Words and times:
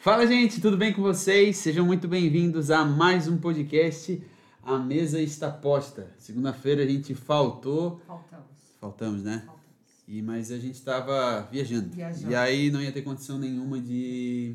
Fala, 0.00 0.24
gente, 0.28 0.60
tudo 0.60 0.76
bem 0.76 0.92
com 0.92 1.02
vocês? 1.02 1.56
Sejam 1.56 1.84
muito 1.84 2.06
bem-vindos 2.06 2.70
a 2.70 2.84
mais 2.84 3.26
um 3.26 3.36
podcast. 3.36 4.22
A 4.62 4.78
mesa 4.78 5.20
está 5.20 5.50
posta. 5.50 6.08
Segunda-feira 6.16 6.84
a 6.84 6.86
gente 6.86 7.16
faltou. 7.16 8.00
Faltamos. 8.06 8.46
Faltamos, 8.80 9.22
né? 9.24 9.42
Faltamos. 9.44 9.60
E, 10.06 10.22
mas 10.22 10.52
a 10.52 10.58
gente 10.58 10.76
estava 10.76 11.48
viajando. 11.50 11.88
Viajando. 11.88 12.30
E 12.30 12.34
aí 12.36 12.70
não 12.70 12.80
ia 12.80 12.92
ter 12.92 13.02
condição 13.02 13.40
nenhuma 13.40 13.80
de, 13.80 14.54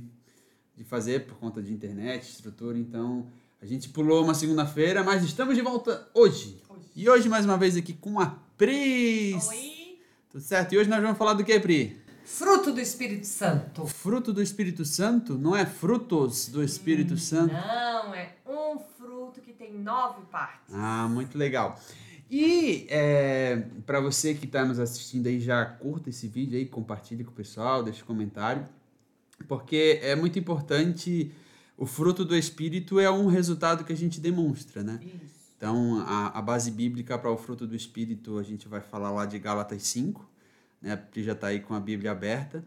de 0.78 0.86
fazer 0.86 1.26
por 1.26 1.36
conta 1.36 1.62
de 1.62 1.74
internet, 1.74 2.24
estrutura. 2.24 2.78
Então 2.78 3.28
a 3.62 3.66
gente 3.66 3.90
pulou 3.90 4.24
uma 4.24 4.34
segunda-feira, 4.34 5.04
mas 5.04 5.26
estamos 5.26 5.56
de 5.56 5.62
volta 5.62 6.08
hoje. 6.14 6.58
Hoje. 6.70 6.90
E 6.96 7.10
hoje, 7.10 7.28
mais 7.28 7.44
uma 7.44 7.58
vez, 7.58 7.76
aqui 7.76 7.92
com 7.92 8.18
a 8.18 8.28
Pris. 8.58 9.46
Oi. 9.50 10.00
Tudo 10.32 10.42
certo? 10.42 10.72
E 10.74 10.78
hoje 10.78 10.90
nós 10.90 11.02
vamos 11.02 11.18
falar 11.18 11.34
do 11.34 11.44
que, 11.44 11.60
Pri? 11.60 12.02
Fruto 12.24 12.72
do 12.72 12.80
Espírito 12.80 13.28
Santo. 13.28 13.86
Fruto 13.86 14.34
do 14.34 14.42
Espírito 14.42 14.86
Santo? 14.86 15.38
Não 15.38 15.56
é 15.56 15.66
frutos 15.66 16.48
do 16.48 16.64
Espírito 16.64 17.18
Santo? 17.18 17.54
Não, 17.54 18.16
é 18.16 18.36
um 18.48 18.80
fruto 18.98 19.42
que 19.42 19.54
tem 19.54 19.74
nove 19.74 20.22
partes. 20.32 20.74
Ah, 20.74 21.08
muito 21.10 21.38
legal. 21.38 21.80
E 22.32 22.88
é, 22.90 23.68
para 23.86 24.00
você 24.00 24.34
que 24.34 24.46
está 24.46 24.66
nos 24.66 24.80
assistindo 24.80 25.28
aí, 25.28 25.40
já 25.40 25.66
curta 25.66 26.10
esse 26.10 26.28
vídeo 26.28 26.58
aí, 26.58 26.66
compartilhe 26.66 27.24
com 27.24 27.32
o 27.32 27.36
pessoal, 27.36 27.84
deixe 27.84 28.04
comentário, 28.04 28.66
porque 29.48 30.00
é 30.02 30.16
muito 30.16 30.40
importante. 30.40 31.32
O 31.78 31.86
fruto 31.86 32.24
do 32.24 32.36
Espírito 32.36 33.00
é 33.00 33.12
um 33.12 33.28
resultado 33.28 33.84
que 33.84 33.92
a 33.92 33.98
gente 33.98 34.20
demonstra, 34.20 34.84
né? 34.84 35.00
Isso. 35.04 35.44
Então, 35.58 36.04
a, 36.06 36.38
a 36.38 36.42
base 36.42 36.72
bíblica 36.72 37.18
para 37.18 37.32
o 37.32 37.38
fruto 37.38 37.66
do 37.66 37.76
Espírito, 37.76 38.38
a 38.38 38.44
gente 38.44 38.68
vai 38.68 38.82
falar 38.82 39.12
lá 39.12 39.26
de 39.26 39.40
Gálatas 39.40 39.84
5, 39.84 40.30
né? 40.84 40.92
A 40.94 40.98
Pri 40.98 41.24
já 41.24 41.32
está 41.32 41.48
aí 41.48 41.62
com 41.62 41.74
a 41.74 41.80
Bíblia 41.80 42.12
aberta. 42.12 42.64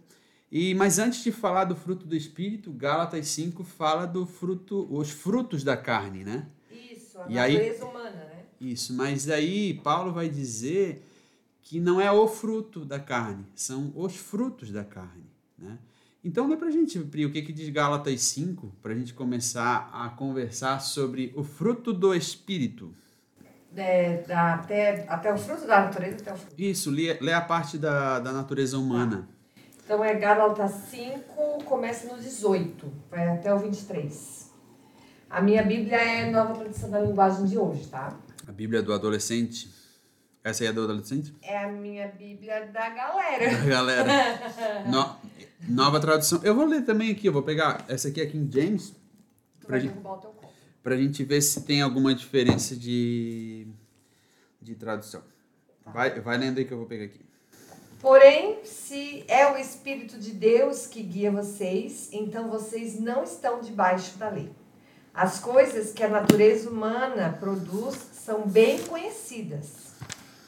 E, 0.51 0.75
mas 0.75 0.99
antes 0.99 1.23
de 1.23 1.31
falar 1.31 1.65
do 1.65 1.77
fruto 1.77 2.07
do 2.07 2.17
Espírito, 2.17 2.73
Gálatas 2.73 3.29
5 3.29 3.63
fala 3.63 4.07
do 4.07 4.25
fruto, 4.27 4.89
os 4.91 5.11
frutos 5.11 5.63
da 5.63 5.77
carne, 5.77 6.25
né? 6.25 6.47
Isso, 6.71 7.19
a 7.21 7.27
E 7.31 7.39
aí- 7.39 7.53
natureza 7.55 7.85
humana, 7.85 8.11
né? 8.11 8.43
Isso, 8.61 8.95
mas 8.95 9.29
aí 9.29 9.75
Paulo 9.85 10.13
vai 10.13 10.29
dizer 10.31 11.05
que 11.61 11.79
não 11.79 12.01
é 12.01 12.11
o 12.11 12.27
fruto 12.27 12.85
da 12.85 12.99
carne, 12.99 13.45
são 13.55 13.93
os 13.95 14.17
frutos 14.17 14.71
da 14.71 14.83
carne, 14.85 15.25
né? 15.59 15.79
Então, 16.25 16.49
lê 16.49 16.57
pra 16.57 16.71
gente, 16.71 16.99
Pri, 17.01 17.25
o 17.27 17.31
que 17.31 17.43
que 17.43 17.53
diz 17.53 17.69
Gálatas 17.69 18.21
5, 18.23 18.73
pra 18.83 18.95
gente 18.95 19.15
começar 19.15 19.89
a 19.93 20.09
conversar 20.09 20.81
sobre 20.81 21.33
o 21.37 21.45
fruto 21.45 21.93
do 21.93 22.13
Espírito. 22.15 22.93
É, 23.77 24.23
da- 24.27 24.55
até, 24.55 25.05
até 25.09 25.33
o 25.33 25.37
fruto 25.39 25.67
da 25.67 25.83
natureza, 25.85 26.17
até 26.21 26.33
o 26.33 26.37
fruto. 26.37 26.55
Isso, 26.57 26.91
lê, 26.91 27.15
lê 27.21 27.33
a 27.33 27.41
parte 27.41 27.77
da, 27.77 28.19
da 28.21 28.33
natureza 28.33 28.79
humana. 28.79 29.29
Então 29.85 30.03
é 30.05 30.15
Gálatas 30.15 30.73
5, 30.91 31.63
começa 31.65 32.13
no 32.13 32.21
18, 32.21 32.91
vai 33.11 33.29
até 33.29 33.53
o 33.55 33.59
23. 33.59 34.51
A 35.29 35.41
minha 35.43 35.63
Bíblia 35.63 35.97
é 35.97 36.31
nova 36.31 36.55
tradução 36.55 36.91
da 36.91 37.01
linguagem 37.01 37.45
de 37.47 37.59
hoje, 37.59 37.87
tá? 37.89 38.17
A 38.49 38.53
Bíblia 38.53 38.83
do 38.83 38.93
adolescente. 38.93 39.71
Essa 40.43 40.63
aí 40.63 40.69
é 40.69 40.73
do 40.73 40.85
adolescente? 40.85 41.35
É 41.43 41.59
a 41.65 41.69
minha 41.69 42.07
Bíblia 42.09 42.67
da 42.73 42.89
galera. 42.91 43.53
Galera, 43.67 44.13
no- 44.89 45.17
nova 45.69 45.99
tradução. 46.01 46.41
Eu 46.45 46.55
vou 46.55 46.65
ler 46.65 46.83
também 46.85 47.11
aqui, 47.11 47.27
eu 47.27 47.33
vou 47.33 47.43
pegar 47.43 47.85
essa 47.89 48.09
aqui 48.09 48.21
é 48.21 48.27
King 48.27 48.49
James, 48.53 48.91
Tu 49.61 49.67
Pra 49.67 49.73
vai 49.77 49.81
gente- 49.81 49.91
derrubar 49.91 50.15
o 50.15 50.19
teu 50.19 50.31
copo. 50.31 50.53
pra 50.85 50.97
gente 50.97 51.25
ver 51.25 51.41
se 51.43 51.63
tem 51.63 51.83
alguma 51.83 52.15
diferença 52.15 52.77
de, 52.77 53.66
de 54.67 54.75
tradução. 54.75 55.23
Vai, 55.87 56.21
vai 56.21 56.37
lendo 56.37 56.59
aí 56.59 56.65
que 56.65 56.73
eu 56.73 56.79
vou 56.79 56.87
pegar 56.87 57.05
aqui. 57.05 57.25
Porém, 58.01 58.65
se 58.65 59.25
é 59.29 59.51
o 59.51 59.57
Espírito 59.57 60.19
de 60.19 60.33
Deus 60.33 60.87
que 60.87 61.03
guia 61.03 61.31
vocês, 61.31 62.09
então 62.13 62.51
vocês 62.51 62.99
não 62.99 63.23
estão 63.23 63.61
debaixo 63.61 64.19
da 64.19 64.29
lei. 64.29 64.51
As 65.15 65.39
coisas 65.39 65.93
que 65.93 66.03
a 66.03 66.09
natureza 66.09 66.69
humana 66.69 67.37
produz 67.39 67.97
são 68.13 68.47
bem 68.47 68.83
conhecidas. 68.83 69.95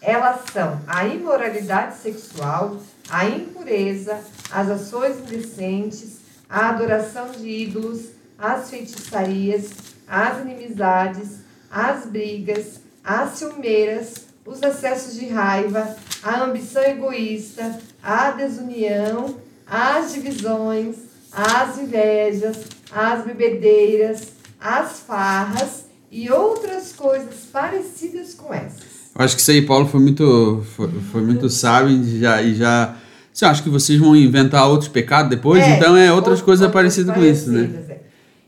Elas 0.00 0.50
são 0.52 0.80
a 0.86 1.06
imoralidade 1.06 1.96
sexual, 1.96 2.76
a 3.08 3.24
impureza, 3.24 4.22
as 4.50 4.68
ações 4.68 5.18
indecentes, 5.20 6.18
a 6.48 6.70
adoração 6.70 7.30
de 7.30 7.48
ídolos, 7.48 8.10
as 8.36 8.68
feitiçarias, 8.68 9.70
as 10.06 10.40
inimizades, 10.40 11.38
as 11.70 12.06
brigas, 12.06 12.80
as 13.08 13.38
ciumeiras, 13.38 14.12
os 14.44 14.62
acessos 14.62 15.18
de 15.18 15.28
raiva, 15.28 15.96
a 16.22 16.44
ambição 16.44 16.82
egoísta, 16.82 17.78
a 18.02 18.32
desunião, 18.32 19.36
as 19.66 20.12
divisões, 20.12 20.96
as 21.32 21.78
invejas, 21.78 22.58
as 22.92 23.24
bebedeiras, 23.24 24.28
as 24.60 25.00
farras 25.00 25.86
e 26.12 26.30
outras 26.30 26.92
coisas 26.92 27.46
parecidas 27.50 28.34
com 28.34 28.52
essas. 28.52 28.98
Eu 29.18 29.24
acho 29.24 29.36
que 29.36 29.40
isso 29.40 29.50
aí, 29.52 29.62
Paulo, 29.62 29.86
foi 29.88 30.00
muito, 30.00 30.62
foi, 30.76 30.90
foi 31.10 31.22
muito 31.22 31.48
sábio 31.48 31.90
e 31.90 32.20
já, 32.20 32.42
e 32.42 32.54
já. 32.54 32.94
Você 33.32 33.46
acha 33.46 33.62
que 33.62 33.70
vocês 33.70 33.98
vão 33.98 34.14
inventar 34.14 34.68
outros 34.68 34.88
pecados 34.90 35.30
depois? 35.30 35.66
então 35.66 35.96
é 35.96 36.12
outras 36.12 36.40
ou- 36.40 36.44
coisas 36.44 36.70
parecidas 36.70 37.14
com 37.14 37.24
isso, 37.24 37.50
né? 37.50 37.60
parecidas, 37.68 37.90
é. 37.90 38.00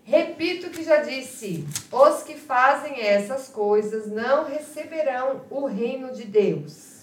Repito 0.04 0.66
o 0.66 0.70
que 0.70 0.84
já 0.84 0.96
disse: 0.98 1.64
os 1.90 2.22
que 2.24 2.29
fazem 2.50 3.00
essas 3.00 3.46
coisas 3.46 4.08
não 4.08 4.44
receberão 4.44 5.42
o 5.48 5.66
reino 5.66 6.12
de 6.12 6.24
Deus. 6.24 7.02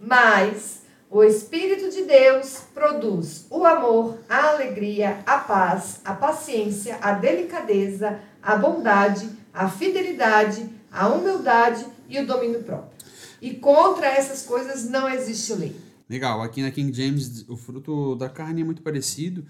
Mas 0.00 0.80
o 1.10 1.22
Espírito 1.22 1.90
de 1.90 2.04
Deus 2.04 2.62
produz 2.72 3.44
o 3.50 3.66
amor, 3.66 4.16
a 4.26 4.48
alegria, 4.48 5.22
a 5.26 5.36
paz, 5.40 6.00
a 6.06 6.14
paciência, 6.14 6.96
a 7.02 7.12
delicadeza, 7.12 8.18
a 8.42 8.56
bondade, 8.56 9.28
a 9.52 9.68
fidelidade, 9.68 10.66
a 10.90 11.06
humildade 11.08 11.84
e 12.08 12.18
o 12.18 12.26
domínio 12.26 12.62
próprio. 12.62 12.96
E 13.42 13.52
contra 13.56 14.06
essas 14.06 14.46
coisas 14.46 14.88
não 14.88 15.06
existe 15.06 15.52
lei. 15.52 15.76
Legal, 16.08 16.40
aqui 16.40 16.62
na 16.62 16.70
King 16.70 16.96
James 16.96 17.46
o 17.46 17.58
fruto 17.58 18.16
da 18.16 18.30
carne 18.30 18.62
é 18.62 18.64
muito 18.64 18.80
parecido 18.80 19.44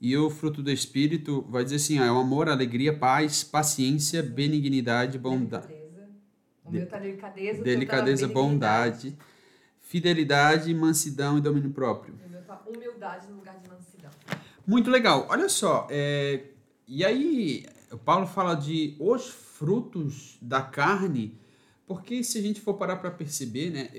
e 0.00 0.16
o 0.16 0.30
fruto 0.30 0.62
do 0.62 0.70
Espírito 0.70 1.44
vai 1.48 1.62
dizer 1.62 1.76
assim: 1.76 2.00
ó, 2.00 2.04
é 2.04 2.10
o 2.10 2.18
amor, 2.18 2.48
alegria, 2.48 2.96
paz, 2.96 3.44
paciência, 3.44 4.22
benignidade, 4.22 5.18
bondade. 5.18 5.66
Delicadeza. 5.66 6.08
O 6.64 6.70
meu 6.72 6.86
tá 6.86 6.98
delicadeza, 7.62 8.28
tá 8.28 8.32
bondade, 8.32 9.18
fidelidade, 9.80 10.72
mansidão 10.72 11.36
e 11.36 11.40
domínio 11.40 11.70
próprio. 11.70 12.14
O 12.24 12.30
meu 12.30 12.42
tá 12.42 12.62
humildade 12.66 13.28
no 13.28 13.36
lugar 13.36 13.58
de 13.58 13.68
mansidão. 13.68 14.10
Muito 14.66 14.90
legal. 14.90 15.26
Olha 15.28 15.48
só, 15.48 15.86
é, 15.90 16.44
e 16.86 17.04
aí 17.04 17.66
o 17.92 17.98
Paulo 17.98 18.26
fala 18.26 18.54
de 18.54 18.96
os 18.98 19.28
frutos 19.28 20.38
da 20.40 20.62
carne, 20.62 21.38
porque 21.86 22.22
se 22.22 22.38
a 22.38 22.42
gente 22.42 22.60
for 22.60 22.74
parar 22.74 22.96
para 22.96 23.10
perceber, 23.10 23.70
né, 23.70 23.90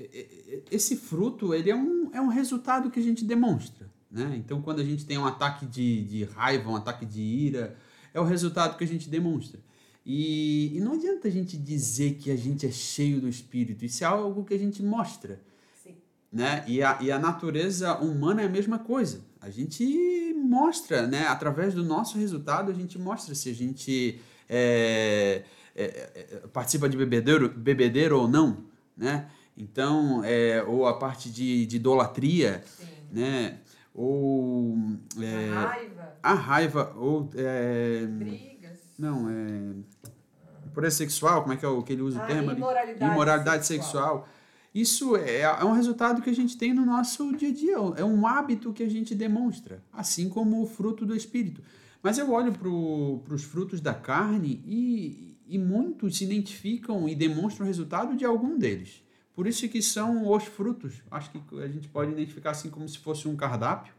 esse 0.70 0.96
fruto 0.96 1.54
ele 1.54 1.70
é 1.70 1.76
um, 1.76 2.10
é 2.12 2.20
um 2.20 2.28
resultado 2.28 2.90
que 2.90 2.98
a 2.98 3.02
gente 3.02 3.24
demonstra. 3.24 3.91
Né? 4.12 4.34
Então, 4.36 4.60
quando 4.60 4.80
a 4.80 4.84
gente 4.84 5.06
tem 5.06 5.16
um 5.16 5.24
ataque 5.24 5.64
de, 5.64 6.04
de 6.04 6.24
raiva, 6.24 6.70
um 6.70 6.76
ataque 6.76 7.06
de 7.06 7.22
ira, 7.22 7.74
é 8.12 8.20
o 8.20 8.24
resultado 8.24 8.76
que 8.76 8.84
a 8.84 8.86
gente 8.86 9.08
demonstra. 9.08 9.58
E, 10.04 10.76
e 10.76 10.80
não 10.80 10.92
adianta 10.92 11.28
a 11.28 11.30
gente 11.30 11.56
dizer 11.56 12.14
que 12.14 12.30
a 12.30 12.36
gente 12.36 12.66
é 12.66 12.70
cheio 12.70 13.20
do 13.20 13.28
Espírito, 13.28 13.84
isso 13.84 14.04
é 14.04 14.06
algo 14.06 14.44
que 14.44 14.52
a 14.52 14.58
gente 14.58 14.82
mostra 14.82 15.40
Sim. 15.82 15.94
né? 16.30 16.64
E 16.66 16.82
a, 16.82 16.98
e 17.00 17.10
a 17.10 17.18
natureza 17.18 17.96
humana 17.98 18.42
é 18.42 18.46
a 18.46 18.50
mesma 18.50 18.80
coisa. 18.80 19.20
A 19.40 19.48
gente 19.48 20.34
mostra, 20.36 21.06
né? 21.06 21.26
Através 21.28 21.72
do 21.72 21.84
nosso 21.84 22.18
resultado, 22.18 22.70
a 22.70 22.74
gente 22.74 22.98
mostra 22.98 23.34
se 23.34 23.48
a 23.48 23.54
gente 23.54 24.20
é, 24.48 25.44
é, 25.74 25.84
é, 25.84 26.36
participa 26.52 26.88
de 26.88 26.96
bebedeiro, 26.96 27.48
bebedeiro 27.48 28.20
ou 28.20 28.28
não, 28.28 28.64
né? 28.96 29.30
Então, 29.56 30.22
é, 30.24 30.62
ou 30.64 30.86
a 30.86 30.98
parte 30.98 31.30
de, 31.30 31.64
de 31.64 31.76
idolatria, 31.76 32.62
Sim. 32.66 32.86
né? 33.12 33.58
Ou 33.94 34.76
é, 35.20 35.50
A 35.52 35.66
raiva, 35.66 36.16
a 36.22 36.34
raiva, 36.34 36.92
ou 36.96 37.30
é, 37.34 38.06
brigas. 38.06 38.78
não, 38.98 39.28
é 39.28 39.74
pureza 40.72 40.96
sexual, 40.96 41.42
como 41.42 41.52
é 41.52 41.56
que 41.58 41.64
é 41.64 41.68
o 41.68 41.82
que 41.82 41.92
ele 41.92 42.00
usa 42.02 42.18
o 42.18 42.22
Ah, 42.22 42.26
termo 42.26 42.50
ali? 42.50 42.58
imoralidade 42.58 43.12
imoralidade 43.12 43.66
sexual. 43.66 44.20
sexual. 44.20 44.28
Isso 44.74 45.16
é, 45.16 45.40
é 45.42 45.64
um 45.64 45.72
resultado 45.72 46.22
que 46.22 46.30
a 46.30 46.34
gente 46.34 46.56
tem 46.56 46.72
no 46.72 46.86
nosso 46.86 47.36
dia 47.36 47.50
a 47.50 47.52
dia, 47.52 47.76
é 47.96 48.04
um 48.04 48.26
hábito 48.26 48.72
que 48.72 48.82
a 48.82 48.88
gente 48.88 49.14
demonstra, 49.14 49.82
assim 49.92 50.30
como 50.30 50.62
o 50.62 50.66
fruto 50.66 51.04
do 51.04 51.14
Espírito. 51.14 51.60
Mas 52.02 52.16
eu 52.16 52.32
olho 52.32 52.52
para 52.52 52.68
os 53.34 53.44
frutos 53.44 53.80
da 53.82 53.92
carne 53.92 54.62
e, 54.66 55.36
e 55.46 55.58
muitos 55.58 56.16
se 56.16 56.24
identificam 56.24 57.06
e 57.06 57.14
demonstram 57.14 57.64
o 57.64 57.68
resultado 57.68 58.16
de 58.16 58.24
algum 58.24 58.58
deles. 58.58 59.04
Por 59.34 59.46
isso 59.46 59.68
que 59.68 59.80
são 59.80 60.30
os 60.30 60.44
frutos. 60.44 61.02
Acho 61.10 61.30
que 61.30 61.40
a 61.60 61.68
gente 61.68 61.88
pode 61.88 62.12
identificar 62.12 62.50
assim 62.50 62.68
como 62.68 62.88
se 62.88 62.98
fosse 62.98 63.26
um 63.26 63.36
cardápio. 63.36 63.92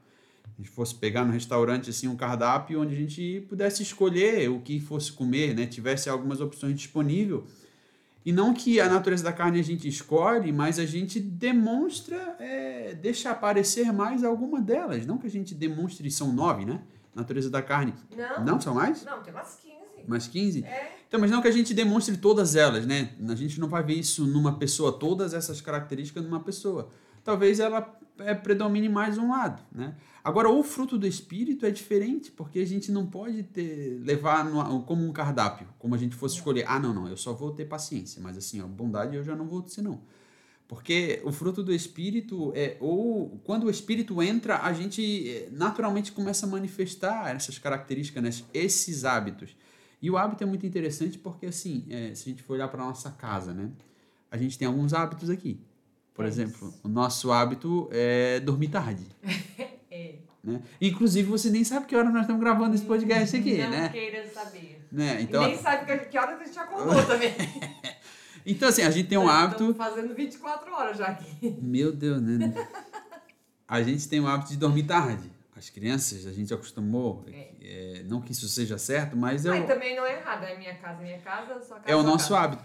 A 0.46 0.62
gente 0.62 0.70
fosse 0.70 0.94
pegar 0.94 1.26
no 1.26 1.32
restaurante 1.32 1.90
assim 1.90 2.08
um 2.08 2.16
cardápio 2.16 2.82
onde 2.82 2.94
a 2.94 2.98
gente 2.98 3.46
pudesse 3.50 3.82
escolher 3.82 4.50
o 4.50 4.60
que 4.60 4.80
fosse 4.80 5.12
comer, 5.12 5.56
né? 5.56 5.66
Tivesse 5.66 6.10
algumas 6.10 6.40
opções 6.40 6.76
disponíveis. 6.76 7.42
E 8.26 8.32
não 8.32 8.54
que 8.54 8.80
a 8.80 8.88
natureza 8.88 9.24
da 9.24 9.34
carne 9.34 9.60
a 9.60 9.64
gente 9.64 9.88
escolhe, 9.88 10.52
mas 10.52 10.80
a 10.80 10.86
gente 10.86 11.20
demonstra, 11.20 12.38
é, 12.40 12.96
deixa 12.96 13.32
aparecer 13.32 13.92
mais 13.92 14.24
alguma 14.24 14.62
delas. 14.62 15.06
Não 15.06 15.18
que 15.18 15.28
a 15.28 15.30
gente 15.30 15.54
demonstre, 15.54 16.10
são 16.10 16.32
nove, 16.32 16.64
né? 16.64 16.82
natureza 17.16 17.50
da 17.50 17.62
carne. 17.62 17.94
Não. 18.16 18.46
Não, 18.46 18.62
são 18.62 18.74
mais? 18.74 19.04
Não, 19.06 19.22
tem 19.22 19.34
umas 19.34 19.56
15. 19.56 20.08
Mais 20.08 20.28
15? 20.28 20.64
É. 20.64 20.98
Então, 21.14 21.22
mas 21.22 21.30
não 21.30 21.44
que 21.44 21.48
a 21.48 21.52
gente 21.52 21.76
demonstre 21.76 22.18
todas 22.18 22.56
elas, 22.56 22.88
né? 22.88 23.12
A 23.30 23.36
gente 23.36 23.60
não 23.60 23.68
vai 23.68 23.84
ver 23.84 23.94
isso 23.94 24.26
numa 24.26 24.58
pessoa, 24.58 24.92
todas 24.92 25.36
essas 25.36 25.62
características 25.62 26.24
numa 26.24 26.40
pessoa. 26.40 26.90
Talvez 27.24 27.60
ela 27.60 27.96
é, 28.18 28.34
predomine 28.34 28.90
mais 28.90 29.16
um 29.20 29.30
lado, 29.30 29.62
né? 29.72 29.94
Agora, 30.24 30.50
o 30.50 30.64
fruto 30.64 30.98
do 30.98 31.06
Espírito 31.06 31.68
é 31.68 31.70
diferente, 31.70 32.32
porque 32.32 32.58
a 32.58 32.66
gente 32.66 32.92
não 32.92 33.06
pode 33.06 33.44
ter, 33.44 34.02
levar 34.04 34.44
no- 34.44 34.82
como 34.86 35.06
um 35.08 35.14
cardápio, 35.14 35.68
como 35.78 35.94
a 35.94 36.00
gente 36.00 36.16
fosse 36.16 36.38
escolher. 36.38 36.66
Ah, 36.68 36.80
não, 36.80 36.92
não, 36.92 37.08
eu 37.08 37.16
só 37.16 37.32
vou 37.32 37.52
ter 37.52 37.66
paciência, 37.66 38.20
mas 38.20 38.36
assim, 38.36 38.60
ó, 38.60 38.66
bondade 38.66 39.16
eu 39.16 39.24
já 39.24 39.36
não 39.36 39.46
vou 39.48 39.62
ter, 39.62 39.84
não. 39.84 40.02
Porque 40.68 41.22
o 41.24 41.32
fruto 41.32 41.62
do 41.62 41.72
Espírito 41.72 42.52
é, 42.56 42.76
ou 42.80 43.40
quando 43.44 43.66
o 43.66 43.70
Espírito 43.70 44.20
entra, 44.20 44.64
a 44.64 44.74
gente 44.74 45.30
eh, 45.30 45.50
naturalmente 45.52 46.12
começa 46.12 46.48
a 46.48 46.50
manifestar 46.50 47.36
essas 47.36 47.60
características, 47.60 48.24
né? 48.24 48.32
esses 48.52 49.06
hábitos. 49.06 49.56
E 50.04 50.12
o 50.12 50.18
hábito 50.18 50.44
é 50.44 50.46
muito 50.46 50.66
interessante 50.66 51.18
porque, 51.18 51.46
assim, 51.46 51.86
eh, 51.90 52.14
se 52.14 52.28
a 52.28 52.32
gente 52.34 52.44
for 52.44 52.54
olhar 52.56 52.68
para 52.68 52.84
nossa 52.84 53.10
casa, 53.10 53.54
né? 53.54 53.72
A 54.30 54.36
gente 54.36 54.60
tem 54.60 54.68
alguns 54.68 54.94
hábitos 54.94 55.30
aqui. 55.30 55.62
Por 56.14 56.26
É 56.26 56.28
exemplo, 56.28 56.68
isso. 56.68 56.82
o 56.84 56.90
nosso 56.90 57.32
hábito 57.32 57.88
é 57.92 58.40
dormir 58.42 58.68
tarde. 58.68 59.08
É. 59.96 60.16
Né? 60.44 60.60
Inclusive, 60.82 61.30
você 61.30 61.52
nem 61.52 61.64
sabe 61.64 61.86
que 61.86 61.96
hora 61.96 62.10
nós 62.10 62.22
estamos 62.22 62.42
gravando 62.42 62.74
esse 62.74 62.84
podcast 62.84 63.38
aqui, 63.38 63.60
não 63.60 63.70
né? 63.70 63.90
queira 63.90 64.28
saber. 64.28 64.86
né? 64.92 65.22
E 65.22 65.24
Então, 65.26 65.44
nem 65.44 65.56
sabe 65.56 65.86
que, 66.08 66.18
hora 66.18 66.36
a 66.36 66.44
gente 66.44 66.58
acordou 66.58 66.96
também. 67.06 67.32
então, 68.44 68.68
assim, 68.70 68.82
a 68.82 68.90
gente 68.90 69.08
tem 69.08 69.20
um 69.20 69.26
Nós 69.26 69.36
hábito. 69.36 69.70
Estamos 69.70 69.78
fazendo 69.78 70.16
24 70.16 70.74
horas 70.74 70.98
já 70.98 71.06
aqui. 71.06 71.58
Meu 71.62 71.92
Deus, 71.96 72.20
né? 72.22 72.54
A 73.68 73.82
gente 73.82 74.08
tem 74.10 74.20
o 74.20 74.28
hábito 74.28 74.50
de 74.52 74.58
dormir 74.58 74.84
tarde. 74.84 75.32
As 75.64 75.70
crianças, 75.70 76.28
a 76.28 76.34
gente 76.34 76.54
acostumou. 76.54 77.26
é, 77.62 78.04
não 78.10 78.20
que 78.20 78.34
isso 78.34 78.50
seja 78.50 78.78
certo, 78.78 79.16
mas 79.16 79.46
é 79.46 79.50
Mas 79.50 79.64
o, 79.64 79.68
também 79.68 79.96
não 79.96 80.06
é 80.06 80.20
errado. 80.20 80.44
É 80.44 80.58
minha 80.58 80.76
casa, 80.76 81.02
minha 81.02 81.20
casa, 81.20 81.62
sua 81.62 81.78
casa. 81.78 81.90
é 81.90 81.96
o 81.96 82.04
nosso 82.04 82.34
casa. 82.34 82.44
hábito. 82.44 82.64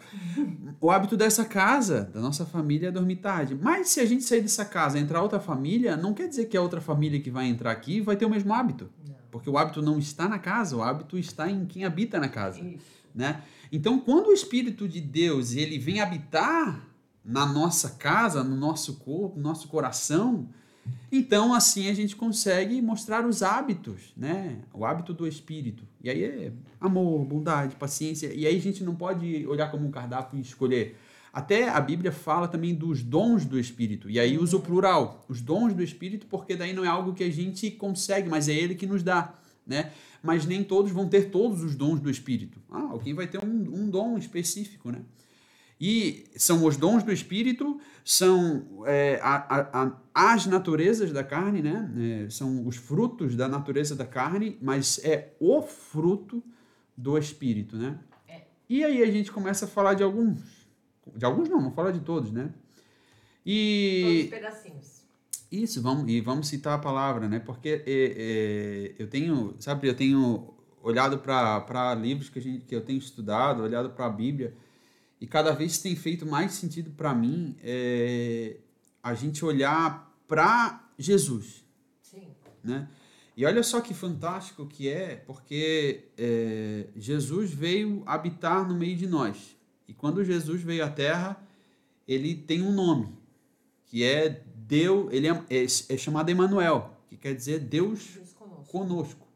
O 0.81 0.91
hábito 0.91 1.17
dessa 1.17 1.45
casa, 1.45 2.11
da 2.12 2.21
nossa 2.21 2.45
família, 2.45 2.89
é 2.89 2.91
dormir 2.91 3.17
tarde. 3.17 3.55
Mas 3.55 3.91
se 3.91 4.00
a 4.00 4.05
gente 4.05 4.25
sair 4.25 4.41
dessa 4.41 4.65
casa 4.65 4.99
e 4.99 5.00
entrar 5.00 5.23
outra 5.23 5.39
família, 5.39 5.97
não 5.97 6.12
quer 6.12 6.27
dizer 6.27 6.47
que 6.47 6.56
a 6.56 6.61
outra 6.61 6.81
família 6.81 7.21
que 7.21 7.31
vai 7.31 7.47
entrar 7.47 7.71
aqui 7.71 8.00
vai 8.00 8.17
ter 8.17 8.25
o 8.25 8.31
mesmo 8.31 8.53
hábito. 8.53 8.91
Não. 9.06 9.15
Porque 9.31 9.49
o 9.49 9.56
hábito 9.56 9.81
não 9.81 9.97
está 9.97 10.29
na 10.29 10.41
casa, 10.41 10.77
o 10.77 10.83
hábito 10.83 11.17
está 11.17 11.49
em 11.49 11.67
quem 11.67 11.85
habita 11.85 12.19
na 12.19 12.29
casa. 12.29 12.61
Isso. 12.61 12.85
né? 13.15 13.45
Então, 13.71 14.00
quando 14.00 14.27
o 14.27 14.33
Espírito 14.33 14.89
de 14.89 15.00
Deus 15.00 15.55
ele 15.55 15.79
vem 15.79 16.00
habitar 16.00 16.85
na 17.25 17.47
nossa 17.47 17.91
casa, 17.91 18.43
no 18.43 18.56
nosso 18.56 18.97
corpo, 18.97 19.37
no 19.37 19.43
nosso 19.45 19.69
coração, 19.69 20.49
então 21.11 21.55
assim 21.55 21.88
a 21.88 21.94
gente 21.94 22.14
consegue 22.14 22.81
mostrar 22.82 23.26
os 23.26 23.43
hábitos, 23.43 24.12
né? 24.17 24.58
O 24.73 24.85
hábito 24.85 25.14
do 25.14 25.26
Espírito. 25.26 25.85
E 26.02 26.11
aí 26.11 26.25
é 26.25 26.52
amor, 26.81 27.25
bondade, 27.25 27.76
paciência. 27.76 28.32
E 28.35 28.46
aí 28.46 28.56
a 28.56 28.61
gente 28.61 28.85
não 28.85 28.94
pode 28.94 29.46
olhar 29.46 29.70
como 29.70 29.87
um 29.87 29.90
cardápio 29.90 30.38
e 30.38 30.43
escolher. 30.43 30.96
Até 31.32 31.69
a 31.69 31.81
Bíblia 31.81 32.11
fala 32.11 32.49
também 32.49 32.75
dos 32.75 33.02
dons 33.02 33.44
do 33.44 33.58
Espírito. 33.58 34.11
E 34.11 34.19
aí 34.19 34.38
usa 34.38 34.56
o 34.56 34.61
plural, 34.61 35.25
os 35.29 35.40
dons 35.40 35.73
do 35.73 35.82
Espírito, 35.82 36.26
porque 36.26 36.56
daí 36.56 36.73
não 36.73 36.85
é 36.85 36.88
algo 36.88 37.14
que 37.14 37.25
a 37.25 37.31
gente 37.31 37.70
consegue, 37.70 38.29
mas 38.29 38.49
é 38.49 38.55
Ele 38.55 38.75
que 38.75 38.87
nos 38.87 39.02
dá, 39.02 39.35
né? 39.67 39.93
Mas 40.23 40.46
nem 40.46 40.64
todos 40.64 40.90
vão 40.90 41.08
ter 41.08 41.31
todos 41.31 41.62
os 41.62 41.76
dons 41.76 42.00
do 42.00 42.11
Espírito. 42.11 42.58
Ah, 42.70 42.88
alguém 42.90 43.14
vai 43.14 43.26
ter 43.26 43.38
um, 43.38 43.49
um 43.49 43.88
dom 43.88 44.19
específico, 44.19 44.90
né? 44.90 45.00
E 45.81 46.25
são 46.37 46.65
os 46.65 46.77
dons 46.77 47.03
do 47.05 47.13
Espírito, 47.13 47.81
são 48.05 48.83
é, 48.87 49.21
a- 49.23 49.47
a- 49.49 49.83
a- 49.83 50.33
as 50.33 50.47
naturezas 50.47 51.13
da 51.13 51.23
carne, 51.23 51.63
né? 51.63 52.25
É, 52.27 52.31
são 52.31 52.67
os 52.67 52.77
frutos 52.77 53.37
da 53.37 53.47
natureza 53.47 53.95
da 53.95 54.05
carne, 54.07 54.59
mas 54.61 54.99
é 55.05 55.35
o 55.39 55.63
fruto 55.63 56.43
do 56.97 57.17
Espírito, 57.17 57.77
né? 57.77 57.97
É. 58.27 58.43
E 58.69 58.83
aí 58.85 59.03
a 59.03 59.11
gente 59.11 59.31
começa 59.31 59.67
a 59.67 59.69
falar 59.69 59.95
de 59.95 60.03
alguns. 60.03 60.41
De 61.15 61.25
alguns 61.25 61.49
não, 61.49 61.59
vamos 61.61 61.75
falar 61.75 61.93
de 61.93 62.01
todos, 62.01 62.33
né? 62.33 62.43
Todos 62.45 62.55
E 63.47 64.23
os 64.25 64.31
pedacinhos. 64.31 65.03
isso, 65.51 65.81
vamos, 65.81 66.11
e 66.11 66.21
vamos 66.21 66.49
citar 66.49 66.75
a 66.75 66.79
palavra, 66.79 67.29
né? 67.29 67.39
Porque 67.39 67.69
é, 67.69 67.83
é, 67.87 68.95
eu 68.99 69.07
tenho, 69.09 69.55
sabe, 69.61 69.89
eu 69.89 69.95
tenho 69.95 70.53
olhado 70.83 71.19
para 71.19 71.95
livros 71.95 72.29
que, 72.29 72.39
a 72.39 72.43
gente, 72.43 72.65
que 72.65 72.75
eu 72.75 72.81
tenho 72.81 72.99
estudado, 72.99 73.63
olhado 73.63 73.91
para 73.91 74.07
a 74.07 74.11
Bíblia, 74.11 74.55
e 75.20 75.26
cada 75.26 75.53
vez 75.53 75.79
tem 75.79 75.97
feito 75.97 76.25
mais 76.25 76.53
sentido 76.53 76.91
para 76.91 77.15
mim 77.15 77.56
é, 77.62 78.56
a 79.03 79.15
gente 79.15 79.44
olhar 79.44 80.17
para 80.26 80.88
Jesus, 80.99 81.65
Sim. 82.03 82.29
né? 82.62 82.88
E 83.37 83.47
olha 83.47 83.62
só 83.62 83.81
que 83.81 83.94
fantástico 83.94 84.67
que 84.67 84.88
é, 84.88 85.15
porque 85.15 86.06
é, 86.19 86.87
Jesus 86.97 87.53
veio 87.53 88.03
habitar 88.05 88.67
no 88.67 88.75
meio 88.75 88.97
de 88.97 89.06
nós. 89.06 89.56
E 89.87 89.94
quando 89.94 90.25
Jesus 90.25 90.61
veio 90.61 90.85
à 90.85 90.91
Terra, 90.91 91.41
ele 92.06 92.35
tem 92.35 92.62
um 92.62 92.73
nome, 92.73 93.17
que 93.87 94.03
é 94.03 94.43
Deus, 94.56 95.12
ele 95.12 95.29
é, 95.29 95.44
é, 95.50 95.64
é 95.64 95.97
chamado 95.97 96.31
Emanuel, 96.31 96.97
que 97.09 97.17
quer 97.17 97.32
dizer 97.32 97.61
Deus 97.61 98.09
Deus 98.12 98.32
conosco. 98.32 98.64
conosco. 98.67 99.28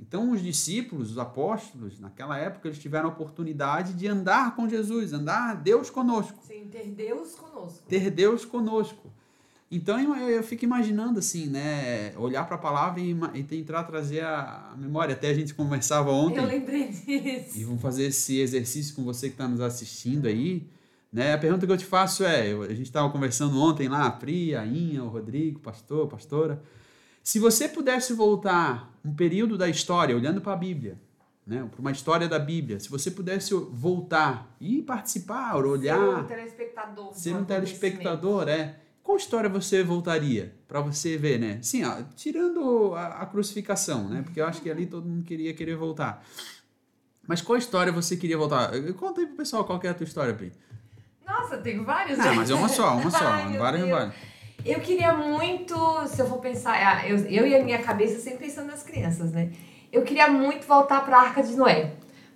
Então 0.00 0.30
os 0.30 0.40
discípulos, 0.42 1.10
os 1.10 1.18
apóstolos, 1.18 1.98
naquela 1.98 2.38
época 2.38 2.68
eles 2.68 2.78
tiveram 2.78 3.08
a 3.08 3.12
oportunidade 3.12 3.94
de 3.94 4.06
andar 4.06 4.54
com 4.54 4.68
Jesus, 4.68 5.12
andar 5.12 5.56
Deus 5.56 5.90
conosco 5.90 6.38
Sim, 6.46 6.68
ter 6.70 6.86
Deus 6.90 7.34
conosco. 7.34 7.82
ter 7.88 8.10
Deus 8.10 8.44
conosco. 8.44 9.10
Então 9.70 10.00
eu, 10.16 10.28
eu 10.30 10.42
fico 10.42 10.64
imaginando 10.64 11.18
assim, 11.18 11.46
né? 11.46 12.14
Olhar 12.16 12.46
para 12.46 12.54
a 12.54 12.58
palavra 12.58 13.00
e, 13.00 13.14
e 13.34 13.42
tentar 13.42 13.84
trazer 13.84 14.20
a, 14.20 14.70
a 14.72 14.76
memória. 14.76 15.14
Até 15.14 15.28
a 15.28 15.34
gente 15.34 15.52
conversava 15.52 16.10
ontem 16.10 16.38
Eu 16.38 16.46
lembrei 16.46 16.88
disso. 16.88 17.58
e 17.58 17.64
vamos 17.64 17.82
fazer 17.82 18.04
esse 18.06 18.38
exercício 18.40 18.94
com 18.94 19.04
você 19.04 19.28
que 19.28 19.34
está 19.34 19.46
nos 19.46 19.60
assistindo 19.60 20.26
aí. 20.26 20.66
Né? 21.12 21.34
A 21.34 21.38
pergunta 21.38 21.66
que 21.66 21.72
eu 21.72 21.76
te 21.76 21.84
faço 21.84 22.24
é: 22.24 22.52
a 22.52 22.68
gente 22.74 22.82
estava 22.82 23.10
conversando 23.10 23.60
ontem 23.60 23.88
lá, 23.88 24.06
a 24.06 24.10
Pri, 24.10 24.54
a 24.54 24.64
Inha, 24.64 25.04
o 25.04 25.08
Rodrigo, 25.08 25.60
pastor, 25.60 26.06
pastora. 26.08 26.62
Se 27.28 27.38
você 27.38 27.68
pudesse 27.68 28.14
voltar 28.14 28.90
um 29.04 29.14
período 29.14 29.58
da 29.58 29.68
história, 29.68 30.16
olhando 30.16 30.40
para 30.40 30.54
a 30.54 30.56
Bíblia, 30.56 30.98
né? 31.46 31.68
para 31.70 31.78
uma 31.78 31.90
história 31.92 32.26
da 32.26 32.38
Bíblia, 32.38 32.80
se 32.80 32.88
você 32.88 33.10
pudesse 33.10 33.52
voltar 33.52 34.56
e 34.58 34.80
participar, 34.80 35.56
olhar 35.56 35.98
Ser 35.98 36.14
um 36.14 36.24
telespectador. 36.24 37.12
ser 37.12 37.36
um 37.36 37.44
telespectador, 37.44 38.48
é. 38.48 38.76
Qual 39.02 39.18
história 39.18 39.46
você 39.46 39.84
voltaria 39.84 40.56
para 40.66 40.80
você 40.80 41.18
ver, 41.18 41.38
né? 41.38 41.58
Sim, 41.60 41.84
ó, 41.84 42.02
tirando 42.16 42.94
a, 42.94 43.20
a 43.20 43.26
crucificação, 43.26 44.08
né? 44.08 44.22
Porque 44.22 44.40
eu 44.40 44.46
acho 44.46 44.62
que 44.62 44.70
ali 44.70 44.86
todo 44.86 45.06
mundo 45.06 45.22
queria 45.22 45.52
querer 45.52 45.76
voltar. 45.76 46.24
Mas 47.26 47.42
qual 47.42 47.58
história 47.58 47.92
você 47.92 48.16
queria 48.16 48.38
voltar? 48.38 48.74
Eh, 48.74 48.94
Conta 48.94 49.20
aí 49.20 49.26
pro 49.26 49.36
pessoal 49.36 49.66
qual 49.66 49.78
que 49.78 49.86
é 49.86 49.90
a 49.90 49.94
tua 49.94 50.04
história, 50.04 50.32
Pri. 50.32 50.50
Nossa, 51.26 51.58
tem 51.58 51.84
várias. 51.84 52.18
Ah, 52.20 52.32
mas 52.32 52.48
é 52.48 52.54
uma 52.54 52.70
só, 52.70 52.96
uma 52.96 53.10
só. 53.12 53.18
Ai, 53.18 53.58
várias 53.58 53.86
vale. 53.86 54.14
Eu 54.64 54.80
queria 54.80 55.14
muito, 55.14 55.74
se 56.08 56.20
eu 56.20 56.26
for 56.26 56.38
pensar, 56.38 56.74
ah, 56.74 57.08
eu, 57.08 57.16
eu 57.26 57.46
e 57.46 57.54
a 57.56 57.62
minha 57.62 57.78
cabeça 57.78 58.18
sempre 58.20 58.46
pensando 58.46 58.66
nas 58.66 58.82
crianças, 58.82 59.32
né? 59.32 59.50
Eu 59.92 60.02
queria 60.02 60.28
muito 60.28 60.66
voltar 60.66 61.04
para 61.04 61.16
a 61.16 61.20
Arca 61.22 61.42
de 61.42 61.54
Noé, 61.56 61.92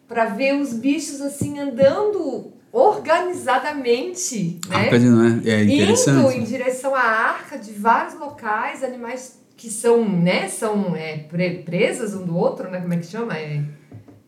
para 0.08 0.26
ver 0.26 0.54
os 0.54 0.72
bichos 0.72 1.20
assim 1.20 1.58
andando 1.58 2.52
organizadamente, 2.72 4.58
né? 4.68 4.76
Arca 4.76 4.98
de 4.98 5.06
Noé. 5.06 5.40
É 5.44 5.62
Indo 5.62 5.72
interessante. 5.72 6.36
em 6.38 6.44
direção 6.44 6.94
à 6.94 7.00
arca 7.02 7.58
de 7.58 7.72
vários 7.72 8.14
locais, 8.18 8.82
animais 8.82 9.38
que 9.56 9.68
são, 9.70 10.08
né, 10.08 10.48
são 10.48 10.96
é, 10.96 11.18
pre- 11.18 11.62
presas 11.62 12.14
um 12.14 12.24
do 12.24 12.36
outro, 12.36 12.70
né? 12.70 12.80
Como 12.80 12.94
é 12.94 12.96
que 12.96 13.06
chama? 13.06 13.36
É, 13.36 13.62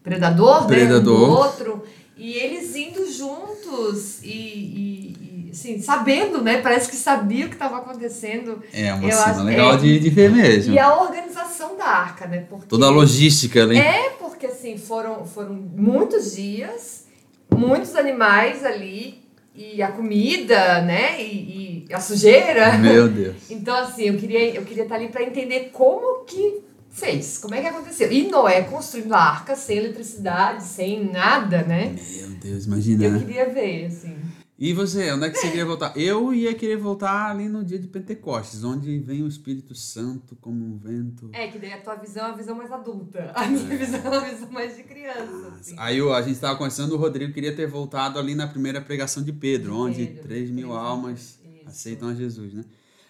predador, 0.02 0.60
né? 0.60 0.64
Um 0.64 0.68
Predador. 0.68 1.02
do 1.28 1.32
outro. 1.32 1.82
E 2.16 2.34
eles 2.34 2.76
indo 2.76 3.10
juntos 3.10 4.22
e, 4.22 4.28
e, 4.28 5.16
assim, 5.54 5.80
sabendo, 5.80 6.42
né? 6.42 6.60
Parece 6.60 6.90
que 6.90 6.96
sabia 6.96 7.46
o 7.46 7.48
que 7.48 7.54
estava 7.54 7.78
acontecendo. 7.78 8.62
É 8.72 8.92
uma 8.92 9.08
Eu 9.08 9.16
cena 9.16 9.42
legal 9.42 9.74
é. 9.74 9.76
de, 9.78 9.98
de 9.98 10.10
ver 10.10 10.30
mesmo. 10.30 10.74
E 10.74 10.78
a 10.78 10.94
organização 11.00 11.76
da 11.76 11.86
arca, 11.86 12.26
né? 12.26 12.44
Porque 12.48 12.66
Toda 12.66 12.86
a 12.86 12.90
logística, 12.90 13.66
né? 13.66 13.76
é 13.76 14.10
porque 14.10 14.46
assim, 14.46 14.76
foram, 14.76 15.24
foram 15.24 15.54
muitos 15.54 16.34
dias, 16.34 17.06
muitos 17.50 17.94
animais 17.94 18.64
ali, 18.64 19.22
e 19.54 19.80
a 19.80 19.92
comida, 19.92 20.82
né? 20.82 21.22
E, 21.22 21.86
e 21.88 21.94
a 21.94 22.00
sujeira. 22.00 22.76
Meu 22.76 23.08
Deus. 23.08 23.36
Então, 23.48 23.76
assim, 23.76 24.04
eu 24.04 24.16
queria, 24.16 24.54
eu 24.54 24.62
queria 24.64 24.82
estar 24.82 24.96
ali 24.96 25.08
para 25.08 25.22
entender 25.22 25.70
como 25.72 26.24
que 26.24 26.60
fez, 26.90 27.38
como 27.38 27.54
é 27.54 27.60
que 27.60 27.66
aconteceu. 27.68 28.10
E 28.10 28.28
Noé 28.28 28.62
construindo 28.62 29.12
a 29.14 29.18
arca 29.18 29.54
sem 29.54 29.78
eletricidade, 29.78 30.64
sem 30.64 31.04
nada, 31.04 31.62
né? 31.62 31.94
Meu 32.16 32.30
Deus, 32.30 32.66
imagina. 32.66 33.04
Eu 33.04 33.18
queria 33.20 33.48
ver, 33.48 33.86
assim. 33.86 34.16
E 34.64 34.72
você, 34.72 35.12
onde 35.12 35.26
é 35.26 35.28
que 35.28 35.36
você 35.36 35.48
queria 35.48 35.66
voltar? 35.66 35.92
Eu 35.94 36.32
ia 36.32 36.54
querer 36.54 36.78
voltar 36.78 37.30
ali 37.30 37.50
no 37.50 37.62
dia 37.62 37.78
de 37.78 37.86
Pentecostes, 37.86 38.64
onde 38.64 38.98
vem 38.98 39.22
o 39.22 39.28
Espírito 39.28 39.74
Santo 39.74 40.34
como 40.36 40.64
um 40.64 40.78
vento. 40.78 41.28
É, 41.34 41.48
que 41.48 41.58
daí 41.58 41.74
a 41.74 41.82
tua 41.82 41.96
visão 41.96 42.24
é 42.24 42.28
uma 42.28 42.36
visão 42.38 42.56
mais 42.56 42.72
adulta. 42.72 43.30
A 43.34 43.46
minha 43.46 43.76
visão 43.76 44.00
é 44.00 44.08
uma 44.08 44.20
visão 44.22 44.50
mais 44.50 44.74
de 44.74 44.84
criança, 44.84 45.52
assim. 45.60 45.74
Aí 45.76 46.00
a 46.00 46.22
gente 46.22 46.36
estava 46.36 46.56
conversando, 46.56 46.94
o 46.94 46.96
Rodrigo 46.96 47.30
queria 47.34 47.54
ter 47.54 47.66
voltado 47.66 48.18
ali 48.18 48.34
na 48.34 48.46
primeira 48.46 48.80
pregação 48.80 49.22
de 49.22 49.34
Pedro, 49.34 49.72
De 49.72 49.76
onde 49.76 50.06
Pedro, 50.06 50.22
3 50.22 50.22
mil 50.22 50.28
três 50.28 50.50
mil, 50.50 50.72
almas 50.72 51.20
isso. 51.20 51.40
aceitam 51.66 52.08
a 52.08 52.14
Jesus, 52.14 52.54
né? 52.54 52.64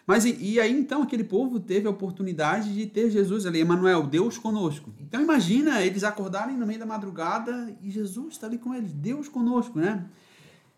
Mas 0.04 0.24
e, 0.24 0.36
e, 0.40 0.58
aí 0.58 0.72
então 0.72 1.02
aquele 1.02 1.22
povo 1.22 1.60
teve 1.60 1.86
a 1.86 1.90
oportunidade 1.90 2.74
de 2.74 2.84
ter 2.84 3.10
Jesus 3.10 3.46
ali, 3.46 3.60
Emanuel, 3.60 4.02
Deus 4.08 4.36
conosco. 4.36 4.92
Então 4.98 5.22
imagina 5.22 5.82
eles 5.82 6.02
acordarem 6.02 6.56
no 6.56 6.66
meio 6.66 6.80
da 6.80 6.84
madrugada 6.84 7.72
e 7.80 7.92
Jesus 7.92 8.34
está 8.34 8.48
ali 8.48 8.58
com 8.58 8.74
eles, 8.74 8.92
Deus 8.92 9.28
conosco, 9.28 9.78
né? 9.78 10.04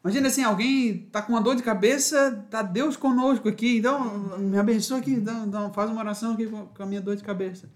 Imagina 0.06 0.28
assim, 0.28 0.44
alguém 0.44 0.98
tá 1.10 1.20
com 1.20 1.32
uma 1.32 1.40
dor 1.40 1.56
de 1.56 1.64
cabeça, 1.64 2.46
tá 2.48 2.62
Deus 2.62 2.96
conosco 2.96 3.48
aqui, 3.48 3.78
então 3.78 4.38
me 4.38 4.56
abençoa 4.56 4.98
aqui, 4.98 5.10
então, 5.10 5.72
faz 5.72 5.90
uma 5.90 6.00
oração 6.00 6.34
aqui 6.34 6.46
com 6.46 6.70
a 6.78 6.86
minha 6.86 7.00
dor 7.00 7.16
de 7.16 7.24
cabeça. 7.24 7.68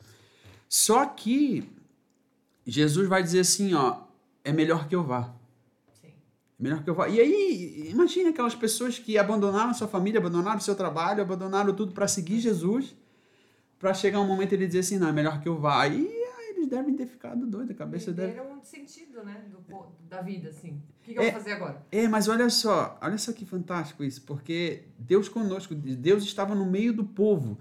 Só 0.69 1.05
que 1.07 1.69
Jesus 2.65 3.09
vai 3.09 3.21
dizer 3.21 3.41
assim, 3.41 3.75
ó, 3.75 4.03
é 4.45 4.53
melhor 4.53 4.87
que 4.87 4.95
eu 4.95 5.03
vá. 5.03 5.35
Melhor 6.57 6.85
que 6.85 6.89
eu 6.89 6.95
vá. 6.95 7.09
E 7.09 7.19
aí, 7.19 7.89
imagine 7.91 8.29
aquelas 8.29 8.55
pessoas 8.55 8.97
que 8.97 9.19
abandonaram 9.19 9.75
sua 9.75 9.89
família, 9.89 10.21
abandonaram 10.21 10.61
seu 10.61 10.77
trabalho, 10.77 11.23
abandonaram 11.23 11.75
tudo 11.75 11.93
para 11.93 12.07
seguir 12.07 12.39
Jesus, 12.39 12.95
para 13.77 13.93
chegar 13.93 14.21
um 14.21 14.27
momento 14.29 14.53
ele 14.53 14.69
dizer 14.69 14.79
assim, 14.81 14.99
não, 14.99 15.09
é 15.09 15.13
melhor 15.13 15.41
que 15.41 15.49
eu 15.49 15.59
vá. 15.59 15.89
E 15.89 16.20
eles 16.61 16.69
devem 16.69 16.95
ter 16.95 17.07
ficado 17.07 17.47
doidos, 17.47 17.71
a 17.71 17.75
cabeça 17.75 18.13
deve... 18.13 18.33
Era 18.33 18.43
um 18.43 18.63
sentido, 18.63 19.25
né, 19.25 19.45
do, 19.51 19.87
da 20.09 20.23
vida, 20.23 20.51
assim. 20.51 20.81
O 21.01 21.03
que, 21.03 21.15
que 21.15 21.19
é, 21.19 21.29
eu 21.29 21.33
vou 21.33 21.41
fazer 21.41 21.53
agora? 21.53 21.87
É, 21.91 22.07
mas 22.07 22.29
olha 22.29 22.49
só, 22.51 22.99
olha 23.03 23.19
só 23.19 23.33
que 23.33 23.45
fantástico 23.45 24.05
isso, 24.05 24.23
porque 24.23 24.85
Deus 24.99 25.29
conosco, 25.29 25.75
Deus 25.75 26.23
estava 26.23 26.55
no 26.55 26.67
meio 26.67 26.93
do 26.93 27.05
povo. 27.05 27.59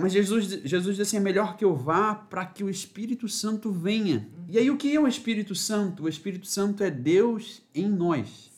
Mas 0.00 0.12
Jesus, 0.12 0.46
Jesus 0.64 0.96
disse 0.96 1.02
assim: 1.02 1.16
é 1.18 1.20
melhor 1.20 1.58
que 1.58 1.64
eu 1.64 1.76
vá 1.76 2.14
para 2.14 2.46
que 2.46 2.64
o 2.64 2.70
Espírito 2.70 3.28
Santo 3.28 3.70
venha. 3.70 4.26
E 4.48 4.58
aí, 4.58 4.70
o 4.70 4.78
que 4.78 4.94
é 4.94 4.98
o 4.98 5.06
Espírito 5.06 5.54
Santo? 5.54 6.04
O 6.04 6.08
Espírito 6.08 6.46
Santo 6.46 6.82
é 6.82 6.90
Deus 6.90 7.62
em 7.74 7.86
nós. 7.86 8.50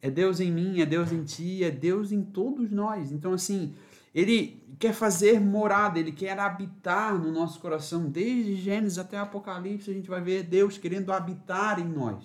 É 0.00 0.10
Deus 0.10 0.40
em 0.40 0.50
mim, 0.50 0.80
é 0.80 0.86
Deus 0.86 1.12
em 1.12 1.22
ti, 1.24 1.62
é 1.62 1.70
Deus 1.70 2.10
em 2.10 2.22
todos 2.22 2.70
nós. 2.70 3.12
Então, 3.12 3.34
assim, 3.34 3.74
ele 4.14 4.62
quer 4.78 4.92
fazer 4.92 5.40
morada, 5.40 5.98
ele 5.98 6.12
quer 6.12 6.38
habitar 6.38 7.14
no 7.14 7.30
nosso 7.30 7.60
coração. 7.60 8.04
Desde 8.06 8.56
Gênesis 8.56 8.98
até 8.98 9.18
Apocalipse, 9.18 9.90
a 9.90 9.94
gente 9.94 10.08
vai 10.08 10.20
ver 10.20 10.42
Deus 10.42 10.78
querendo 10.78 11.12
habitar 11.12 11.78
em 11.78 11.88
nós. 11.88 12.24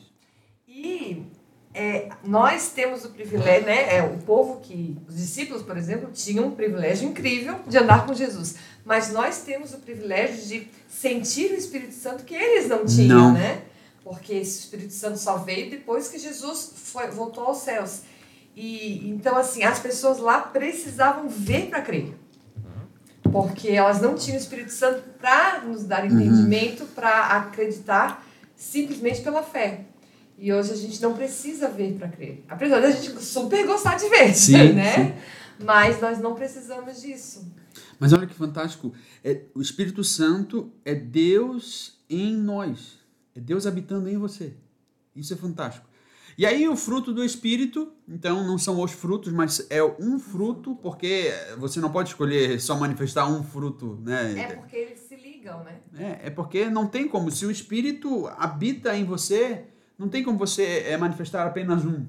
E 0.68 1.26
é, 1.74 2.10
nós 2.24 2.70
temos 2.70 3.04
o 3.04 3.10
privilégio, 3.10 3.66
né? 3.66 3.98
É, 3.98 4.02
o 4.02 4.18
povo 4.20 4.62
que. 4.62 4.98
Os 5.10 5.18
discípulos, 5.18 5.62
por 5.62 5.78
exemplo, 5.78 6.10
tinham 6.14 6.48
um 6.48 6.52
privilégio 6.52 7.10
incrível 7.10 7.60
de 7.68 7.78
andar 7.78 8.06
com 8.06 8.14
Jesus. 8.14 8.56
Mas 8.86 9.12
nós 9.12 9.42
temos 9.42 9.74
o 9.74 9.80
privilégio 9.80 10.48
de 10.48 10.68
sentir 10.88 11.52
o 11.52 11.56
Espírito 11.56 11.94
Santo 11.94 12.24
que 12.24 12.34
eles 12.34 12.70
não 12.70 12.86
tinham, 12.86 13.20
não. 13.20 13.34
né? 13.34 13.64
Porque 14.04 14.34
esse 14.34 14.60
Espírito 14.60 14.94
Santo 14.94 15.18
só 15.18 15.38
veio 15.38 15.70
depois 15.70 16.08
que 16.08 16.18
Jesus 16.18 16.74
foi, 16.76 17.08
voltou 17.08 17.44
aos 17.44 17.58
céus. 17.58 18.04
E 18.56 19.10
então, 19.10 19.38
assim, 19.38 19.64
as 19.64 19.80
pessoas 19.80 20.20
lá 20.20 20.40
precisavam 20.40 21.28
ver 21.28 21.70
para 21.70 21.82
crer. 21.82 22.16
Porque 23.24 23.70
elas 23.70 24.02
não 24.02 24.16
tinham 24.16 24.38
o 24.38 24.42
Espírito 24.42 24.72
Santo 24.72 25.04
para 25.20 25.62
nos 25.62 25.84
dar 25.84 26.06
uhum. 26.06 26.12
entendimento, 26.12 26.84
uhum. 26.84 26.90
para 26.96 27.38
acreditar 27.38 28.26
simplesmente 28.56 29.22
pela 29.22 29.44
fé. 29.44 29.86
E 30.38 30.54
hoje 30.54 30.72
a 30.72 30.76
gente 30.76 31.02
não 31.02 31.14
precisa 31.14 31.68
ver 31.68 31.94
para 31.94 32.08
crer. 32.08 32.44
Apesar 32.48 32.80
de 32.80 32.86
a 32.86 32.92
gente 32.92 33.22
super 33.22 33.66
gostar 33.66 33.96
de 33.96 34.08
ver, 34.10 34.34
sim, 34.34 34.72
né? 34.74 34.96
Sim. 34.96 35.14
Mas 35.64 36.00
nós 36.02 36.20
não 36.20 36.36
precisamos 36.36 37.02
disso. 37.02 37.46
Mas 38.00 38.12
olha 38.14 38.28
que 38.28 38.34
fantástico. 38.34 38.94
É, 39.24 39.42
o 39.54 39.62
Espírito 39.62 40.04
Santo 40.04 40.72
é 40.84 40.94
Deus 40.94 41.98
em 42.10 42.36
nós. 42.36 43.00
É 43.36 43.40
Deus 43.40 43.66
habitando 43.66 44.10
em 44.10 44.18
você. 44.18 44.54
Isso 45.16 45.34
é 45.34 45.38
fantástico. 45.38 45.88
E 46.38 46.46
aí 46.46 46.68
o 46.68 46.76
fruto 46.76 47.14
do 47.14 47.24
Espírito, 47.24 47.94
então 48.08 48.46
não 48.46 48.58
são 48.58 48.82
os 48.82 48.92
frutos, 48.92 49.32
mas 49.32 49.66
é 49.70 49.82
um 49.84 50.20
fruto, 50.20 50.76
porque 50.76 51.32
você 51.58 51.80
não 51.80 51.90
pode 51.90 52.10
escolher 52.10 52.60
só 52.60 52.78
manifestar 52.78 53.26
um 53.28 53.42
fruto, 53.42 53.98
né? 54.04 54.38
É 54.38 54.56
porque 54.56 54.76
eles 54.76 55.00
se 55.00 55.16
ligam, 55.16 55.64
né? 55.64 55.80
É, 55.98 56.28
é 56.28 56.30
porque 56.30 56.70
não 56.70 56.88
tem 56.88 57.08
como. 57.08 57.32
Se 57.32 57.46
o 57.46 57.52
Espírito 57.52 58.28
habita 58.38 58.96
em 58.98 59.06
você, 59.06 59.64
não 59.98 60.10
tem 60.10 60.24
como 60.24 60.38
você 60.38 60.80
é, 60.88 60.98
manifestar 60.98 61.48
apenas 61.48 61.86
um. 61.86 62.06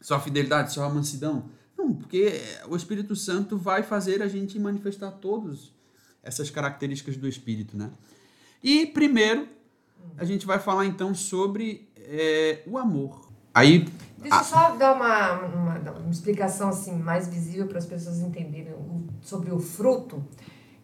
Só 0.00 0.14
a 0.14 0.20
fidelidade, 0.20 0.72
só 0.72 0.84
a 0.84 0.88
mansidão. 0.88 1.50
Não, 1.76 1.92
porque 1.92 2.40
o 2.68 2.76
Espírito 2.76 3.14
Santo 3.14 3.58
vai 3.58 3.82
fazer 3.82 4.22
a 4.22 4.28
gente 4.28 4.58
manifestar 4.58 5.10
todas 5.10 5.72
essas 6.22 6.48
características 6.48 7.16
do 7.18 7.28
Espírito, 7.28 7.76
né? 7.76 7.90
E 8.62 8.86
primeiro, 8.86 9.46
a 10.16 10.24
gente 10.24 10.46
vai 10.46 10.58
falar 10.58 10.86
então 10.86 11.14
sobre 11.14 11.88
é, 11.96 12.62
o 12.66 12.78
amor. 12.78 13.31
Aí, 13.54 13.86
Deixa 14.22 14.38
eu 14.38 14.44
só 14.44 14.70
dar 14.76 14.94
uma, 14.94 15.32
uma, 15.32 15.78
uma, 15.78 16.10
explicação 16.10 16.68
assim 16.68 16.96
mais 16.96 17.26
visível 17.26 17.66
para 17.66 17.78
as 17.78 17.86
pessoas 17.86 18.20
entenderem 18.20 18.72
sobre 19.20 19.50
o 19.50 19.58
fruto. 19.58 20.24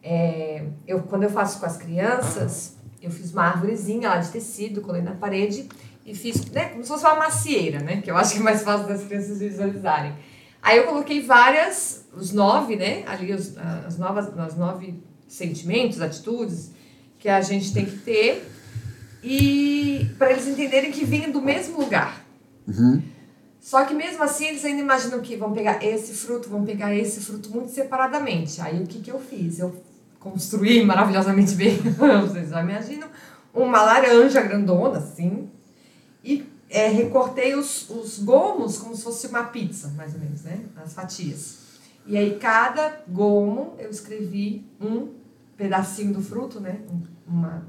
É, 0.03 0.65
eu, 0.85 1.03
quando 1.03 1.23
eu 1.23 1.29
faço 1.29 1.57
com 1.59 1.65
as 1.65 1.77
crianças, 1.77 2.75
eu 3.01 3.09
fiz 3.09 3.31
uma 3.31 3.43
árvorezinha 3.43 4.09
lá 4.09 4.17
de 4.17 4.29
tecido, 4.29 4.81
colei 4.81 5.01
na 5.01 5.13
parede 5.13 5.69
e 6.05 6.13
fiz, 6.13 6.45
né, 6.51 6.65
como 6.65 6.83
se 6.83 6.89
fosse 6.89 7.05
uma 7.05 7.15
macieira, 7.15 7.79
né? 7.79 8.01
Que 8.01 8.11
eu 8.11 8.17
acho 8.17 8.33
que 8.33 8.39
é 8.39 8.43
mais 8.43 8.61
fácil 8.61 8.87
das 8.87 9.05
crianças 9.05 9.39
visualizarem. 9.39 10.13
Aí 10.61 10.77
eu 10.77 10.83
coloquei 10.85 11.21
várias, 11.21 12.05
os 12.13 12.33
nove, 12.33 12.75
né? 12.75 13.03
Ali 13.07 13.33
os, 13.33 13.57
as 13.57 13.97
novas, 13.97 14.37
as 14.37 14.57
nove 14.57 15.01
sentimentos, 15.29 16.01
atitudes 16.01 16.71
que 17.17 17.29
a 17.29 17.39
gente 17.39 17.73
tem 17.73 17.85
que 17.85 17.97
ter 17.99 18.45
e 19.23 20.09
para 20.17 20.31
eles 20.31 20.47
entenderem 20.47 20.91
que 20.91 21.05
vêm 21.05 21.31
do 21.31 21.41
mesmo 21.41 21.79
lugar. 21.79 22.28
Uhum. 22.69 23.01
Só 23.59 23.83
que 23.83 23.93
mesmo 23.93 24.23
assim 24.23 24.45
eles 24.45 24.63
ainda 24.63 24.81
imaginam 24.81 25.19
que 25.19 25.35
vão 25.35 25.51
pegar 25.51 25.83
esse 25.83 26.13
fruto, 26.13 26.49
vão 26.49 26.63
pegar 26.63 26.95
esse 26.95 27.19
fruto 27.19 27.49
muito 27.49 27.71
separadamente. 27.71 28.61
Aí 28.61 28.81
o 28.81 28.87
que, 28.87 28.99
que 28.99 29.11
eu 29.11 29.19
fiz? 29.19 29.59
Eu 29.59 29.75
construí 30.19 30.83
maravilhosamente 30.85 31.55
bem, 31.55 31.77
vocês 32.27 32.49
já 32.49 32.61
imaginam, 32.61 33.07
uma 33.53 33.81
laranja 33.81 34.41
grandona 34.41 34.99
assim, 34.99 35.49
e 36.23 36.45
é, 36.69 36.87
recortei 36.87 37.55
os, 37.55 37.89
os 37.89 38.19
gomos 38.19 38.77
como 38.77 38.95
se 38.95 39.03
fosse 39.03 39.27
uma 39.27 39.45
pizza, 39.45 39.87
mais 39.89 40.13
ou 40.13 40.19
menos, 40.19 40.43
né? 40.43 40.59
As 40.75 40.93
fatias. 40.93 41.57
E 42.05 42.17
aí, 42.17 42.37
cada 42.39 43.01
gomo, 43.07 43.75
eu 43.79 43.89
escrevi 43.89 44.65
um 44.79 45.09
pedacinho 45.57 46.13
do 46.13 46.21
fruto, 46.21 46.59
né? 46.59 46.79
Uma, 47.27 47.65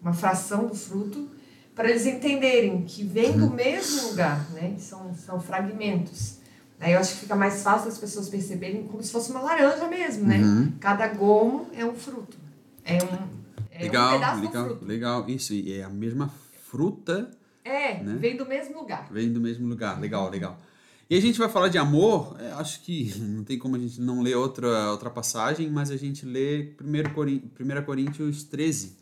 uma 0.00 0.12
fração 0.12 0.66
do 0.66 0.74
fruto, 0.74 1.28
para 1.80 1.88
eles 1.88 2.04
entenderem 2.04 2.82
que 2.82 3.02
vem 3.02 3.32
do 3.32 3.48
mesmo 3.48 4.10
lugar, 4.10 4.46
né? 4.50 4.74
São, 4.78 5.14
são 5.14 5.40
fragmentos. 5.40 6.36
Aí 6.78 6.92
eu 6.92 6.98
acho 6.98 7.14
que 7.14 7.20
fica 7.20 7.34
mais 7.34 7.62
fácil 7.62 7.88
as 7.88 7.96
pessoas 7.96 8.28
perceberem 8.28 8.82
como 8.82 9.02
se 9.02 9.10
fosse 9.10 9.30
uma 9.30 9.40
laranja 9.40 9.88
mesmo, 9.88 10.26
né? 10.26 10.42
Uhum. 10.42 10.72
Cada 10.78 11.08
gomo 11.08 11.70
é 11.74 11.82
um 11.82 11.94
fruto. 11.94 12.36
É 12.84 12.98
um, 13.02 13.18
é 13.70 13.82
legal, 13.84 14.10
um 14.10 14.12
pedaço 14.12 14.40
legal, 14.42 14.64
fruto. 14.66 14.84
Legal, 14.84 15.30
isso. 15.30 15.54
E 15.54 15.72
é 15.72 15.82
a 15.82 15.88
mesma 15.88 16.30
fruta 16.68 17.30
é, 17.64 17.94
né? 18.02 18.14
vem 18.18 18.36
do 18.36 18.44
mesmo 18.44 18.78
lugar. 18.78 19.08
Vem 19.10 19.32
do 19.32 19.40
mesmo 19.40 19.66
lugar, 19.66 19.98
legal, 19.98 20.28
legal. 20.28 20.60
E 21.08 21.16
a 21.16 21.20
gente 21.20 21.38
vai 21.38 21.48
falar 21.48 21.68
de 21.68 21.78
amor, 21.78 22.36
é, 22.38 22.52
acho 22.52 22.82
que 22.82 23.14
não 23.24 23.42
tem 23.42 23.58
como 23.58 23.76
a 23.76 23.78
gente 23.78 23.98
não 24.02 24.20
ler 24.20 24.36
outra, 24.36 24.90
outra 24.90 25.08
passagem, 25.08 25.70
mas 25.70 25.90
a 25.90 25.96
gente 25.96 26.26
lê 26.26 26.74
1 26.78 27.14
Coríntios, 27.14 27.50
1 27.58 27.82
Coríntios 27.84 28.44
13. 28.44 28.96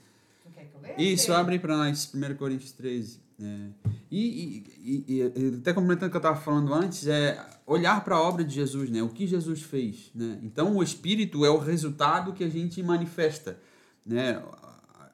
Tu 0.45 0.51
quer 0.55 0.65
que 0.67 0.75
eu 0.77 0.81
leia? 0.81 0.88
Isso, 0.99 1.33
abre 1.33 1.59
para 1.59 1.77
nós 1.77 2.13
1 2.13 2.35
Coríntios 2.37 2.73
13. 2.73 3.21
É. 3.41 3.69
E, 4.11 4.65
e, 4.83 5.05
e, 5.09 5.55
até 5.59 5.73
complementando 5.73 6.07
o 6.07 6.11
que 6.11 6.17
eu 6.17 6.19
estava 6.19 6.41
falando 6.41 6.75
antes, 6.75 7.07
é 7.07 7.39
olhar 7.67 8.03
para 8.03 8.17
a 8.17 8.21
obra 8.21 8.43
de 8.43 8.55
Jesus, 8.55 8.91
né? 8.91 9.03
o 9.03 9.09
que 9.09 9.27
Jesus 9.27 9.63
fez. 9.63 10.11
Né? 10.15 10.39
Então, 10.43 10.77
o 10.77 10.83
Espírito 10.83 11.45
é 11.45 11.51
o 11.51 11.59
resultado 11.59 12.33
que 12.33 12.43
a 12.43 12.49
gente 12.49 12.83
manifesta. 12.83 13.59
Né? 14.05 14.43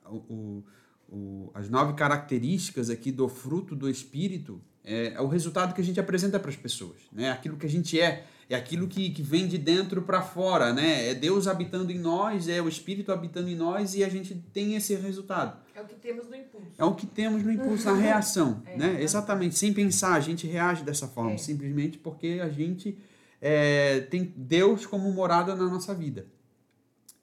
O, 0.06 0.64
o, 1.08 1.50
as 1.54 1.68
nove 1.68 1.92
características 1.94 2.88
aqui 2.88 3.12
do 3.12 3.28
fruto 3.28 3.76
do 3.76 3.90
Espírito 3.90 4.60
é, 4.82 5.14
é 5.14 5.20
o 5.20 5.26
resultado 5.26 5.74
que 5.74 5.80
a 5.80 5.84
gente 5.84 6.00
apresenta 6.00 6.38
para 6.38 6.50
as 6.50 6.56
pessoas. 6.56 7.02
Né? 7.12 7.30
Aquilo 7.30 7.56
que 7.56 7.66
a 7.66 7.70
gente 7.70 8.00
é, 8.00 8.26
é 8.48 8.56
aquilo 8.56 8.86
que, 8.86 9.10
que 9.10 9.22
vem 9.22 9.46
de 9.46 9.58
dentro 9.58 10.02
para 10.02 10.22
fora. 10.22 10.72
Né? 10.72 11.10
É 11.10 11.14
Deus 11.14 11.46
habitando 11.46 11.90
em 11.90 11.98
nós, 11.98 12.48
é 12.48 12.60
o 12.60 12.68
Espírito 12.68 13.12
habitando 13.12 13.48
em 13.48 13.56
nós 13.56 13.94
e 13.94 14.04
a 14.04 14.08
gente 14.08 14.34
tem 14.52 14.74
esse 14.74 14.94
resultado. 14.94 15.58
É 15.74 15.80
o 15.80 15.86
que 15.86 15.94
temos 15.94 16.28
no 16.28 16.36
impulso. 16.36 16.72
É 16.78 16.84
o 16.84 16.94
que 16.94 17.06
temos 17.06 17.42
no 17.42 17.52
impulso, 17.52 17.86
na 17.86 17.94
reação. 17.94 18.62
É, 18.66 18.76
né? 18.76 19.02
Exatamente, 19.02 19.58
sem 19.58 19.72
pensar, 19.72 20.14
a 20.14 20.20
gente 20.20 20.46
reage 20.46 20.84
dessa 20.84 21.06
forma, 21.06 21.32
é. 21.32 21.36
simplesmente 21.36 21.98
porque 21.98 22.40
a 22.42 22.48
gente 22.48 22.98
é, 23.40 24.00
tem 24.00 24.32
Deus 24.36 24.86
como 24.86 25.12
morada 25.12 25.54
na 25.54 25.66
nossa 25.66 25.94
vida. 25.94 26.26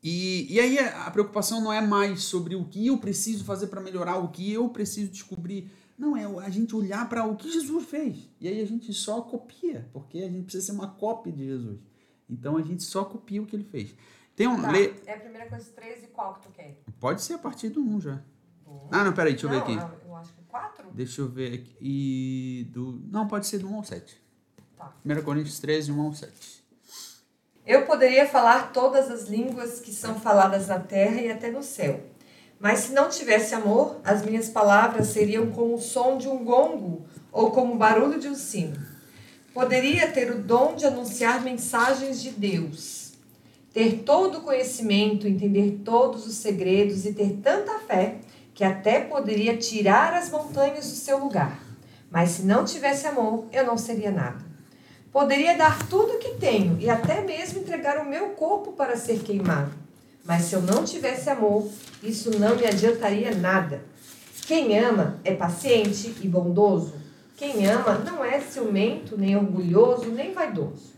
E, 0.04 0.48
e 0.50 0.60
aí 0.60 0.80
a 0.80 1.12
preocupação 1.12 1.62
não 1.62 1.72
é 1.72 1.80
mais 1.80 2.24
sobre 2.24 2.56
o 2.56 2.66
que 2.66 2.88
eu 2.88 2.98
preciso 2.98 3.44
fazer 3.44 3.68
para 3.68 3.82
melhorar, 3.82 4.18
o 4.18 4.30
que 4.30 4.52
eu 4.52 4.68
preciso 4.70 5.12
descobrir. 5.12 5.70
Não, 6.02 6.18
é 6.18 6.26
a 6.44 6.50
gente 6.50 6.76
olhar 6.76 7.08
para 7.08 7.24
o 7.28 7.36
que 7.36 7.48
Jesus 7.48 7.86
fez. 7.86 8.28
E 8.40 8.48
aí 8.48 8.60
a 8.60 8.66
gente 8.66 8.92
só 8.92 9.22
copia, 9.22 9.88
porque 9.94 10.18
a 10.18 10.28
gente 10.28 10.46
precisa 10.46 10.66
ser 10.66 10.72
uma 10.72 10.88
cópia 10.88 11.32
de 11.32 11.46
Jesus. 11.46 11.80
Então 12.28 12.58
a 12.58 12.62
gente 12.64 12.82
só 12.82 13.06
copia 13.06 13.40
o 13.40 13.46
que 13.46 13.56
ele 13.56 13.64
fez. 13.64 13.94
Tem 14.36 14.48
um. 14.48 14.60
Tá, 14.60 14.72
lê... 14.72 14.96
É 15.06 15.14
a 15.14 15.20
primeira 15.20 15.48
coisa 15.48 15.72
13 15.76 16.08
qual 16.08 16.34
que 16.34 16.48
tu 16.48 16.50
quer? 16.54 16.82
Pode 17.00 17.22
ser 17.22 17.36
a 17.36 17.38
partir 17.38 17.70
do 17.70 17.82
1 17.82 18.02
já. 18.02 18.20
Ah, 18.90 19.04
não, 19.04 19.14
peraí, 19.14 19.34
deixa 19.34 19.48
não, 19.48 19.54
eu 19.54 19.64
ver 19.64 19.74
aqui. 19.74 20.08
Eu 20.08 20.16
acho 20.16 20.34
que 20.34 20.42
4? 20.46 20.92
Deixa 20.92 21.22
eu 21.22 21.28
ver 21.30 21.54
aqui. 21.54 21.76
E 21.80 22.68
do. 22.72 23.00
Não, 23.12 23.28
pode 23.28 23.46
ser 23.46 23.60
do 23.60 23.70
1 23.70 23.76
ao 23.76 23.84
7. 23.84 24.20
Tá. 24.76 24.96
1 25.06 25.22
Coríntios 25.22 25.60
13, 25.60 25.92
1 25.92 26.02
ao 26.02 26.14
7. 26.16 26.64
Eu 27.64 27.86
poderia 27.86 28.28
falar 28.28 28.74
todas 28.74 29.12
as 29.12 29.30
línguas 29.30 29.80
que 29.80 29.94
são 29.94 30.20
faladas 30.20 30.68
na 30.68 30.80
terra 30.80 31.22
e 31.22 31.30
até 31.30 31.52
no 31.52 31.62
céu. 31.62 32.04
Mas 32.62 32.82
se 32.82 32.94
não 32.94 33.10
tivesse 33.10 33.56
amor, 33.56 34.00
as 34.04 34.24
minhas 34.24 34.48
palavras 34.48 35.08
seriam 35.08 35.48
como 35.48 35.74
o 35.74 35.82
som 35.82 36.16
de 36.16 36.30
um 36.30 36.44
gongo 36.46 37.04
ou 37.32 37.50
como 37.50 37.74
o 37.74 37.78
barulho 37.78 38.20
de 38.20 38.28
um 38.28 38.36
sino. 38.36 38.80
Poderia 39.52 40.12
ter 40.12 40.30
o 40.30 40.44
dom 40.44 40.76
de 40.76 40.86
anunciar 40.86 41.42
mensagens 41.42 42.22
de 42.22 42.30
Deus, 42.30 43.14
ter 43.74 44.04
todo 44.04 44.38
o 44.38 44.42
conhecimento, 44.42 45.28
entender 45.28 45.82
todos 45.84 46.28
os 46.28 46.36
segredos 46.36 47.04
e 47.04 47.14
ter 47.14 47.40
tanta 47.42 47.80
fé 47.80 48.18
que 48.54 48.64
até 48.64 49.00
poderia 49.00 49.58
tirar 49.58 50.14
as 50.14 50.30
montanhas 50.30 50.88
do 50.88 50.96
seu 50.96 51.18
lugar. 51.18 51.60
Mas 52.12 52.30
se 52.30 52.44
não 52.44 52.64
tivesse 52.64 53.08
amor, 53.08 53.46
eu 53.52 53.66
não 53.66 53.78
seria 53.78 54.12
nada. 54.12 54.46
Poderia 55.12 55.58
dar 55.58 55.88
tudo 55.88 56.14
o 56.14 56.20
que 56.20 56.36
tenho 56.36 56.78
e 56.80 56.88
até 56.88 57.22
mesmo 57.22 57.62
entregar 57.62 57.98
o 57.98 58.08
meu 58.08 58.30
corpo 58.30 58.74
para 58.74 58.96
ser 58.96 59.24
queimado. 59.24 59.72
Mas 60.24 60.44
se 60.44 60.56
eu 60.56 60.62
não 60.62 60.84
tivesse 60.84 61.30
amor, 61.30 61.68
isso 62.04 62.38
não 62.40 62.56
me 62.56 62.66
adiantaria 62.66 63.34
nada. 63.36 63.82
Quem 64.46 64.78
ama 64.78 65.20
é 65.24 65.34
paciente 65.34 66.16
e 66.22 66.28
bondoso. 66.28 66.94
Quem 67.36 67.66
ama 67.66 67.98
não 68.00 68.24
é 68.24 68.40
ciumento, 68.40 69.18
nem 69.18 69.36
orgulhoso, 69.36 70.12
nem 70.12 70.34
vaidoso. 70.34 70.94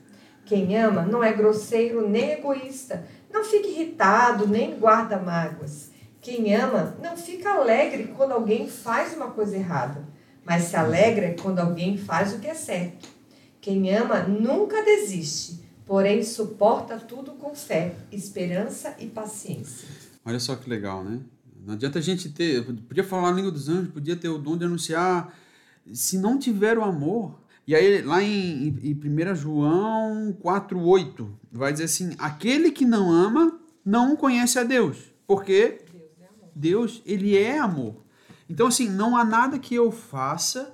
Quem 0.45 0.77
ama 0.77 1.03
não 1.03 1.23
é 1.23 1.31
grosseiro 1.31 2.07
nem 2.07 2.31
egoísta. 2.31 3.05
Não 3.31 3.45
fica 3.45 3.67
irritado, 3.67 4.47
nem 4.47 4.77
guarda 4.77 5.17
mágoas. 5.17 5.89
Quem 6.21 6.55
ama 6.55 6.95
não 7.01 7.17
fica 7.17 7.51
alegre 7.51 8.13
quando 8.15 8.31
alguém 8.31 8.67
faz 8.67 9.13
uma 9.13 9.31
coisa 9.31 9.55
errada, 9.55 10.03
mas 10.45 10.63
se 10.63 10.75
alegra 10.75 11.35
quando 11.41 11.59
alguém 11.59 11.97
faz 11.97 12.33
o 12.33 12.39
que 12.39 12.47
é 12.47 12.53
certo. 12.53 13.09
Quem 13.59 13.93
ama 13.93 14.19
nunca 14.19 14.83
desiste, 14.83 15.62
porém 15.85 16.23
suporta 16.23 16.97
tudo 16.97 17.31
com 17.33 17.53
fé, 17.55 17.95
esperança 18.11 18.95
e 18.99 19.07
paciência. 19.07 19.87
Olha 20.25 20.39
só 20.39 20.55
que 20.55 20.69
legal, 20.69 21.03
né? 21.03 21.19
Não 21.65 21.73
adianta 21.73 21.99
a 21.99 22.01
gente 22.01 22.29
ter. 22.29 22.63
Podia 22.63 23.03
falar 23.03 23.29
a 23.29 23.31
língua 23.31 23.51
dos 23.51 23.69
anjos, 23.69 23.93
podia 23.93 24.15
ter 24.15 24.29
o 24.29 24.37
dom 24.37 24.57
de 24.57 24.65
anunciar. 24.65 25.33
Se 25.91 26.17
não 26.17 26.37
tiver 26.37 26.77
o 26.77 26.83
amor. 26.83 27.39
E 27.65 27.73
aí, 27.73 28.01
lá 28.01 28.21
em, 28.21 28.67
em 28.83 28.93
1 28.93 29.35
João 29.35 30.37
4,8, 30.43 31.27
vai 31.51 31.71
dizer 31.71 31.85
assim: 31.85 32.13
aquele 32.17 32.71
que 32.71 32.85
não 32.85 33.09
ama 33.09 33.59
não 33.85 34.15
conhece 34.15 34.59
a 34.59 34.63
Deus. 34.63 35.13
Porque 35.25 35.79
Deus, 35.91 36.11
é 36.19 36.27
Deus, 36.53 37.01
ele 37.05 37.37
é 37.37 37.57
amor. 37.57 38.03
Então, 38.49 38.67
assim, 38.67 38.89
não 38.89 39.15
há 39.15 39.23
nada 39.23 39.57
que 39.57 39.73
eu 39.73 39.91
faça 39.91 40.73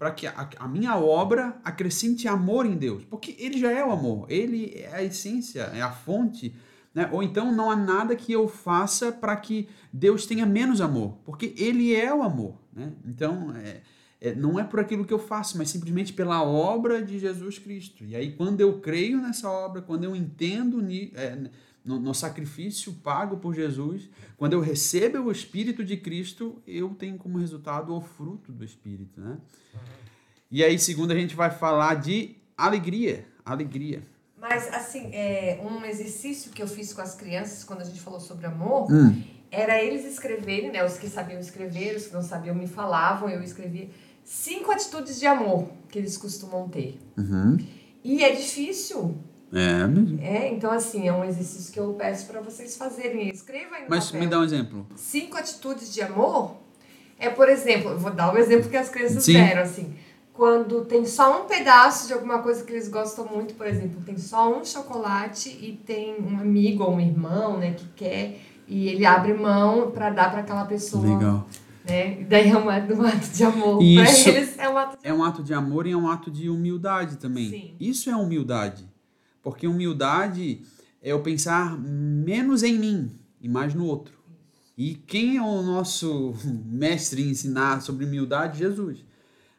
para 0.00 0.12
que 0.12 0.26
a, 0.26 0.48
a, 0.58 0.66
minha 0.66 0.96
obra 0.96 1.60
acrescente 1.62 2.26
amor 2.26 2.64
em 2.64 2.74
Deus, 2.74 3.04
porque 3.04 3.36
ele 3.38 3.58
já 3.58 3.70
é 3.70 3.84
o 3.84 3.92
amor, 3.92 4.24
ele 4.30 4.72
é 4.74 4.94
a 4.94 5.04
essência, 5.04 5.60
é 5.74 5.82
a 5.82 5.90
fonte, 5.92 6.54
né? 6.94 7.10
Ou 7.12 7.22
então 7.22 7.54
não 7.54 7.70
há 7.70 7.76
nada 7.76 8.16
que 8.16 8.32
eu 8.32 8.48
faça 8.48 9.12
para 9.12 9.36
que 9.36 9.68
Deus 9.92 10.24
tenha 10.24 10.46
menos 10.46 10.80
amor, 10.80 11.18
porque 11.22 11.52
ele 11.54 11.94
é 11.94 12.14
o 12.14 12.22
amor, 12.22 12.54
né? 12.72 12.90
Então, 13.04 13.54
é, 13.54 13.82
é, 14.22 14.34
não 14.34 14.58
é 14.58 14.64
por 14.64 14.80
aquilo 14.80 15.04
que 15.04 15.12
eu 15.12 15.18
faço, 15.18 15.58
mas 15.58 15.68
simplesmente 15.68 16.14
pela 16.14 16.42
obra 16.42 17.02
de 17.02 17.18
Jesus 17.18 17.58
Cristo. 17.58 18.02
E 18.02 18.16
aí, 18.16 18.32
quando 18.32 18.62
eu 18.62 18.80
creio 18.80 19.20
nessa 19.20 19.50
obra, 19.50 19.82
quando 19.82 20.04
eu 20.04 20.16
entendo 20.16 20.82
é, 21.14 21.50
no, 21.84 21.98
no, 21.98 22.14
sacrifício 22.14 22.92
pago 22.94 23.38
por 23.38 23.54
Jesus, 23.54 24.08
quando 24.36 24.52
eu 24.52 24.60
recebo 24.60 25.18
o 25.18 25.32
Espírito 25.32 25.84
de 25.84 25.96
Cristo, 25.96 26.62
eu 26.66 26.90
tenho 26.90 27.16
como 27.16 27.38
resultado 27.38 27.94
o 27.94 28.00
fruto 28.00 28.52
do 28.52 28.64
Espírito, 28.64 29.20
né? 29.20 29.38
E 30.50 30.64
aí, 30.64 30.78
segundo, 30.78 31.12
a 31.12 31.16
gente 31.16 31.34
vai 31.34 31.50
falar 31.50 31.94
de 31.94 32.36
alegria, 32.56 33.26
alegria. 33.44 34.02
Mas, 34.38 34.72
assim, 34.72 35.10
é, 35.12 35.60
um 35.62 35.84
exercício 35.84 36.50
que 36.50 36.62
eu 36.62 36.66
fiz 36.66 36.92
com 36.92 37.00
as 37.00 37.14
crianças, 37.14 37.62
quando 37.62 37.82
a 37.82 37.84
gente 37.84 38.00
falou 38.00 38.18
sobre 38.18 38.46
amor, 38.46 38.90
hum. 38.90 39.22
era 39.50 39.82
eles 39.82 40.04
escreverem, 40.04 40.72
né? 40.72 40.84
Os 40.84 40.96
que 40.96 41.08
sabiam 41.08 41.38
escrever, 41.38 41.96
os 41.96 42.06
que 42.06 42.14
não 42.14 42.22
sabiam 42.22 42.54
me 42.54 42.66
falavam, 42.66 43.28
eu 43.28 43.42
escrevia 43.42 43.90
cinco 44.24 44.70
atitudes 44.70 45.18
de 45.18 45.26
amor 45.26 45.70
que 45.88 45.98
eles 45.98 46.16
costumam 46.16 46.68
ter. 46.68 46.98
Uhum. 47.18 47.58
E 48.02 48.24
é 48.24 48.34
difícil, 48.34 49.18
é 49.52 49.86
mesmo. 49.86 50.20
É, 50.22 50.52
então 50.52 50.70
assim, 50.70 51.08
é 51.08 51.12
um 51.12 51.24
exercício 51.24 51.72
que 51.72 51.80
eu 51.80 51.92
peço 51.94 52.26
para 52.26 52.40
vocês 52.40 52.76
fazerem. 52.76 53.28
Escreva 53.28 53.76
aí 53.76 53.82
no 53.84 53.90
Mas 53.90 54.06
papel. 54.06 54.20
me 54.20 54.26
dá 54.26 54.38
um 54.38 54.44
exemplo. 54.44 54.86
Cinco 54.96 55.36
atitudes 55.36 55.92
de 55.92 56.02
amor 56.02 56.56
é, 57.20 57.28
por 57.28 57.50
exemplo, 57.50 57.98
vou 57.98 58.10
dar 58.10 58.32
um 58.32 58.38
exemplo 58.38 58.70
que 58.70 58.76
as 58.78 58.88
crianças 58.88 59.22
Sim. 59.22 59.34
deram, 59.34 59.62
assim. 59.62 59.94
Quando 60.32 60.86
tem 60.86 61.04
só 61.04 61.42
um 61.42 61.46
pedaço 61.46 62.06
de 62.06 62.14
alguma 62.14 62.38
coisa 62.38 62.64
que 62.64 62.72
eles 62.72 62.88
gostam 62.88 63.26
muito, 63.26 63.52
por 63.52 63.66
exemplo, 63.66 64.00
tem 64.06 64.16
só 64.16 64.50
um 64.50 64.64
chocolate 64.64 65.50
e 65.50 65.78
tem 65.84 66.16
um 66.18 66.40
amigo 66.40 66.82
ou 66.82 66.94
um 66.94 67.00
irmão, 67.00 67.58
né, 67.58 67.74
que 67.74 67.86
quer 67.94 68.40
e 68.66 68.88
ele 68.88 69.04
abre 69.04 69.34
mão 69.34 69.90
para 69.90 70.08
dar 70.08 70.30
para 70.30 70.40
aquela 70.40 70.64
pessoa. 70.64 71.06
Legal. 71.06 71.46
Né? 71.86 72.20
E 72.20 72.24
daí 72.24 72.48
é 72.48 72.56
um 72.56 72.70
ato, 72.70 72.94
um 72.94 73.04
ato 73.04 73.28
de 73.28 73.44
amor. 73.44 73.82
Isso 73.82 74.24
pra 74.24 74.32
eles 74.32 74.58
é 74.58 74.68
um 74.68 74.78
ato 74.78 74.96
de... 74.96 75.08
É 75.08 75.12
um 75.12 75.24
ato 75.24 75.42
de 75.42 75.52
amor 75.52 75.86
e 75.86 75.90
é 75.90 75.96
um 75.96 76.08
ato 76.08 76.30
de 76.30 76.48
humildade 76.48 77.18
também. 77.18 77.50
Sim. 77.50 77.74
Isso 77.78 78.08
é 78.08 78.16
humildade. 78.16 78.89
Porque 79.42 79.66
humildade 79.66 80.62
é 81.02 81.12
eu 81.12 81.22
pensar 81.22 81.78
menos 81.78 82.62
em 82.62 82.78
mim 82.78 83.10
e 83.40 83.48
mais 83.48 83.74
no 83.74 83.86
outro. 83.86 84.18
E 84.76 84.94
quem 84.94 85.36
é 85.36 85.42
o 85.42 85.62
nosso 85.62 86.34
mestre 86.64 87.22
em 87.22 87.30
ensinar 87.30 87.80
sobre 87.82 88.04
humildade? 88.04 88.58
Jesus. 88.58 89.04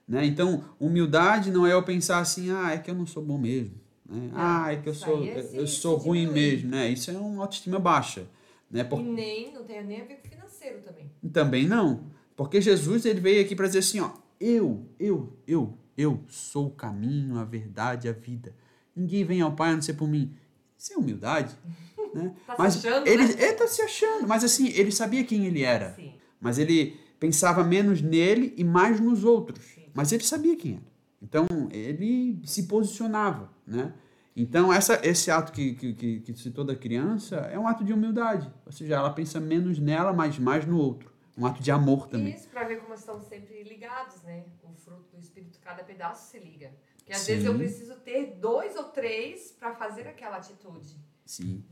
Né? 0.07 0.25
Então, 0.25 0.63
humildade 0.79 1.51
não 1.51 1.65
é 1.65 1.73
eu 1.73 1.83
pensar 1.83 2.19
assim, 2.19 2.51
ah, 2.51 2.71
é 2.71 2.77
que 2.77 2.89
eu 2.89 2.95
não 2.95 3.05
sou 3.05 3.23
bom 3.23 3.37
mesmo. 3.37 3.75
Né? 4.05 4.29
Ah, 4.33 4.73
é 4.73 4.77
que 4.77 4.89
eu 4.89 4.93
sou, 4.93 5.23
é 5.23 5.49
eu 5.53 5.67
sou 5.67 5.95
ruim 5.95 6.27
mesmo. 6.27 6.69
Né? 6.71 6.89
Isso 6.89 7.09
é 7.09 7.13
uma 7.13 7.43
autoestima 7.43 7.79
baixa. 7.79 8.27
Né? 8.69 8.83
Por... 8.83 8.99
E 8.99 9.03
nem, 9.03 9.53
não 9.53 9.63
tem 9.63 9.83
nem 9.85 10.01
a 10.01 10.05
ver 10.05 10.15
com 10.15 10.29
financeiro 10.29 10.81
também. 10.81 11.11
Também 11.31 11.67
não. 11.67 12.05
Porque 12.35 12.59
Jesus 12.59 13.05
ele 13.05 13.19
veio 13.19 13.41
aqui 13.41 13.55
para 13.55 13.67
dizer 13.67 13.79
assim, 13.79 13.99
ó, 13.99 14.11
eu, 14.39 14.85
eu, 14.99 15.37
eu, 15.47 15.77
eu 15.95 16.23
sou 16.27 16.67
o 16.67 16.71
caminho, 16.71 17.37
a 17.37 17.43
verdade, 17.43 18.09
a 18.09 18.11
vida. 18.11 18.55
Ninguém 18.95 19.23
vem 19.23 19.41
ao 19.41 19.53
Pai 19.53 19.71
a 19.71 19.73
não 19.73 19.81
ser 19.81 19.93
por 19.93 20.07
mim. 20.07 20.35
Isso 20.77 20.93
é 20.93 20.97
humildade. 20.97 21.55
Né? 22.13 22.35
tá 22.45 22.55
mas 22.59 22.73
se 22.73 22.85
achando, 22.89 23.07
ele, 23.07 23.23
né? 23.25 23.35
ele 23.37 23.53
tá 23.53 23.65
se 23.67 23.81
achando, 23.81 24.27
mas 24.27 24.43
assim, 24.43 24.67
ele 24.67 24.91
sabia 24.91 25.23
quem 25.23 25.45
ele 25.45 25.63
era. 25.63 25.93
Sim. 25.93 26.13
Mas 26.41 26.57
ele 26.57 26.99
pensava 27.17 27.63
menos 27.63 28.01
nele 28.01 28.53
e 28.57 28.65
mais 28.65 28.99
nos 28.99 29.23
outros. 29.23 29.63
Sim. 29.63 29.85
Mas 29.93 30.11
ele 30.11 30.21
sabia 30.21 30.57
quem 30.57 30.73
era. 30.73 30.91
Então, 31.21 31.45
ele 31.71 32.41
se 32.43 32.63
posicionava, 32.63 33.49
né? 33.65 33.93
Então, 34.35 34.71
essa, 34.71 34.99
esse 35.03 35.29
ato 35.29 35.51
que, 35.51 35.73
que, 35.73 35.93
que, 35.93 36.19
que 36.21 36.33
citou 36.33 36.63
da 36.63 36.75
criança 36.75 37.35
é 37.51 37.59
um 37.59 37.67
ato 37.67 37.83
de 37.83 37.93
humildade. 37.93 38.51
Ou 38.65 38.71
seja, 38.71 38.95
ela 38.95 39.11
pensa 39.11 39.39
menos 39.39 39.77
nela, 39.77 40.13
mas 40.13 40.39
mais 40.39 40.65
no 40.65 40.77
outro. 40.77 41.11
Um 41.37 41.45
ato 41.45 41.61
de 41.61 41.69
amor 41.69 42.07
também. 42.07 42.33
Isso, 42.33 42.49
para 42.49 42.63
ver 42.63 42.81
como 42.81 42.93
estão 42.93 43.19
sempre 43.21 43.63
ligados, 43.63 44.21
né? 44.23 44.45
O 44.63 44.73
fruto 44.73 45.15
do 45.15 45.19
Espírito, 45.19 45.59
cada 45.59 45.83
pedaço 45.83 46.31
se 46.31 46.39
liga. 46.39 46.71
Porque 47.01 47.13
às 47.13 47.19
Sim. 47.19 47.33
vezes 47.33 47.45
eu 47.45 47.57
preciso 47.57 47.95
ter 47.95 48.37
dois 48.39 48.75
ou 48.75 48.85
três 48.85 49.51
para 49.59 49.73
fazer 49.75 50.07
aquela 50.07 50.37
atitude. 50.37 50.95
Sim. 51.25 51.63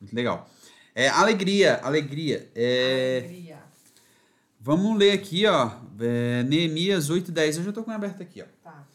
Muito 0.00 0.14
legal. 0.14 0.48
É, 0.94 1.08
alegria, 1.08 1.76
alegria. 1.82 2.50
É... 2.54 3.18
Alegria. 3.24 3.62
Vamos 4.60 4.98
ler 4.98 5.12
aqui, 5.12 5.46
ó. 5.46 5.72
É, 5.98 6.42
Neemias 6.42 7.10
8,10. 7.10 7.56
Eu 7.56 7.62
já 7.64 7.68
estou 7.70 7.82
com 7.82 7.90
aberto 7.90 8.22
aqui, 8.22 8.42
ó. 8.42 8.46
Tá. 8.62 8.86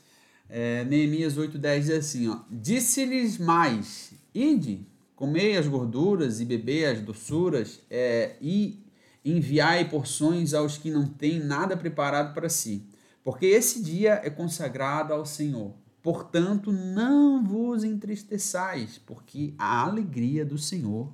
É, 0.48 0.84
Neemias 0.86 1.36
8,10 1.38 1.80
diz 1.80 1.90
assim, 1.90 2.30
ó. 2.30 2.40
Disse-lhes 2.50 3.40
mais, 3.40 4.14
ide, 4.34 4.86
comei 5.16 5.58
as 5.58 5.68
gorduras 5.68 6.40
e 6.40 6.46
bebei 6.46 6.86
as 6.86 7.02
doçuras, 7.02 7.82
é, 7.90 8.36
e 8.40 8.86
enviai 9.24 9.90
porções 9.90 10.54
aos 10.54 10.78
que 10.78 10.92
não 10.92 11.08
têm 11.08 11.40
nada 11.40 11.76
preparado 11.76 12.34
para 12.34 12.48
si 12.48 12.88
porque 13.26 13.48
esse 13.48 13.82
dia 13.82 14.22
é 14.24 14.30
consagrado 14.30 15.12
ao 15.12 15.26
Senhor. 15.26 15.74
Portanto, 16.04 16.72
não 16.72 17.44
vos 17.44 17.84
entristeçais, 17.84 19.00
porque 19.00 19.56
a 19.58 19.82
alegria 19.82 20.46
do 20.46 20.60
Senhor 20.60 21.12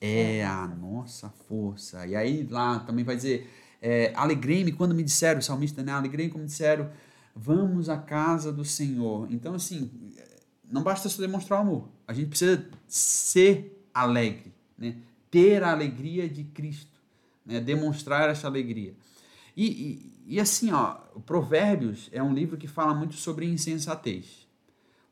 é 0.00 0.44
a 0.44 0.68
nossa 0.68 1.28
força. 1.28 2.06
E 2.06 2.14
aí 2.14 2.46
lá 2.48 2.78
também 2.78 3.04
vai 3.04 3.16
dizer, 3.16 3.50
é, 3.82 4.12
alegrei-me 4.14 4.70
quando 4.70 4.94
me 4.94 5.02
disseram, 5.02 5.40
o 5.40 5.42
salmista, 5.42 5.82
né? 5.82 5.90
Alegrei-me 5.90 6.30
quando 6.30 6.42
me 6.42 6.48
disseram, 6.48 6.88
vamos 7.34 7.88
à 7.88 7.98
casa 7.98 8.52
do 8.52 8.64
Senhor. 8.64 9.26
Então, 9.28 9.54
assim, 9.54 9.90
não 10.70 10.84
basta 10.84 11.08
só 11.08 11.20
demonstrar 11.20 11.58
amor. 11.58 11.88
A 12.06 12.12
gente 12.12 12.28
precisa 12.28 12.64
ser 12.86 13.84
alegre, 13.92 14.54
né? 14.78 14.98
Ter 15.32 15.64
a 15.64 15.72
alegria 15.72 16.28
de 16.28 16.44
Cristo, 16.44 17.00
né? 17.44 17.58
Demonstrar 17.60 18.30
essa 18.30 18.46
alegria. 18.46 18.94
E, 19.56 19.66
e, 19.66 20.17
e 20.30 20.38
assim, 20.38 20.70
ó, 20.72 20.96
Provérbios 21.24 22.10
é 22.12 22.22
um 22.22 22.34
livro 22.34 22.58
que 22.58 22.68
fala 22.68 22.94
muito 22.94 23.14
sobre 23.14 23.46
insensatez. 23.46 24.46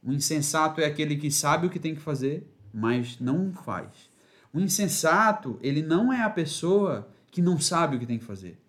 O 0.03 0.13
insensato 0.13 0.79
é 0.79 0.85
aquele 0.85 1.17
que 1.17 1.31
sabe 1.31 1.67
o 1.67 1.71
que 1.71 1.79
tem 1.79 1.95
que 1.95 2.03
fazer, 2.03 2.47
mas 2.71 3.19
não 3.19 3.51
faz. 3.51 4.11
O 4.53 4.61
insensato, 4.61 5.59
ele 5.63 5.81
não 5.81 6.13
é 6.13 6.23
a 6.23 6.29
pessoa 6.29 7.09
que 7.31 7.41
não 7.41 7.59
sabe 7.59 7.97
o 7.97 7.99
que 7.99 8.05
tem 8.05 8.19
que 8.19 8.27
fazer. 8.27 8.61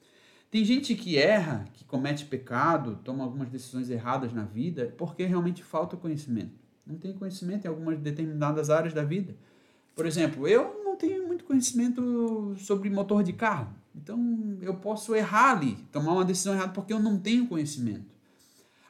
Tem 0.49 0.63
gente 0.63 0.95
que 0.95 1.17
erra, 1.17 1.65
que 1.73 1.83
comete 1.83 2.23
pecado, 2.23 2.97
toma 3.03 3.25
algumas 3.25 3.49
decisões 3.49 3.89
erradas 3.89 4.31
na 4.31 4.45
vida, 4.45 4.95
porque 4.97 5.25
realmente 5.25 5.61
falta 5.61 5.97
conhecimento. 5.97 6.53
não 6.85 6.95
tem 6.95 7.11
conhecimento 7.11 7.65
em 7.65 7.67
algumas 7.67 7.99
determinadas 7.99 8.69
áreas 8.69 8.93
da 8.93 9.03
vida. 9.03 9.35
Por 9.93 10.05
exemplo, 10.05 10.47
eu 10.47 10.76
tenho 10.97 11.27
muito 11.27 11.45
conhecimento 11.45 12.55
sobre 12.57 12.89
motor 12.89 13.23
de 13.23 13.33
carro. 13.33 13.73
Então, 13.95 14.57
eu 14.61 14.75
posso 14.75 15.15
errar 15.15 15.57
ali, 15.57 15.75
tomar 15.91 16.13
uma 16.13 16.25
decisão 16.25 16.53
errada 16.53 16.71
porque 16.71 16.93
eu 16.93 16.99
não 16.99 17.17
tenho 17.17 17.47
conhecimento. 17.47 18.15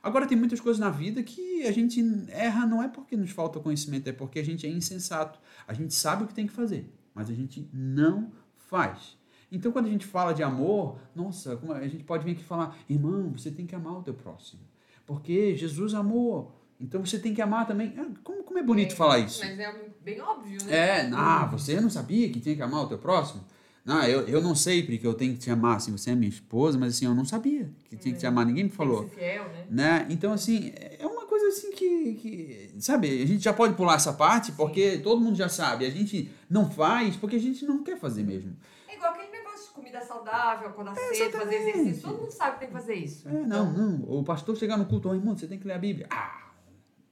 Agora, 0.04 0.28
tem 0.28 0.38
muitas 0.38 0.60
coisas 0.60 0.80
na 0.80 0.90
vida 0.90 1.22
que 1.24 1.64
a 1.66 1.72
gente 1.72 2.02
erra 2.30 2.66
não 2.66 2.82
é 2.82 2.88
porque 2.88 3.16
nos 3.18 3.32
falta 3.32 3.60
conhecimento, 3.60 4.08
é 4.08 4.14
porque 4.14 4.40
a 4.40 4.44
gente 4.44 4.66
é 4.66 4.70
insensato. 4.70 5.40
A 5.68 5.74
gente 5.74 5.94
sabe 5.94 6.24
o 6.24 6.28
que 6.28 6.34
tem 6.34 6.48
que 6.48 6.54
fazer, 6.54 6.90
mas 7.14 7.30
a 7.30 7.34
gente 7.34 7.70
não 7.74 8.32
faz. 8.56 9.18
Então, 9.52 9.72
quando 9.72 9.88
a 9.88 9.90
gente 9.90 10.06
fala 10.06 10.34
de 10.34 10.44
amor, 10.44 11.00
nossa, 11.16 11.60
a 11.74 11.88
gente 11.88 12.04
pode 12.04 12.26
vir 12.26 12.32
aqui 12.32 12.44
falar, 12.44 12.78
irmão, 12.90 13.32
você 13.32 13.50
tem 13.50 13.66
que 13.66 13.76
amar 13.76 13.98
o 13.98 14.04
teu 14.04 14.14
próximo. 14.14 14.62
Porque 15.06 15.56
Jesus 15.56 15.94
amou. 15.94 16.54
Então 16.80 17.04
você 17.06 17.18
tem 17.20 17.34
que 17.34 17.42
amar 17.42 17.66
também. 17.66 17.94
Ah, 17.98 18.06
como, 18.24 18.44
como 18.44 18.60
é 18.60 18.64
bonito 18.64 18.94
É, 18.94 18.96
falar 18.96 19.20
isso? 19.20 19.44
Mas 19.44 19.60
é 19.60 19.74
bem 20.04 20.22
óbvio, 20.22 20.64
né? 20.66 20.76
É, 20.76 21.10
ah, 21.14 21.46
você 21.46 21.80
não 21.82 21.90
sabia 21.90 22.30
que 22.30 22.40
tinha 22.40 22.56
que 22.56 22.62
amar 22.62 22.84
o 22.84 22.88
teu 22.88 22.98
próximo? 22.98 23.44
Não, 23.84 24.04
eu, 24.04 24.28
eu 24.28 24.42
não 24.42 24.54
sei 24.54 24.84
porque 24.84 25.08
eu 25.08 25.14
tenho 25.14 25.32
que 25.34 25.40
te 25.40 25.50
amar, 25.50 25.78
assim, 25.78 25.94
você 25.94 26.12
é 26.12 26.16
minha 26.16 26.28
esposa, 26.28 26.78
mas 26.78 26.94
assim, 26.96 27.06
eu 27.06 27.16
não 27.16 27.24
sabia 27.24 27.72
que 27.86 27.96
tinha 27.96 28.14
que 28.14 28.20
te 28.20 28.28
amar, 28.28 28.46
ninguém 28.46 28.66
me 28.66 28.70
Tem 28.70 28.78
falou. 28.78 29.06
que 29.06 29.12
ser 29.12 29.16
fiel, 29.16 29.44
né? 29.46 29.66
Né? 29.70 30.08
Então, 30.10 30.34
assim, 30.34 30.74
é 30.76 31.06
uma 31.08 31.26
coisa 31.26 31.48
assim 31.48 31.72
que, 31.72 32.14
que, 32.16 32.76
sabe, 32.82 33.08
a 33.24 33.26
gente 33.26 33.42
já 33.42 33.54
pode 33.54 33.76
pular 33.76 33.96
essa 33.96 34.12
parte 34.12 34.52
porque 34.52 34.98
todo 34.98 35.22
mundo 35.22 35.38
já 35.38 35.48
sabe. 35.48 35.86
A 35.86 35.90
gente 35.90 36.30
não 36.50 36.70
faz 36.70 37.16
porque 37.16 37.38
a 37.38 37.40
gente 37.40 37.66
não 37.66 37.82
quer 37.82 37.98
fazer 37.98 38.24
mesmo. 38.24 38.58
É 38.90 38.96
igual 38.96 39.14
aquele 39.14 39.32
negócio 39.32 39.68
de 39.70 39.74
comida 39.74 40.02
saudável, 40.02 40.68
acordar 40.68 40.94
cedo, 40.94 41.38
fazer 41.38 41.56
exercício. 41.56 42.10
Todo 42.10 42.20
mundo 42.20 42.32
sabe 42.32 42.54
que 42.56 42.60
tem 42.60 42.68
que 42.68 42.74
fazer 42.74 42.94
isso. 42.96 43.26
É, 43.30 43.32
não, 43.46 43.72
não. 43.72 44.02
O 44.20 44.22
pastor 44.22 44.58
chegar 44.58 44.76
no 44.76 44.86
culto, 44.86 45.08
"Ô, 45.08 45.16
irmão, 45.16 45.38
você 45.38 45.48
tem 45.48 45.58
que 45.58 45.66
ler 45.66 45.76
a 45.76 45.80
Bíblia. 45.80 46.08
Ah, 46.12 46.47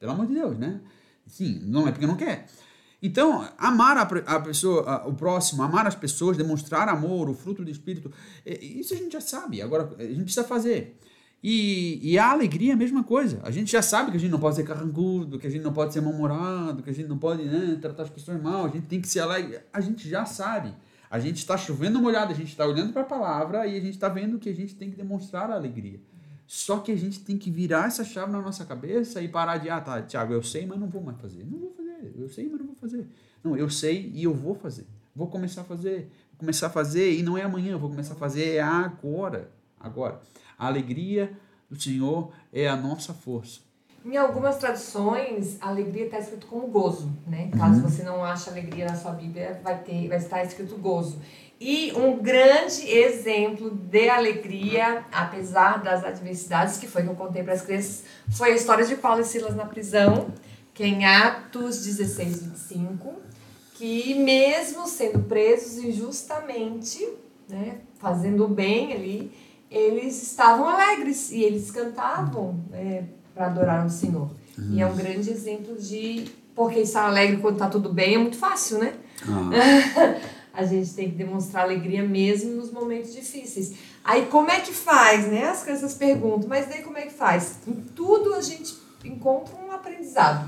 pelo 0.05 0.11
amor 0.13 0.27
de 0.27 0.35
Deus, 0.35 0.57
né? 0.57 0.81
Sim, 1.25 1.59
não 1.63 1.87
é 1.87 1.91
porque 1.91 2.05
não 2.05 2.15
quer. 2.15 2.45
Então, 3.01 3.47
amar 3.57 3.97
a, 3.97 4.01
a 4.03 4.39
pessoa, 4.39 4.83
a- 4.89 5.07
o 5.07 5.13
próximo, 5.13 5.63
amar 5.63 5.85
as 5.87 5.95
pessoas, 5.95 6.37
demonstrar 6.37 6.87
amor, 6.87 7.29
o 7.29 7.33
fruto 7.33 7.63
do 7.63 7.71
Espírito, 7.71 8.11
é, 8.45 8.63
isso 8.63 8.93
a 8.93 8.97
gente 8.97 9.13
já 9.13 9.21
sabe. 9.21 9.61
Agora, 9.61 9.95
a 9.97 10.03
gente 10.03 10.23
precisa 10.23 10.43
fazer. 10.43 10.97
E, 11.43 11.99
e 12.01 12.17
a 12.17 12.31
alegria 12.31 12.71
é 12.71 12.73
a 12.73 12.77
mesma 12.77 13.03
coisa. 13.03 13.39
A 13.43 13.51
gente 13.51 13.71
já 13.71 13.81
sabe 13.81 14.11
que 14.11 14.17
a 14.17 14.19
gente 14.19 14.31
não 14.31 14.39
pode 14.39 14.55
ser 14.55 14.63
carrancudo, 14.63 15.37
que 15.37 15.45
a 15.47 15.49
gente 15.49 15.63
não 15.63 15.73
pode 15.73 15.93
ser 15.93 16.01
mal-humorado, 16.01 16.81
que 16.81 16.89
a 16.89 16.93
gente 16.93 17.07
não 17.07 17.17
pode 17.17 17.43
né, 17.43 17.77
tratar 17.81 18.03
as 18.03 18.09
pessoas 18.09 18.41
mal, 18.41 18.65
a 18.65 18.69
gente 18.69 18.87
tem 18.87 19.01
que 19.01 19.07
ser 19.07 19.19
alegre. 19.19 19.59
A 19.73 19.81
gente 19.81 20.07
já 20.09 20.25
sabe. 20.25 20.73
A 21.09 21.19
gente 21.19 21.37
está 21.37 21.55
chovendo 21.57 21.99
molhado, 22.01 22.31
a 22.31 22.35
gente 22.35 22.49
está 22.49 22.65
olhando 22.65 22.91
para 22.93 23.01
a 23.03 23.05
palavra 23.05 23.67
e 23.67 23.77
a 23.77 23.79
gente 23.79 23.91
está 23.95 24.09
vendo 24.09 24.39
que 24.39 24.49
a 24.49 24.55
gente 24.55 24.73
tem 24.75 24.89
que 24.89 24.95
demonstrar 24.97 25.49
a 25.51 25.55
alegria. 25.55 25.99
Só 26.47 26.79
que 26.79 26.91
a 26.91 26.95
gente 26.95 27.19
tem 27.21 27.37
que 27.37 27.49
virar 27.49 27.87
essa 27.87 28.03
chave 28.03 28.31
na 28.31 28.41
nossa 28.41 28.65
cabeça 28.65 29.21
e 29.21 29.27
parar 29.27 29.57
de, 29.57 29.69
ah, 29.69 29.81
tá, 29.81 30.01
Tiago, 30.01 30.33
eu 30.33 30.43
sei, 30.43 30.65
mas 30.65 30.79
não 30.79 30.87
vou 30.87 31.01
mais 31.01 31.19
fazer. 31.19 31.43
Não 31.43 31.59
vou 31.59 31.71
fazer. 31.71 32.13
Eu 32.15 32.29
sei, 32.29 32.47
mas 32.47 32.59
não 32.59 32.67
vou 32.67 32.75
fazer. 32.75 33.07
Não, 33.43 33.57
eu 33.57 33.69
sei 33.69 34.11
e 34.13 34.23
eu 34.23 34.33
vou 34.33 34.55
fazer. 34.55 34.85
Vou 35.15 35.27
começar 35.27 35.61
a 35.61 35.63
fazer. 35.63 36.11
Vou 36.31 36.39
começar 36.39 36.67
a 36.67 36.69
fazer 36.69 37.13
e 37.13 37.23
não 37.23 37.37
é 37.37 37.43
amanhã, 37.43 37.71
eu 37.71 37.79
vou 37.79 37.89
começar 37.89 38.13
a 38.13 38.17
fazer 38.17 38.55
é 38.55 38.61
agora. 38.61 39.49
Agora. 39.79 40.21
A 40.57 40.67
alegria 40.67 41.31
do 41.69 41.79
Senhor 41.81 42.31
é 42.51 42.67
a 42.67 42.75
nossa 42.75 43.13
força. 43.13 43.61
Em 44.05 44.17
algumas 44.17 44.57
traduções, 44.57 45.57
a 45.59 45.69
alegria 45.69 46.05
está 46.05 46.19
escrito 46.19 46.45
como 46.45 46.67
gozo, 46.67 47.11
né? 47.25 47.49
Caso 47.57 47.81
você 47.81 48.03
não 48.03 48.23
ache 48.23 48.51
alegria 48.51 48.85
na 48.85 48.95
sua 48.95 49.11
Bíblia, 49.11 49.59
vai 49.63 49.81
ter, 49.81 50.07
vai 50.07 50.19
estar 50.19 50.43
escrito 50.43 50.77
gozo. 50.77 51.19
E 51.59 51.93
um 51.93 52.17
grande 52.17 52.89
exemplo 52.89 53.69
de 53.69 54.09
alegria, 54.09 55.05
apesar 55.11 55.81
das 55.81 56.03
adversidades, 56.03 56.77
que 56.77 56.87
foi 56.87 57.03
que 57.03 57.09
eu 57.09 57.15
contei 57.15 57.43
para 57.43 57.53
as 57.53 57.61
crianças, 57.61 58.03
foi 58.35 58.51
a 58.51 58.55
história 58.55 58.85
de 58.85 58.95
Paulo 58.95 59.21
e 59.21 59.23
Silas 59.23 59.55
na 59.55 59.65
prisão, 59.65 60.27
que 60.73 60.83
é 60.83 60.87
em 60.87 61.05
Atos 61.05 61.85
16, 61.85 62.43
25, 62.43 63.13
que 63.75 64.13
mesmo 64.15 64.85
sendo 64.85 65.19
presos 65.19 65.83
injustamente, 65.83 67.07
né, 67.47 67.77
fazendo 67.99 68.45
o 68.45 68.47
bem 68.49 68.91
ali, 68.91 69.31
eles 69.71 70.21
estavam 70.21 70.67
alegres 70.67 71.31
e 71.31 71.41
eles 71.41 71.71
cantavam 71.71 72.59
para 73.33 73.45
adorar 73.45 73.85
o 73.85 73.89
Senhor. 73.89 74.29
E 74.71 74.81
é 74.81 74.85
um 74.85 74.95
grande 74.95 75.29
exemplo 75.29 75.77
de 75.77 76.25
porque 76.53 76.79
estar 76.79 77.05
alegre 77.05 77.37
quando 77.37 77.55
está 77.55 77.67
tudo 77.67 77.91
bem 77.91 78.15
é 78.15 78.17
muito 78.17 78.37
fácil, 78.37 78.79
né? 78.79 78.93
a 80.55 80.65
gente 80.65 80.93
tem 80.93 81.09
que 81.09 81.15
demonstrar 81.15 81.63
alegria 81.63 82.03
mesmo 82.03 82.55
nos 82.55 82.71
momentos 82.71 83.13
difíceis. 83.13 83.73
Aí 84.03 84.27
como 84.27 84.49
é 84.51 84.59
que 84.59 84.73
faz, 84.73 85.27
né? 85.27 85.45
As 85.45 85.63
crianças 85.63 85.93
perguntam, 85.93 86.47
mas 86.47 86.67
daí 86.67 86.81
como 86.81 86.97
é 86.97 87.03
que 87.03 87.13
faz? 87.13 87.59
Em 87.67 87.73
tudo 87.73 88.33
a 88.33 88.41
gente 88.41 88.75
encontra 89.03 89.55
um 89.55 89.71
aprendizado, 89.71 90.47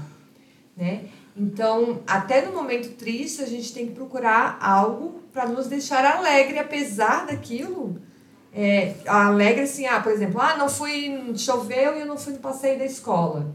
né? 0.76 1.06
Então, 1.36 2.02
até 2.08 2.41
no 2.41 2.52
momento 2.52 2.96
triste, 2.96 3.43
a 3.43 3.46
gente 3.46 3.72
tem 3.72 3.86
que 3.86 3.93
procurar 3.93 4.58
algo 4.60 5.22
para 5.32 5.46
nos 5.46 5.67
deixar 5.67 6.04
alegre, 6.04 6.58
apesar 6.58 7.28
daquilo. 7.28 8.02
É, 8.52 8.96
alegre 9.06 9.62
assim, 9.62 9.86
ah, 9.86 10.00
por 10.00 10.12
exemplo, 10.12 10.41
ah, 10.41 10.58
não 10.58 10.67
fui, 10.67 11.34
choveu 11.36 11.96
e 11.96 12.00
eu 12.00 12.08
não 12.08 12.17
fui 12.17 12.34
no 12.34 12.39
passeio 12.39 12.80
da 12.80 12.86
escola. 12.86 13.46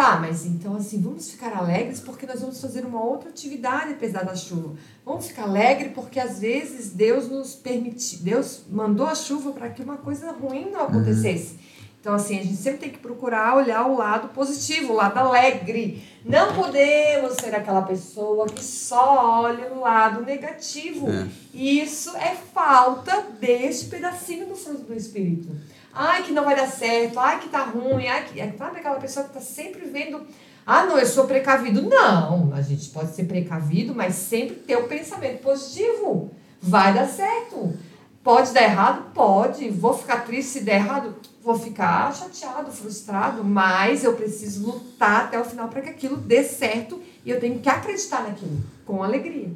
Tá, 0.00 0.18
mas 0.18 0.46
então 0.46 0.76
assim, 0.76 0.98
vamos 0.98 1.30
ficar 1.30 1.54
alegres 1.54 2.00
porque 2.00 2.24
nós 2.24 2.40
vamos 2.40 2.58
fazer 2.58 2.86
uma 2.86 3.04
outra 3.04 3.28
atividade 3.28 3.92
apesar 3.92 4.24
da 4.24 4.34
chuva. 4.34 4.74
Vamos 5.04 5.26
ficar 5.26 5.42
alegres 5.42 5.92
porque 5.92 6.18
às 6.18 6.40
vezes 6.40 6.90
Deus 6.94 7.28
nos 7.28 7.54
permitiu, 7.54 8.20
Deus 8.20 8.62
mandou 8.70 9.06
a 9.06 9.14
chuva 9.14 9.52
para 9.52 9.68
que 9.68 9.82
uma 9.82 9.98
coisa 9.98 10.32
ruim 10.32 10.70
não 10.70 10.84
acontecesse. 10.84 11.58
Então 12.00 12.14
assim, 12.14 12.38
a 12.38 12.42
gente 12.42 12.56
sempre 12.56 12.78
tem 12.78 12.88
que 12.88 12.98
procurar 12.98 13.54
olhar 13.54 13.86
o 13.86 13.98
lado 13.98 14.28
positivo, 14.28 14.94
o 14.94 14.96
lado 14.96 15.18
alegre. 15.18 16.02
Não 16.24 16.54
podemos 16.54 17.34
ser 17.34 17.54
aquela 17.54 17.82
pessoa 17.82 18.46
que 18.46 18.64
só 18.64 19.42
olha 19.42 19.70
o 19.70 19.80
lado 19.80 20.24
negativo. 20.24 21.10
É. 21.10 21.28
Isso 21.52 22.16
é 22.16 22.34
falta 22.54 23.20
deste 23.38 23.90
pedacinho 23.90 24.46
do 24.46 24.56
fruto 24.56 24.84
do 24.84 24.94
Espírito. 24.94 25.50
Ai, 25.92 26.22
que 26.22 26.32
não 26.32 26.44
vai 26.44 26.54
dar 26.56 26.68
certo, 26.68 27.18
ai, 27.18 27.40
que 27.40 27.48
tá 27.48 27.64
ruim, 27.64 28.06
ai, 28.06 28.24
que. 28.26 28.40
é, 28.40 28.52
Sabe 28.56 28.78
aquela 28.78 29.00
pessoa 29.00 29.26
que 29.26 29.34
tá 29.34 29.40
sempre 29.40 29.86
vendo. 29.86 30.20
Ah, 30.64 30.84
não, 30.86 30.98
eu 30.98 31.06
sou 31.06 31.26
precavido. 31.26 31.82
Não, 31.82 32.52
a 32.54 32.62
gente 32.62 32.90
pode 32.90 33.14
ser 33.14 33.24
precavido, 33.24 33.94
mas 33.94 34.14
sempre 34.14 34.56
ter 34.56 34.76
o 34.76 34.86
pensamento 34.86 35.40
positivo. 35.42 36.30
Vai 36.62 36.94
dar 36.94 37.08
certo. 37.08 37.76
Pode 38.22 38.52
dar 38.52 38.62
errado? 38.62 39.12
Pode. 39.14 39.68
Vou 39.70 39.94
ficar 39.94 40.24
triste 40.24 40.50
se 40.52 40.60
der 40.60 40.76
errado? 40.76 41.14
Vou 41.42 41.58
ficar 41.58 42.14
chateado, 42.14 42.70
frustrado, 42.70 43.42
mas 43.42 44.04
eu 44.04 44.14
preciso 44.14 44.66
lutar 44.66 45.24
até 45.24 45.40
o 45.40 45.44
final 45.44 45.68
para 45.68 45.80
que 45.80 45.88
aquilo 45.88 46.18
dê 46.18 46.44
certo 46.44 47.00
e 47.24 47.30
eu 47.30 47.40
tenho 47.40 47.58
que 47.60 47.68
acreditar 47.68 48.22
naquilo, 48.22 48.60
com 48.84 49.02
alegria. 49.02 49.50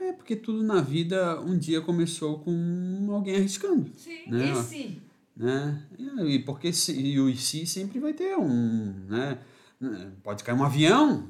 É 0.00 0.12
porque 0.12 0.34
tudo 0.34 0.64
na 0.64 0.80
vida 0.80 1.40
um 1.40 1.56
dia 1.56 1.80
começou 1.80 2.40
com 2.40 3.06
alguém 3.12 3.36
arriscando. 3.36 3.88
Sim, 3.96 4.28
Né? 4.28 4.52
e 4.52 4.56
se? 4.64 5.02
Né? 5.38 5.80
E 6.26 6.40
porque 6.40 6.72
se, 6.72 6.92
e 6.92 7.20
o 7.20 7.34
se 7.36 7.64
sempre 7.64 8.00
vai 8.00 8.12
ter 8.12 8.36
um, 8.36 8.92
né? 9.08 9.38
Pode 10.24 10.42
cair 10.42 10.56
um 10.56 10.64
avião, 10.64 11.24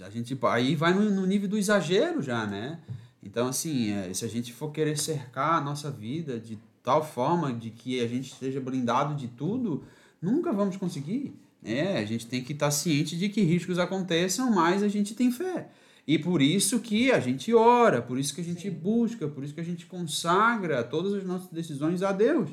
a 0.00 0.08
gente 0.08 0.36
aí 0.44 0.74
vai 0.74 0.94
no, 0.94 1.10
no 1.10 1.26
nível 1.26 1.46
do 1.46 1.58
exagero 1.58 2.22
já, 2.22 2.46
né? 2.46 2.80
Então 3.22 3.48
assim, 3.48 3.90
é, 3.90 4.14
se 4.14 4.24
a 4.24 4.28
gente 4.28 4.52
for 4.54 4.72
querer 4.72 4.96
cercar 4.96 5.58
a 5.58 5.60
nossa 5.60 5.90
vida 5.90 6.40
de 6.40 6.58
tal 6.82 7.04
forma 7.04 7.52
de 7.52 7.68
que 7.68 8.00
a 8.00 8.08
gente 8.08 8.32
esteja 8.32 8.58
blindado 8.58 9.14
de 9.14 9.28
tudo, 9.28 9.84
nunca 10.22 10.50
vamos 10.50 10.78
conseguir. 10.78 11.34
né? 11.62 11.98
a 11.98 12.04
gente 12.06 12.26
tem 12.26 12.42
que 12.42 12.54
estar 12.54 12.70
ciente 12.70 13.18
de 13.18 13.28
que 13.28 13.42
riscos 13.42 13.78
aconteçam, 13.78 14.50
mas 14.50 14.82
a 14.82 14.88
gente 14.88 15.14
tem 15.14 15.30
fé. 15.30 15.68
E 16.06 16.18
por 16.18 16.40
isso 16.40 16.80
que 16.80 17.12
a 17.12 17.20
gente 17.20 17.52
ora, 17.52 18.00
por 18.00 18.18
isso 18.18 18.34
que 18.34 18.40
a 18.40 18.44
gente 18.44 18.62
Sim. 18.62 18.70
busca, 18.70 19.28
por 19.28 19.44
isso 19.44 19.52
que 19.52 19.60
a 19.60 19.64
gente 19.64 19.84
consagra 19.84 20.82
todas 20.82 21.12
as 21.12 21.24
nossas 21.24 21.50
decisões 21.50 22.02
a 22.02 22.10
Deus 22.10 22.48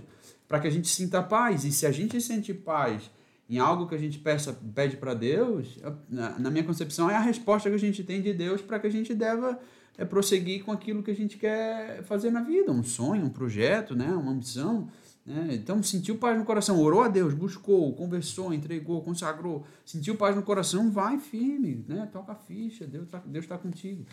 para 0.47 0.60
que 0.60 0.67
a 0.67 0.71
gente 0.71 0.88
sinta 0.88 1.21
paz. 1.21 1.65
E 1.65 1.71
se 1.71 1.86
a 1.86 1.91
gente 1.91 2.19
sente 2.21 2.53
paz 2.53 3.10
em 3.49 3.60
algo 3.60 3.88
que 3.88 3.95
a 3.95 3.97
gente 3.97 4.19
peça, 4.19 4.57
pede 4.75 4.97
para 4.97 5.13
Deus, 5.13 5.79
na, 6.10 6.38
na 6.38 6.51
minha 6.51 6.63
concepção, 6.63 7.10
é 7.10 7.15
a 7.15 7.21
resposta 7.21 7.69
que 7.69 7.75
a 7.75 7.79
gente 7.79 8.03
tem 8.03 8.21
de 8.21 8.33
Deus 8.33 8.62
para 8.62 8.79
que 8.79 8.88
a 8.88 8.89
gente 8.89 9.13
deva 9.13 9.57
é, 9.97 10.05
prosseguir 10.05 10.63
com 10.63 10.71
aquilo 10.71 11.01
que 11.01 11.12
a 11.12 11.15
gente 11.15 11.38
quer 11.38 12.03
fazer 12.03 12.29
na 12.29 12.41
vida, 12.41 12.71
um 12.71 12.83
sonho, 12.83 13.25
um 13.25 13.29
projeto, 13.29 13.95
né, 13.95 14.10
uma 14.10 14.31
ambição. 14.31 14.89
Né? 15.25 15.49
Então, 15.51 15.81
sentiu 15.81 16.17
paz 16.17 16.38
no 16.38 16.45
coração, 16.45 16.79
orou 16.79 17.01
a 17.01 17.07
Deus, 17.07 17.33
buscou, 17.33 17.93
conversou, 17.93 18.53
entregou, 18.53 19.01
consagrou, 19.01 19.65
sentiu 19.86 20.15
paz 20.15 20.36
no 20.36 20.41
coração, 20.41 20.91
vai 20.91 21.17
firme, 21.17 21.83
né? 21.88 22.07
toca 22.12 22.31
a 22.31 22.36
ficha, 22.36 22.86
Deus 22.86 23.05
está 23.05 23.21
Deus 23.25 23.45
tá 23.45 23.57
contigo. 23.57 24.05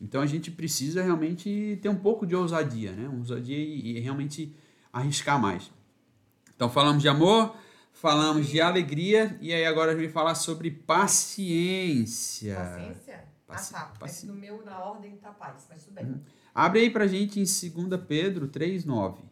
Então, 0.00 0.20
a 0.20 0.26
gente 0.26 0.50
precisa 0.50 1.02
realmente 1.02 1.78
ter 1.82 1.88
um 1.88 1.96
pouco 1.96 2.26
de 2.26 2.34
ousadia, 2.34 2.92
né? 2.92 3.08
ousadia 3.08 3.56
e, 3.56 3.98
e 3.98 4.00
realmente 4.00 4.52
arriscar 4.98 5.40
mais. 5.40 5.70
Então 6.54 6.68
falamos 6.68 7.02
de 7.02 7.08
amor, 7.08 7.54
falamos 7.92 8.46
de 8.48 8.60
alegria 8.60 9.36
e 9.40 9.52
aí 9.52 9.64
agora 9.64 9.92
a 9.92 9.94
gente 9.94 10.04
vai 10.04 10.12
falar 10.12 10.34
sobre 10.34 10.70
paciência. 10.70 12.54
Paciência? 12.56 13.24
Paci- 13.46 13.74
ah, 13.74 13.78
tá. 13.80 13.92
paci- 13.98 14.26
É 14.26 14.28
no 14.28 14.34
meu, 14.34 14.62
na 14.64 14.78
ordem, 14.78 15.16
tá 15.16 15.30
paz, 15.30 15.66
mas 15.70 15.82
tudo 15.84 15.94
bem. 15.94 16.20
Abre 16.54 16.80
aí 16.80 16.90
pra 16.90 17.06
gente 17.06 17.40
em 17.40 17.44
2 17.44 17.96
Pedro 18.06 18.48
3:9. 18.48 19.22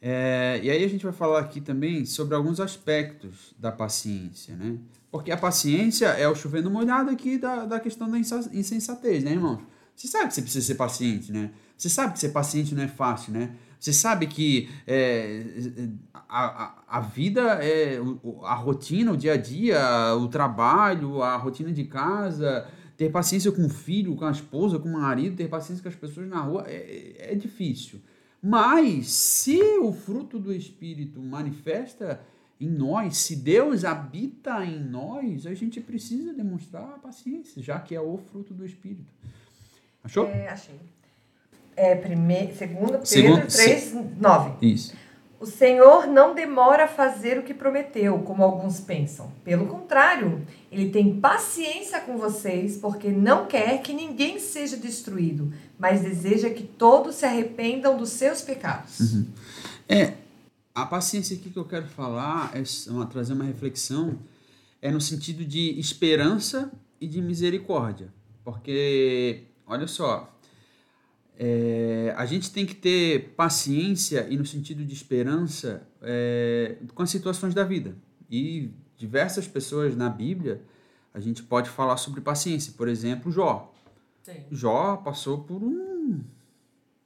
É, 0.00 0.60
e 0.62 0.70
aí 0.70 0.84
a 0.84 0.88
gente 0.88 1.02
vai 1.04 1.12
falar 1.12 1.40
aqui 1.40 1.60
também 1.60 2.04
sobre 2.06 2.34
alguns 2.34 2.60
aspectos 2.60 3.52
da 3.58 3.72
paciência, 3.72 4.54
né? 4.54 4.78
Porque 5.10 5.32
a 5.32 5.36
paciência 5.36 6.06
é 6.08 6.28
o 6.28 6.34
chovendo 6.36 6.70
molhado 6.70 7.10
aqui 7.10 7.36
da, 7.38 7.64
da 7.64 7.80
questão 7.80 8.08
da 8.10 8.16
insensatez, 8.18 9.24
né, 9.24 9.32
irmão? 9.32 9.60
Você 9.96 10.06
sabe 10.06 10.28
que 10.28 10.34
você 10.34 10.42
precisa 10.42 10.64
ser 10.66 10.74
paciente, 10.76 11.32
né? 11.32 11.50
Você 11.76 11.88
sabe 11.88 12.12
que 12.12 12.20
ser 12.20 12.28
paciente 12.28 12.74
não 12.74 12.82
é 12.84 12.88
fácil, 12.88 13.32
né? 13.32 13.56
Você 13.78 13.92
sabe 13.92 14.26
que 14.26 14.68
é, 14.86 15.44
a, 16.28 16.82
a, 16.88 17.00
vida 17.00 17.62
é 17.62 17.98
a 18.42 18.54
rotina, 18.54 19.12
o 19.12 19.16
dia 19.16 19.34
a 19.34 19.36
dia, 19.36 20.14
o 20.16 20.26
trabalho, 20.28 21.22
a 21.22 21.36
rotina 21.36 21.72
de 21.72 21.84
casa, 21.84 22.66
ter 22.96 23.10
paciência 23.10 23.52
com 23.52 23.64
o 23.64 23.68
filho, 23.68 24.16
com 24.16 24.24
a 24.24 24.30
esposa, 24.30 24.78
com 24.78 24.88
o 24.88 24.92
marido, 24.92 25.36
ter 25.36 25.48
paciência 25.48 25.82
com 25.82 25.88
as 25.88 25.94
pessoas 25.94 26.28
na 26.28 26.40
rua 26.40 26.64
é, 26.66 27.32
é 27.32 27.34
difícil. 27.34 28.00
Mas 28.42 29.08
se 29.08 29.60
o 29.78 29.92
fruto 29.92 30.38
do 30.38 30.52
Espírito 30.52 31.20
manifesta 31.20 32.20
em 32.60 32.68
nós, 32.68 33.16
se 33.18 33.36
Deus 33.36 33.84
habita 33.84 34.64
em 34.64 34.82
nós, 34.82 35.46
a 35.46 35.54
gente 35.54 35.80
precisa 35.80 36.32
demonstrar 36.32 36.94
a 36.94 36.98
paciência, 36.98 37.62
já 37.62 37.78
que 37.78 37.94
é 37.94 38.00
o 38.00 38.18
fruto 38.18 38.52
do 38.52 38.64
Espírito. 38.64 39.12
Achou? 40.02 40.26
É, 40.26 40.48
achei. 40.48 40.80
É, 41.78 41.94
primeiro, 41.94 42.56
segunda 42.56 42.98
Pedro 42.98 43.46
3, 43.46 43.94
9. 44.18 44.66
Isso. 44.66 44.92
O 45.38 45.46
Senhor 45.46 46.08
não 46.08 46.34
demora 46.34 46.86
a 46.86 46.88
fazer 46.88 47.38
o 47.38 47.44
que 47.44 47.54
prometeu, 47.54 48.18
como 48.22 48.42
alguns 48.42 48.80
pensam. 48.80 49.30
Pelo 49.44 49.66
contrário, 49.66 50.44
ele 50.72 50.90
tem 50.90 51.20
paciência 51.20 52.00
com 52.00 52.18
vocês, 52.18 52.76
porque 52.76 53.10
não 53.10 53.46
quer 53.46 53.80
que 53.80 53.92
ninguém 53.92 54.40
seja 54.40 54.76
destruído, 54.76 55.52
mas 55.78 56.00
deseja 56.00 56.50
que 56.50 56.64
todos 56.64 57.14
se 57.14 57.24
arrependam 57.24 57.96
dos 57.96 58.08
seus 58.08 58.42
pecados. 58.42 58.98
Uhum. 58.98 59.26
É, 59.88 60.14
a 60.74 60.84
paciência 60.84 61.36
aqui 61.36 61.50
que 61.50 61.58
eu 61.58 61.64
quero 61.64 61.86
falar, 61.86 62.50
é 62.54 62.90
uma, 62.90 63.06
trazer 63.06 63.34
uma 63.34 63.44
reflexão, 63.44 64.18
é 64.82 64.90
no 64.90 65.00
sentido 65.00 65.44
de 65.44 65.78
esperança 65.78 66.72
e 67.00 67.06
de 67.06 67.22
misericórdia. 67.22 68.08
Porque, 68.44 69.44
olha 69.64 69.86
só, 69.86 70.36
é, 71.40 72.12
a 72.16 72.26
gente 72.26 72.50
tem 72.50 72.66
que 72.66 72.74
ter 72.74 73.32
paciência 73.36 74.26
e 74.28 74.36
no 74.36 74.44
sentido 74.44 74.84
de 74.84 74.92
esperança 74.92 75.86
é, 76.02 76.76
com 76.92 77.02
as 77.04 77.10
situações 77.10 77.54
da 77.54 77.62
vida. 77.62 77.94
E 78.28 78.70
diversas 78.96 79.46
pessoas 79.46 79.96
na 79.96 80.08
Bíblia 80.08 80.60
a 81.14 81.20
gente 81.20 81.44
pode 81.44 81.70
falar 81.70 81.96
sobre 81.96 82.20
paciência. 82.20 82.74
Por 82.76 82.88
exemplo, 82.88 83.30
Jó. 83.30 83.72
Sim. 84.24 84.44
Jó 84.50 84.96
passou 84.96 85.38
por 85.44 85.62
um, 85.62 86.20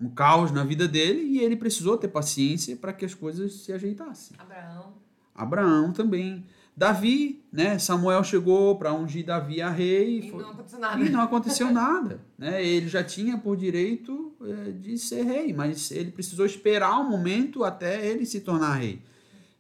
um 0.01 0.09
caos 0.09 0.51
na 0.51 0.65
vida 0.65 0.89
dele 0.89 1.21
e 1.21 1.41
ele 1.41 1.55
precisou 1.55 1.99
ter 1.99 2.09
paciência 2.09 2.75
para 2.75 2.95
que 2.95 3.05
as 3.05 3.13
coisas 3.13 3.53
se 3.53 3.71
ajeitassem. 3.71 4.35
Abraão. 4.41 4.95
Abraão 5.35 5.93
também. 5.93 6.43
Davi, 6.77 7.45
né? 7.53 7.79
Samuel 7.79 8.25
chegou 8.25 8.77
para 8.79 8.95
ungir 8.95 9.25
Davi 9.25 9.61
a 9.61 9.71
rei. 9.71 10.21
E, 10.21 10.31
foi... 10.31 10.43
não 10.43 10.51
aconteceu 10.51 10.79
nada. 10.79 11.05
E 11.05 11.09
não 11.11 11.21
aconteceu 11.21 11.71
nada. 11.73 12.21
Né? 12.39 12.65
Ele 12.65 12.89
já 12.89 13.05
tinha 13.05 13.37
por 13.37 13.57
direito 13.57 14.35
é, 14.43 14.71
de 14.73 14.97
ser 14.97 15.23
rei, 15.23 15.53
mas 15.53 15.91
ele 15.91 16.11
precisou 16.11 16.47
esperar 16.47 16.99
um 16.99 17.09
momento 17.09 17.63
até 17.63 18.07
ele 18.07 18.25
se 18.25 18.41
tornar 18.41 18.75
rei. 18.75 19.03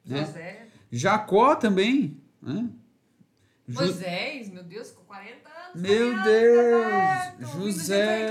Né? 0.05 0.25
José. 0.25 0.67
Jacó 0.91 1.55
também. 1.55 2.17
Né? 2.41 2.69
Moisés, 3.69 4.51
meu 4.51 4.65
Deus, 4.65 4.91
com 4.91 5.03
40 5.05 5.49
anos. 5.49 5.81
Meu 5.81 6.23
Deus! 6.23 7.53
José. 7.53 8.29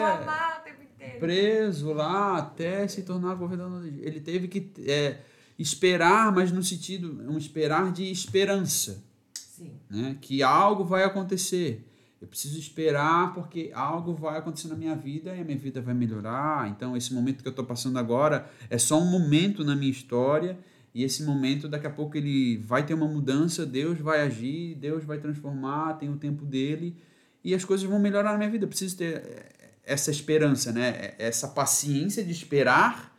Preso 1.20 1.94
lá 1.94 2.38
até 2.38 2.88
se 2.88 3.04
tornar 3.04 3.36
governador. 3.36 3.86
Ele 3.86 4.20
teve 4.20 4.48
que. 4.48 4.72
É, 4.88 5.20
esperar, 5.62 6.32
mas 6.32 6.52
no 6.52 6.64
sentido, 6.64 7.22
um 7.30 7.38
esperar 7.38 7.92
de 7.92 8.10
esperança. 8.10 9.04
Sim. 9.34 9.72
Né? 9.90 10.18
Que 10.20 10.42
algo 10.42 10.84
vai 10.84 11.04
acontecer. 11.04 11.88
Eu 12.22 12.28
preciso 12.28 12.60
esperar 12.60 13.34
porque 13.34 13.72
algo 13.74 14.14
vai 14.14 14.38
acontecer 14.38 14.68
na 14.68 14.76
minha 14.76 14.96
vida 14.96 15.36
e 15.36 15.42
a 15.42 15.44
minha 15.44 15.58
vida 15.58 15.82
vai 15.82 15.94
melhorar. 15.94 16.70
Então, 16.70 16.96
esse 16.96 17.14
momento 17.14 17.42
que 17.42 17.48
eu 17.48 17.52
estou 17.52 17.66
passando 17.66 17.98
agora 17.98 18.50
é 18.70 18.78
só 18.78 19.00
um 19.02 19.10
momento 19.10 19.64
na 19.64 19.76
minha 19.76 19.92
história 19.92 20.58
e 20.94 21.04
esse 21.04 21.24
momento, 21.24 21.68
daqui 21.68 21.88
a 21.88 21.90
pouco, 21.90 22.18
ele 22.18 22.58
vai 22.58 22.86
ter 22.86 22.94
uma 22.94 23.08
mudança, 23.08 23.66
Deus 23.66 23.98
vai 24.00 24.22
agir, 24.22 24.76
Deus 24.76 25.04
vai 25.04 25.20
transformar, 25.20 25.94
tem 25.94 26.10
o 26.10 26.18
tempo 26.18 26.46
dele 26.46 26.96
e 27.44 27.56
as 27.56 27.64
coisas 27.66 27.90
vão 27.90 28.00
melhorar 28.00 28.34
na 28.34 28.38
minha 28.38 28.50
vida. 28.50 28.66
Eu 28.66 28.70
preciso 28.70 28.98
ter 28.98 29.16
eh, 29.16 29.52
essa 29.84 30.12
esperança, 30.12 30.72
né? 30.72 31.14
essa 31.18 31.48
paciência 31.48 32.24
de 32.24 32.32
esperar 32.32 33.11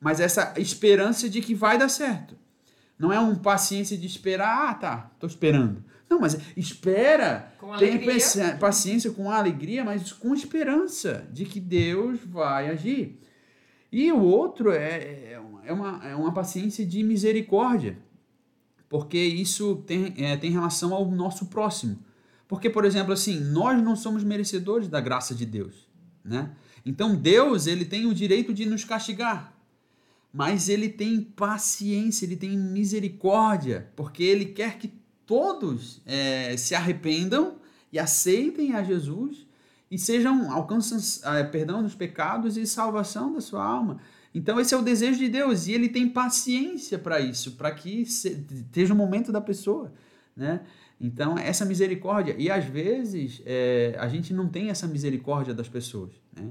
mas 0.00 0.20
essa 0.20 0.54
esperança 0.56 1.28
de 1.28 1.40
que 1.40 1.54
vai 1.54 1.78
dar 1.78 1.88
certo. 1.88 2.36
Não 2.98 3.12
é 3.12 3.20
um 3.20 3.34
paciência 3.34 3.96
de 3.96 4.06
esperar, 4.06 4.70
ah, 4.70 4.74
tá, 4.74 5.10
tô 5.18 5.26
esperando. 5.26 5.84
Não, 6.08 6.20
mas 6.20 6.38
espera, 6.56 7.52
tem 7.78 8.00
paciência 8.58 9.10
com 9.10 9.30
alegria, 9.30 9.84
mas 9.84 10.12
com 10.12 10.32
esperança 10.34 11.28
de 11.32 11.44
que 11.44 11.60
Deus 11.60 12.20
vai 12.24 12.68
agir. 12.68 13.20
E 13.90 14.10
o 14.12 14.20
outro 14.20 14.70
é, 14.70 15.40
é, 15.64 15.72
uma, 15.72 16.06
é 16.06 16.14
uma 16.14 16.32
paciência 16.32 16.86
de 16.86 17.02
misericórdia, 17.02 17.98
porque 18.88 19.18
isso 19.18 19.82
tem, 19.86 20.14
é, 20.16 20.36
tem 20.36 20.50
relação 20.50 20.94
ao 20.94 21.10
nosso 21.10 21.46
próximo. 21.46 21.98
Porque, 22.46 22.70
por 22.70 22.84
exemplo, 22.84 23.12
assim, 23.12 23.40
nós 23.40 23.82
não 23.82 23.96
somos 23.96 24.22
merecedores 24.22 24.88
da 24.88 25.00
graça 25.00 25.34
de 25.34 25.44
Deus, 25.44 25.88
né? 26.24 26.52
Então 26.84 27.16
Deus, 27.16 27.66
ele 27.66 27.84
tem 27.84 28.06
o 28.06 28.14
direito 28.14 28.54
de 28.54 28.64
nos 28.64 28.84
castigar 28.84 29.55
mas 30.36 30.68
ele 30.68 30.90
tem 30.90 31.22
paciência, 31.22 32.26
ele 32.26 32.36
tem 32.36 32.58
misericórdia, 32.58 33.90
porque 33.96 34.22
ele 34.22 34.44
quer 34.44 34.76
que 34.76 34.92
todos 35.24 36.02
é, 36.04 36.54
se 36.58 36.74
arrependam 36.74 37.56
e 37.90 37.98
aceitem 37.98 38.74
a 38.74 38.82
Jesus 38.82 39.46
e 39.90 39.98
sejam 39.98 40.52
alcancem 40.52 40.98
é, 41.24 41.42
perdão 41.42 41.82
dos 41.82 41.94
pecados 41.94 42.58
e 42.58 42.66
salvação 42.66 43.32
da 43.32 43.40
sua 43.40 43.64
alma. 43.64 43.98
Então 44.34 44.60
esse 44.60 44.74
é 44.74 44.76
o 44.76 44.82
desejo 44.82 45.18
de 45.18 45.30
Deus 45.30 45.68
e 45.68 45.72
ele 45.72 45.88
tem 45.88 46.06
paciência 46.06 46.98
para 46.98 47.18
isso, 47.18 47.52
para 47.52 47.70
que 47.70 48.02
esteja 48.02 48.92
o 48.92 48.96
momento 48.96 49.32
da 49.32 49.40
pessoa, 49.40 49.90
né? 50.36 50.60
Então 51.00 51.38
essa 51.38 51.64
misericórdia 51.64 52.36
e 52.38 52.50
às 52.50 52.66
vezes 52.66 53.40
é, 53.46 53.96
a 53.98 54.06
gente 54.06 54.34
não 54.34 54.50
tem 54.50 54.68
essa 54.68 54.86
misericórdia 54.86 55.54
das 55.54 55.66
pessoas, 55.66 56.12
né? 56.38 56.50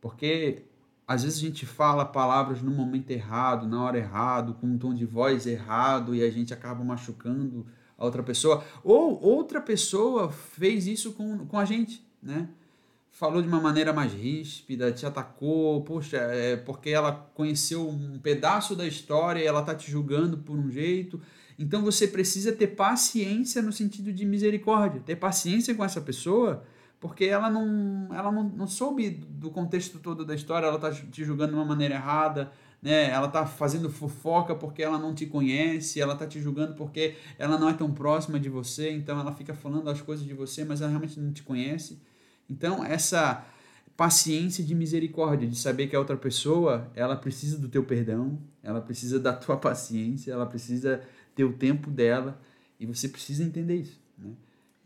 Porque 0.00 0.64
às 1.06 1.22
vezes 1.22 1.38
a 1.38 1.42
gente 1.42 1.66
fala 1.66 2.04
palavras 2.04 2.62
no 2.62 2.70
momento 2.70 3.10
errado, 3.10 3.68
na 3.68 3.82
hora 3.82 3.98
errado, 3.98 4.54
com 4.54 4.66
um 4.66 4.78
tom 4.78 4.94
de 4.94 5.04
voz 5.04 5.46
errado 5.46 6.14
e 6.14 6.22
a 6.22 6.30
gente 6.30 6.54
acaba 6.54 6.82
machucando 6.82 7.66
a 7.98 8.04
outra 8.04 8.22
pessoa. 8.22 8.64
Ou 8.82 9.20
outra 9.22 9.60
pessoa 9.60 10.30
fez 10.30 10.86
isso 10.86 11.12
com, 11.12 11.46
com 11.46 11.58
a 11.58 11.64
gente, 11.64 12.02
né? 12.22 12.48
Falou 13.10 13.40
de 13.40 13.46
uma 13.46 13.60
maneira 13.60 13.92
mais 13.92 14.12
ríspida, 14.12 14.90
te 14.90 15.06
atacou, 15.06 15.82
poxa, 15.82 16.16
é 16.16 16.56
porque 16.56 16.90
ela 16.90 17.12
conheceu 17.34 17.88
um 17.88 18.18
pedaço 18.18 18.74
da 18.74 18.86
história 18.86 19.40
e 19.40 19.46
ela 19.46 19.62
tá 19.62 19.74
te 19.74 19.88
julgando 19.88 20.38
por 20.38 20.56
um 20.58 20.70
jeito. 20.70 21.20
Então 21.56 21.82
você 21.82 22.08
precisa 22.08 22.50
ter 22.50 22.68
paciência 22.68 23.62
no 23.62 23.72
sentido 23.72 24.12
de 24.12 24.24
misericórdia, 24.24 25.00
ter 25.04 25.16
paciência 25.16 25.74
com 25.74 25.84
essa 25.84 26.00
pessoa 26.00 26.64
porque 27.04 27.26
ela 27.26 27.50
não, 27.50 28.08
ela 28.14 28.32
não, 28.32 28.44
não 28.44 28.66
soube 28.66 29.10
do 29.10 29.50
contexto 29.50 29.98
todo 29.98 30.24
da 30.24 30.34
história, 30.34 30.64
ela 30.64 30.76
está 30.76 30.90
te 30.90 31.22
julgando 31.22 31.52
de 31.52 31.58
uma 31.58 31.64
maneira 31.66 31.96
errada, 31.96 32.50
né? 32.80 33.10
Ela 33.10 33.26
está 33.26 33.44
fazendo 33.44 33.90
fofoca 33.90 34.54
porque 34.54 34.82
ela 34.82 34.98
não 34.98 35.14
te 35.14 35.26
conhece, 35.26 36.00
ela 36.00 36.14
está 36.14 36.26
te 36.26 36.40
julgando 36.40 36.72
porque 36.76 37.14
ela 37.38 37.58
não 37.58 37.68
é 37.68 37.74
tão 37.74 37.92
próxima 37.92 38.40
de 38.40 38.48
você, 38.48 38.90
então 38.90 39.20
ela 39.20 39.34
fica 39.34 39.52
falando 39.52 39.90
as 39.90 40.00
coisas 40.00 40.24
de 40.24 40.32
você, 40.32 40.64
mas 40.64 40.80
ela 40.80 40.88
realmente 40.88 41.20
não 41.20 41.30
te 41.30 41.42
conhece. 41.42 42.00
Então, 42.48 42.82
essa 42.82 43.44
paciência 43.94 44.64
de 44.64 44.74
misericórdia, 44.74 45.46
de 45.46 45.58
saber 45.58 45.88
que 45.88 45.94
a 45.94 45.98
outra 45.98 46.16
pessoa, 46.16 46.90
ela 46.94 47.16
precisa 47.16 47.58
do 47.58 47.68
teu 47.68 47.84
perdão, 47.84 48.38
ela 48.62 48.80
precisa 48.80 49.20
da 49.20 49.34
tua 49.34 49.58
paciência, 49.60 50.32
ela 50.32 50.46
precisa 50.46 51.02
ter 51.34 51.44
o 51.44 51.52
tempo 51.52 51.90
dela, 51.90 52.40
e 52.80 52.86
você 52.86 53.10
precisa 53.10 53.44
entender 53.44 53.76
isso, 53.76 54.00
né? 54.16 54.30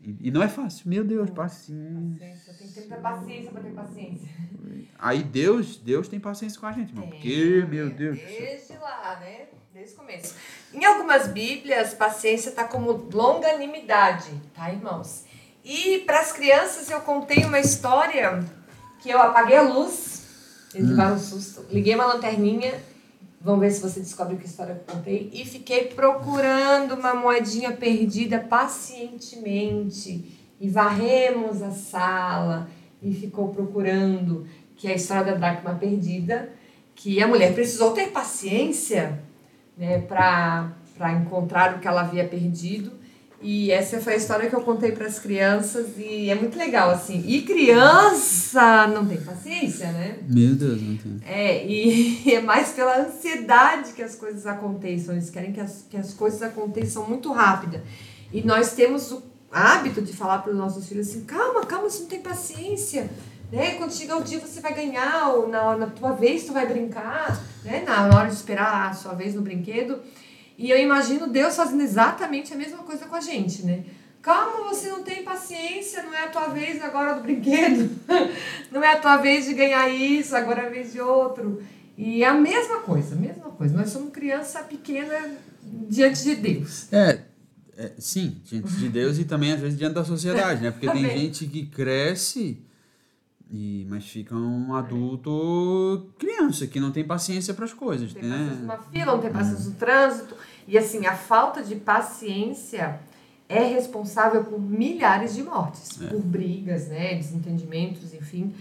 E, 0.01 0.31
não 0.31 0.41
é 0.41 0.47
fácil, 0.47 0.89
meu 0.89 1.03
Deus, 1.03 1.29
paciência. 1.29 2.17
paciência. 2.19 2.53
Tem 2.53 2.67
que 2.67 2.81
ter 2.89 3.01
paciência 3.01 3.51
para 3.51 3.61
ter 3.61 3.71
paciência. 3.71 4.29
Aí 4.97 5.23
Deus, 5.23 5.77
Deus 5.77 6.07
tem 6.07 6.19
paciência 6.19 6.59
com 6.59 6.65
a 6.67 6.71
gente, 6.71 6.89
irmão. 6.89 7.07
Porque, 7.07 7.65
meu 7.69 7.89
Deus. 7.89 8.17
Desde 8.17 8.77
lá, 8.77 9.19
né? 9.19 9.47
Desde 9.73 9.95
o 9.95 9.97
começo. 9.97 10.35
Em 10.73 10.85
algumas 10.85 11.27
Bíblias, 11.27 11.93
paciência 11.93 12.49
está 12.49 12.63
como 12.63 12.91
longanimidade, 13.11 14.31
tá, 14.55 14.71
irmãos? 14.71 15.25
E 15.63 15.99
para 15.99 16.21
as 16.21 16.31
crianças, 16.31 16.89
eu 16.89 17.01
contei 17.01 17.43
uma 17.43 17.59
história 17.59 18.43
que 19.01 19.09
eu 19.09 19.21
apaguei 19.21 19.57
a 19.57 19.61
luz, 19.61 20.25
eles 20.73 20.89
levaram 20.89 21.15
um 21.15 21.19
susto, 21.19 21.65
liguei 21.69 21.95
uma 21.95 22.05
lanterninha 22.05 22.81
Vamos 23.41 23.61
ver 23.61 23.71
se 23.71 23.81
você 23.81 24.01
descobre 24.01 24.35
que 24.35 24.45
história 24.45 24.73
eu 24.73 24.93
contei. 24.93 25.29
E 25.31 25.45
fiquei 25.45 25.85
procurando 25.85 26.95
uma 26.95 27.13
moedinha 27.13 27.71
perdida 27.71 28.39
pacientemente. 28.39 30.37
E 30.59 30.69
varremos 30.69 31.61
a 31.61 31.71
sala 31.71 32.69
e 33.01 33.13
ficou 33.13 33.47
procurando, 33.49 34.45
que 34.75 34.89
é 34.89 34.91
a 34.91 34.95
história 34.95 35.31
da 35.31 35.37
dracma 35.37 35.75
perdida, 35.75 36.51
que 36.93 37.23
a 37.23 37.27
mulher 37.27 37.53
precisou 37.53 37.91
ter 37.93 38.11
paciência 38.11 39.23
né, 39.77 39.99
para 39.99 40.73
encontrar 41.13 41.77
o 41.77 41.79
que 41.79 41.87
ela 41.87 42.01
havia 42.01 42.27
perdido. 42.27 42.91
E 43.41 43.71
essa 43.71 44.01
foi 44.01 44.13
a 44.13 44.17
história 44.17 44.49
que 44.49 44.55
eu 44.55 44.61
contei 44.61 44.91
para 44.91 45.07
as 45.07 45.17
crianças 45.17 45.97
e 45.97 46.29
é 46.29 46.35
muito 46.35 46.57
legal, 46.57 46.89
assim. 46.89 47.23
E 47.25 47.41
criança 47.43 48.87
não 48.87 49.05
tem 49.05 49.17
paciência, 49.17 49.89
né? 49.93 50.17
Meu 50.27 50.55
Deus, 50.55 50.81
não 50.81 50.97
tem. 50.97 51.21
É, 51.25 51.65
e 51.65 52.21
é 52.35 52.41
mais 52.41 52.73
pela 52.73 52.99
ansiedade 52.99 53.93
que 53.93 54.01
as 54.01 54.15
coisas 54.15 54.45
aconteçam. 54.45 55.15
Eles 55.15 55.29
querem 55.29 55.53
que 55.53 55.61
as, 55.61 55.85
que 55.89 55.95
as 55.95 56.13
coisas 56.13 56.41
aconteçam 56.41 57.07
muito 57.07 57.31
rápida. 57.31 57.81
E 58.33 58.45
nós 58.45 58.73
temos 58.73 59.09
o 59.11 59.23
hábito 59.49 60.01
de 60.01 60.11
falar 60.11 60.39
para 60.39 60.51
os 60.51 60.57
nossos 60.57 60.87
filhos 60.89 61.07
assim: 61.07 61.23
calma, 61.23 61.65
calma, 61.65 61.89
você 61.89 62.01
não 62.01 62.09
tem 62.09 62.19
paciência. 62.19 63.09
Né? 63.49 63.75
Quando 63.75 63.93
chegar 63.93 64.17
o 64.17 64.23
dia 64.23 64.39
você 64.39 64.59
vai 64.59 64.73
ganhar, 64.73 65.29
ou 65.29 65.47
na, 65.47 65.77
na 65.77 65.87
tua 65.87 66.11
vez 66.11 66.45
tu 66.45 66.51
vai 66.51 66.67
brincar, 66.67 67.41
né? 67.63 67.83
na 67.85 68.05
hora 68.05 68.27
de 68.27 68.35
esperar 68.35 68.89
a 68.89 68.93
sua 68.93 69.13
vez 69.13 69.33
no 69.33 69.41
brinquedo. 69.41 69.99
E 70.59 70.69
eu 70.69 70.77
imagino 70.77 71.25
Deus 71.25 71.55
fazendo 71.55 71.81
exatamente 71.81 72.53
a 72.53 72.57
mesma 72.57 72.79
coisa 72.79 73.05
com 73.05 73.15
a 73.15 73.21
gente, 73.21 73.65
né? 73.65 73.85
Calma, 74.21 74.67
você 74.67 74.89
não 74.89 75.01
tem 75.01 75.23
paciência, 75.23 76.03
não 76.03 76.13
é 76.13 76.25
a 76.25 76.27
tua 76.27 76.49
vez 76.49 76.83
agora 76.83 77.15
do 77.15 77.21
brinquedo, 77.21 77.89
não 78.69 78.83
é 78.83 78.91
a 78.91 78.99
tua 78.99 79.15
vez 79.15 79.45
de 79.45 79.53
ganhar 79.53 79.87
isso, 79.87 80.35
agora 80.35 80.63
é 80.63 80.67
a 80.67 80.69
vez 80.69 80.91
de 80.91 80.99
outro. 80.99 81.63
E 81.97 82.25
é 82.25 82.27
a 82.27 82.33
mesma 82.33 82.81
coisa, 82.81 83.15
a 83.15 83.17
mesma 83.17 83.45
coisa. 83.51 83.73
Nós 83.73 83.89
somos 83.89 84.11
criança 84.11 84.61
pequena 84.63 85.31
diante 85.63 86.23
de 86.23 86.35
Deus. 86.35 86.91
É, 86.91 87.21
é, 87.77 87.93
sim, 87.97 88.41
diante 88.43 88.73
de 88.73 88.89
Deus 88.89 89.17
e 89.17 89.23
também 89.23 89.53
às 89.53 89.61
vezes 89.61 89.79
diante 89.79 89.93
da 89.93 90.03
sociedade, 90.03 90.61
né? 90.61 90.71
Porque 90.71 90.89
tem 90.89 91.09
gente 91.09 91.47
que 91.47 91.67
cresce 91.67 92.61
e 93.49 93.87
mas 93.89 94.05
fica 94.05 94.35
um 94.35 94.75
adulto 94.75 96.11
criança 96.19 96.67
que 96.67 96.79
não 96.79 96.91
tem 96.91 97.03
paciência 97.03 97.53
para 97.53 97.65
as 97.65 97.73
coisas, 97.73 98.13
tem 98.13 98.23
né? 98.23 98.37
paciência 98.37 98.61
numa 98.61 98.77
fila, 98.77 99.05
não 99.13 99.21
tem 99.21 99.31
paciência 99.31 99.69
no 99.69 99.75
trânsito. 99.75 100.35
E 100.69 100.77
assim, 100.77 101.07
a 101.07 101.15
falta 101.15 101.63
de 101.63 101.75
paciência 101.75 102.99
é 103.49 103.63
responsável 103.63 104.43
por 104.43 104.61
milhares 104.61 105.33
de 105.33 105.41
mortes, 105.41 105.99
é. 105.99 106.07
por 106.07 106.21
brigas, 106.21 106.87
né, 106.87 107.15
desentendimentos, 107.15 108.13
enfim. 108.13 108.53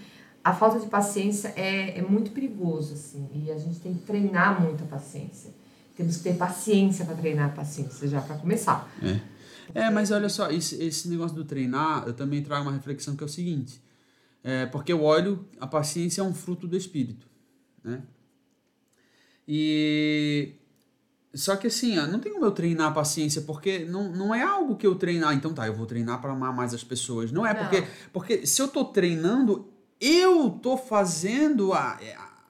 A 0.42 0.54
falta 0.54 0.80
de 0.80 0.86
paciência 0.86 1.52
é, 1.54 1.98
é 1.98 2.02
muito 2.02 2.30
perigoso, 2.30 2.94
assim, 2.94 3.28
e 3.34 3.52
a 3.52 3.58
gente 3.58 3.78
tem 3.80 3.92
que 3.92 4.00
treinar 4.00 4.58
muita 4.58 4.84
paciência. 4.84 5.50
Temos 5.94 6.16
que 6.16 6.22
ter 6.22 6.36
paciência 6.38 7.04
para 7.04 7.14
treinar 7.14 7.50
a 7.50 7.52
paciência, 7.52 8.08
já 8.08 8.22
para 8.22 8.38
começar. 8.38 8.90
É. 9.02 9.82
é, 9.82 9.90
mas 9.90 10.10
olha 10.10 10.30
só, 10.30 10.50
esse, 10.50 10.82
esse 10.82 11.10
negócio 11.10 11.36
do 11.36 11.44
treinar, 11.44 12.04
eu 12.06 12.14
também 12.14 12.42
trago 12.42 12.62
uma 12.62 12.72
reflexão 12.72 13.14
que 13.14 13.22
é 13.22 13.26
o 13.26 13.28
seguinte: 13.28 13.82
é, 14.42 14.64
porque 14.64 14.90
eu 14.90 15.02
olho, 15.02 15.46
a 15.60 15.66
paciência 15.66 16.22
é 16.22 16.24
um 16.24 16.32
fruto 16.32 16.66
do 16.66 16.74
espírito, 16.74 17.26
né? 17.84 18.00
E 19.46 20.54
só 21.34 21.56
que 21.56 21.66
assim, 21.66 21.98
ó, 21.98 22.06
não 22.06 22.18
tem 22.18 22.32
como 22.32 22.44
eu 22.44 22.50
treinar 22.50 22.88
a 22.88 22.92
paciência, 22.92 23.42
porque 23.42 23.80
não, 23.80 24.10
não 24.10 24.34
é 24.34 24.42
algo 24.42 24.76
que 24.76 24.86
eu 24.86 24.94
treinar, 24.94 25.34
então 25.34 25.52
tá, 25.52 25.66
eu 25.66 25.74
vou 25.74 25.86
treinar 25.86 26.20
para 26.20 26.32
amar 26.32 26.54
mais 26.54 26.72
as 26.72 26.82
pessoas. 26.82 27.30
Não 27.30 27.46
é, 27.46 27.52
não. 27.52 27.60
porque 27.60 27.86
porque 28.12 28.46
se 28.46 28.62
eu 28.62 28.68
tô 28.68 28.84
treinando, 28.86 29.68
eu 30.00 30.50
tô 30.50 30.76
fazendo 30.76 31.72
a, 31.72 31.98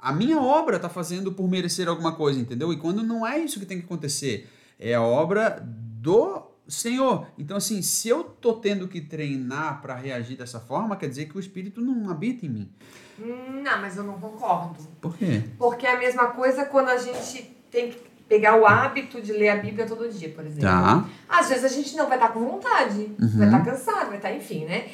a 0.01 0.13
minha 0.13 0.41
obra 0.41 0.79
tá 0.79 0.89
fazendo 0.89 1.33
por 1.33 1.49
merecer 1.49 1.89
alguma 1.89 2.13
coisa, 2.15 2.39
entendeu? 2.39 2.73
E 2.73 2.77
quando 2.77 3.03
não 3.03 3.27
é 3.27 3.39
isso 3.39 3.59
que 3.59 3.67
tem 3.67 3.79
que 3.79 3.85
acontecer, 3.85 4.49
é 4.79 4.95
a 4.95 5.03
obra 5.03 5.61
do 5.65 6.47
Senhor. 6.69 7.27
Então, 7.37 7.57
assim, 7.57 7.83
se 7.83 8.09
eu 8.09 8.23
tô 8.23 8.55
tendo 8.55 8.87
que 8.87 9.01
treinar 9.01 9.83
para 9.83 9.95
reagir 9.97 10.37
dessa 10.37 10.61
forma, 10.61 10.97
quer 10.97 11.09
dizer 11.09 11.27
que 11.27 11.37
o 11.37 11.41
Espírito 11.41 11.81
não 11.81 12.09
habita 12.11 12.47
em 12.47 12.49
mim. 12.49 12.73
Não, 13.19 13.81
mas 13.81 13.97
eu 13.97 14.05
não 14.05 14.21
concordo. 14.21 14.79
Por 15.01 15.17
quê? 15.17 15.43
Porque 15.59 15.87
é 15.87 15.97
a 15.97 15.99
mesma 15.99 16.29
coisa 16.29 16.65
quando 16.67 16.91
a 16.91 16.99
gente 16.99 17.43
tem 17.71 17.91
que 17.91 18.08
pegar 18.29 18.57
o 18.61 18.67
hábito 18.67 19.21
de 19.21 19.33
ler 19.33 19.49
a 19.49 19.57
Bíblia 19.57 19.87
todo 19.87 20.09
dia, 20.09 20.29
por 20.29 20.45
exemplo. 20.45 20.69
Tá. 20.69 21.05
Às 21.29 21.49
vezes 21.49 21.65
a 21.65 21.69
gente 21.69 21.97
não 21.97 22.07
vai 22.07 22.19
estar 22.19 22.29
com 22.29 22.41
vontade, 22.41 23.11
uhum. 23.21 23.39
vai 23.39 23.47
estar 23.47 23.65
cansado, 23.65 24.09
vai 24.09 24.17
estar, 24.17 24.33
enfim, 24.33 24.67
né? 24.67 24.87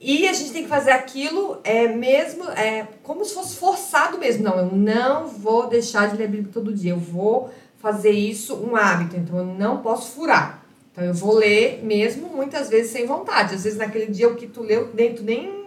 E 0.00 0.28
a 0.28 0.32
gente 0.32 0.52
tem 0.52 0.62
que 0.62 0.68
fazer 0.68 0.92
aquilo 0.92 1.58
é 1.64 1.88
mesmo, 1.88 2.44
é 2.50 2.86
como 3.02 3.24
se 3.24 3.34
fosse 3.34 3.56
forçado 3.56 4.16
mesmo. 4.16 4.44
Não, 4.44 4.56
eu 4.56 4.66
não 4.66 5.26
vou 5.26 5.68
deixar 5.68 6.08
de 6.08 6.16
ler 6.16 6.24
a 6.24 6.28
Bíblia 6.28 6.52
todo 6.52 6.72
dia. 6.72 6.92
Eu 6.92 6.98
vou 6.98 7.50
fazer 7.78 8.10
isso 8.10 8.54
um 8.54 8.76
hábito. 8.76 9.16
Então 9.16 9.38
eu 9.38 9.44
não 9.44 9.78
posso 9.78 10.12
furar. 10.12 10.64
Então 10.92 11.04
eu 11.04 11.12
vou 11.12 11.34
ler 11.34 11.82
mesmo 11.82 12.28
muitas 12.28 12.68
vezes 12.68 12.92
sem 12.92 13.06
vontade. 13.06 13.56
Às 13.56 13.64
vezes 13.64 13.78
naquele 13.78 14.06
dia 14.06 14.28
o 14.28 14.36
que 14.36 14.46
tu 14.46 14.62
leu 14.62 14.86
dentro 14.92 15.24
nem 15.24 15.66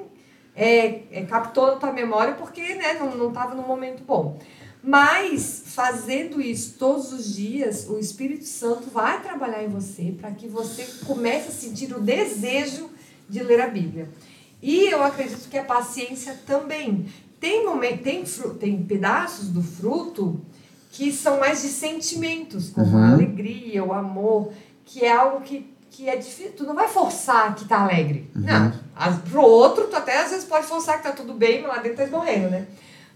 é, 0.56 1.02
é, 1.12 1.26
captou 1.28 1.68
na 1.68 1.76
tua 1.76 1.92
memória 1.92 2.34
porque 2.34 2.62
né, 2.76 2.94
não 2.94 3.30
estava 3.30 3.54
no 3.54 3.64
momento 3.64 4.02
bom. 4.04 4.40
Mas 4.84 5.64
fazendo 5.68 6.42
isso 6.42 6.76
todos 6.80 7.14
os 7.14 7.36
dias, 7.36 7.88
o 7.88 8.00
Espírito 8.00 8.46
Santo 8.46 8.90
vai 8.90 9.22
trabalhar 9.22 9.64
em 9.64 9.70
você 9.70 10.16
para 10.20 10.32
que 10.32 10.48
você 10.48 10.88
comece 11.06 11.50
a 11.50 11.52
sentir 11.52 11.94
o 11.94 12.02
desejo 12.02 12.90
de 13.30 13.44
ler 13.44 13.62
a 13.62 13.68
Bíblia. 13.68 14.10
E 14.62 14.88
eu 14.88 15.04
acredito 15.04 15.50
que 15.50 15.58
a 15.58 15.64
paciência 15.64 16.40
também. 16.46 17.06
Tem, 17.40 17.66
momento, 17.66 18.04
tem, 18.04 18.24
tem 18.60 18.84
pedaços 18.84 19.50
do 19.50 19.64
fruto 19.64 20.40
que 20.92 21.12
são 21.12 21.40
mais 21.40 21.62
de 21.62 21.70
sentimentos, 21.70 22.70
como 22.70 22.98
uhum. 22.98 23.04
a 23.04 23.12
alegria, 23.14 23.84
o 23.84 23.94
amor, 23.94 24.52
que 24.86 25.04
é 25.04 25.12
algo 25.12 25.42
que, 25.42 25.74
que 25.90 26.08
é 26.08 26.16
difícil. 26.16 26.54
Tu 26.56 26.64
não 26.64 26.76
vai 26.76 26.88
forçar 26.88 27.56
que 27.56 27.66
tá 27.66 27.82
alegre. 27.82 28.30
Uhum. 28.36 28.42
Não. 28.42 28.74
As, 28.96 29.18
pro 29.22 29.42
outro, 29.42 29.88
tu 29.88 29.96
até 29.96 30.22
às 30.22 30.30
vezes 30.30 30.46
pode 30.46 30.68
forçar 30.68 30.98
que 30.98 31.04
tá 31.04 31.12
tudo 31.12 31.34
bem, 31.34 31.62
mas 31.62 31.72
lá 31.72 31.82
dentro 31.82 32.06
tá 32.06 32.18
morrendo, 32.18 32.50
né? 32.50 32.68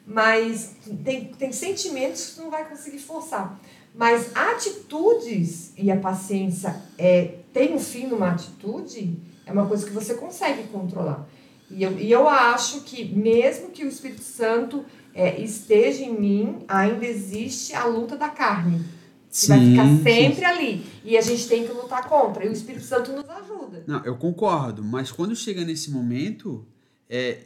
Mas 0.06 0.76
tem, 1.04 1.26
tem 1.26 1.52
sentimentos 1.52 2.28
que 2.28 2.36
tu 2.36 2.42
não 2.44 2.52
vai 2.52 2.68
conseguir 2.68 3.00
forçar. 3.00 3.60
Mas 3.94 4.36
atitudes 4.36 5.72
e 5.78 5.90
a 5.90 5.98
paciência 5.98 6.76
é, 6.98 7.36
tem 7.54 7.74
um 7.74 7.80
fim 7.80 8.08
numa 8.08 8.32
atitude, 8.32 9.18
é 9.46 9.52
uma 9.52 9.66
coisa 9.66 9.86
que 9.86 9.94
você 9.94 10.14
consegue 10.16 10.64
controlar. 10.68 11.28
E 11.72 11.82
eu, 11.82 11.98
e 11.98 12.12
eu 12.12 12.28
acho 12.28 12.82
que, 12.82 13.06
mesmo 13.06 13.70
que 13.70 13.84
o 13.84 13.88
Espírito 13.88 14.22
Santo 14.22 14.86
é, 15.14 15.40
esteja 15.42 16.04
em 16.04 16.20
mim, 16.20 16.60
ainda 16.68 17.06
existe 17.06 17.74
a 17.74 17.86
luta 17.86 18.18
da 18.18 18.30
carne. 18.30 18.84
Que 19.32 19.48
vai 19.48 19.60
ficar 19.60 20.04
sempre 20.04 20.46
ali. 20.46 20.86
E 21.04 21.18
a 21.18 21.22
gente 21.22 21.48
tem 21.48 21.66
que 21.66 21.74
lutar 21.74 22.08
contra. 22.08 22.46
E 22.46 22.50
o 22.50 22.54
Espírito 22.54 22.86
Santo 22.86 23.12
nos 23.12 23.30
ajuda. 23.30 23.84
Não, 23.86 24.04
eu 24.06 24.16
concordo. 24.16 24.82
Mas 24.82 25.12
quando 25.12 25.36
chega 25.36 25.66
nesse 25.66 25.92
momento, 25.92 26.66
é, 27.10 27.40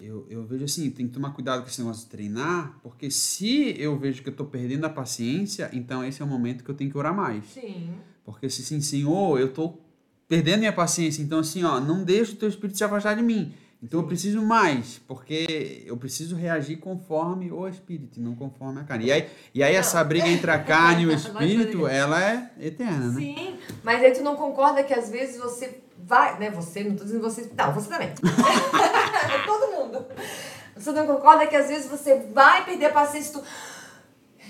eu, 0.00 0.26
eu 0.28 0.44
vejo 0.44 0.64
assim, 0.64 0.90
tem 0.90 1.06
que 1.06 1.12
tomar 1.12 1.30
cuidado 1.30 1.62
com 1.62 1.68
esse 1.68 1.80
negócio 1.80 2.04
de 2.04 2.10
treinar, 2.10 2.78
porque 2.82 3.10
se 3.10 3.74
eu 3.78 3.98
vejo 3.98 4.22
que 4.22 4.28
eu 4.28 4.32
estou 4.32 4.46
perdendo 4.46 4.84
a 4.84 4.90
paciência, 4.90 5.70
então 5.72 6.04
esse 6.04 6.22
é 6.22 6.24
o 6.24 6.28
momento 6.28 6.62
que 6.62 6.70
eu 6.70 6.74
tenho 6.74 6.90
que 6.90 6.98
orar 6.98 7.14
mais. 7.14 7.44
Sim. 7.46 7.90
Porque 8.24 8.48
se 8.50 8.62
sim, 8.64 8.80
Senhor, 8.80 9.38
eu 9.38 9.46
estou 9.46 9.80
perdendo 10.28 10.58
minha 10.60 10.72
paciência. 10.72 11.22
Então, 11.22 11.38
assim, 11.38 11.62
ó, 11.64 11.80
não 11.80 12.04
deixa 12.04 12.32
o 12.32 12.36
teu 12.36 12.48
espírito 12.48 12.76
se 12.76 12.84
afastar 12.84 13.14
de 13.14 13.22
mim. 13.22 13.54
Então, 13.82 14.00
Sim. 14.00 14.04
eu 14.04 14.08
preciso 14.08 14.42
mais, 14.42 15.00
porque 15.06 15.84
eu 15.86 15.96
preciso 15.96 16.34
reagir 16.34 16.78
conforme 16.78 17.52
o 17.52 17.68
espírito, 17.68 18.20
não 18.20 18.34
conforme 18.34 18.80
a 18.80 18.84
carne. 18.84 19.06
E 19.06 19.12
aí, 19.12 19.28
e 19.54 19.62
aí 19.62 19.74
essa 19.74 20.02
briga 20.02 20.28
entre 20.28 20.50
a 20.50 20.58
carne 20.58 21.02
e 21.02 21.06
o 21.06 21.12
espírito, 21.14 21.86
ela 21.86 22.22
é 22.22 22.50
eterna, 22.58 23.12
né? 23.12 23.20
Sim, 23.20 23.56
mas 23.84 24.02
aí 24.02 24.12
tu 24.12 24.22
não 24.22 24.34
concorda 24.34 24.82
que 24.82 24.94
às 24.94 25.10
vezes 25.10 25.38
você 25.38 25.82
vai, 26.06 26.38
né? 26.38 26.50
Você, 26.50 26.84
não 26.84 26.94
tô 26.94 27.04
dizendo 27.04 27.20
você, 27.20 27.50
não, 27.56 27.72
você 27.72 27.88
também. 27.88 28.12
Todo 29.44 29.72
mundo. 29.72 30.06
Você 30.76 30.92
não 30.92 31.06
concorda 31.06 31.46
que 31.46 31.56
às 31.56 31.68
vezes 31.68 31.90
você 31.90 32.22
vai 32.32 32.64
perder 32.64 32.86
a 32.86 32.90
paciência, 32.90 33.34
tu, 33.34 33.42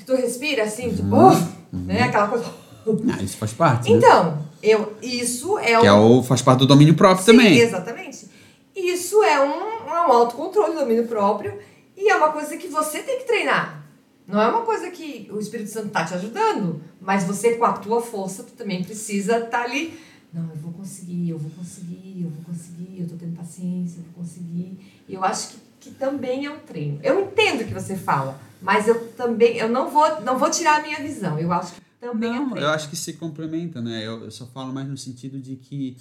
tu 0.05 0.15
respira 0.15 0.65
assim, 0.65 0.95
tipo, 0.95 1.15
uhum. 1.17 1.33
uh, 1.33 1.77
né? 1.77 2.03
Aquela 2.03 2.29
coisa. 2.29 2.45
Ah, 2.87 3.23
isso 3.23 3.37
faz 3.37 3.53
parte. 3.53 3.91
Né? 3.91 3.97
Então, 3.97 4.47
eu, 4.63 4.97
isso 5.03 5.59
é 5.59 5.81
que 5.81 5.87
é 5.87 5.93
o, 5.93 6.23
faz 6.23 6.43
parte 6.43 6.61
do 6.61 6.67
domínio 6.67 6.95
próprio 6.95 7.25
Sim, 7.25 7.33
também. 7.33 7.59
Exatamente. 7.59 8.29
Isso 8.75 9.23
é 9.23 9.41
um, 9.43 9.87
um 9.87 10.13
autocontrole 10.13 10.75
do 10.75 10.81
domínio 10.81 11.07
próprio 11.09 11.59
e 11.97 12.11
é 12.11 12.17
uma 12.17 12.31
coisa 12.31 12.57
que 12.57 12.69
você 12.69 13.01
tem 13.01 13.19
que 13.19 13.25
treinar. 13.25 13.85
Não 14.27 14.43
é 14.43 14.49
uma 14.49 14.63
coisa 14.63 14.91
que 14.91 15.29
o 15.33 15.39
Espírito 15.39 15.71
Santo 15.71 15.87
está 15.87 16.05
te 16.05 16.15
ajudando, 16.15 16.83
mas 17.01 17.25
você, 17.25 17.55
com 17.55 17.65
a 17.65 17.73
tua 17.73 18.03
força, 18.03 18.43
tu 18.43 18.53
também 18.53 18.83
precisa 18.83 19.39
estar 19.39 19.59
tá 19.59 19.63
ali. 19.63 19.99
Não, 20.37 20.51
eu 20.51 20.57
vou 20.57 20.71
conseguir, 20.71 21.31
eu 21.31 21.39
vou 21.39 21.51
conseguir, 21.51 22.25
eu 22.25 22.29
vou 22.29 22.45
conseguir, 22.45 23.01
eu 23.01 23.09
tô 23.09 23.17
tendo 23.17 23.35
paciência, 23.35 24.01
eu 24.01 24.05
vou 24.05 24.23
conseguir. 24.23 25.03
E 25.09 25.15
eu 25.15 25.25
acho 25.25 25.49
que, 25.49 25.57
que 25.81 25.91
também 25.93 26.45
é 26.45 26.51
um 26.51 26.59
treino. 26.59 27.01
Eu 27.03 27.23
entendo 27.23 27.63
o 27.63 27.65
que 27.65 27.73
você 27.73 27.97
fala, 27.97 28.39
mas 28.61 28.87
eu 28.87 29.09
também, 29.13 29.57
eu 29.57 29.67
não 29.67 29.89
vou, 29.89 30.21
não 30.21 30.39
vou 30.39 30.51
tirar 30.51 30.81
a 30.81 30.83
minha 30.83 30.99
visão. 30.99 31.39
Eu 31.39 31.51
acho 31.55 31.73
que 31.73 31.81
também 32.01 32.31
não, 32.31 32.57
eu 32.57 32.69
acho 32.69 32.91
que 32.91 32.97
se 32.97 33.15
complementa, 33.15 33.81
né? 33.81 34.07
Eu, 34.07 34.25
eu 34.25 34.31
só 34.31 34.47
falo 34.47 34.73
mais 34.73 34.87
no 34.87 34.97
sentido 34.97 35.41
de 35.41 35.57
que 35.57 35.97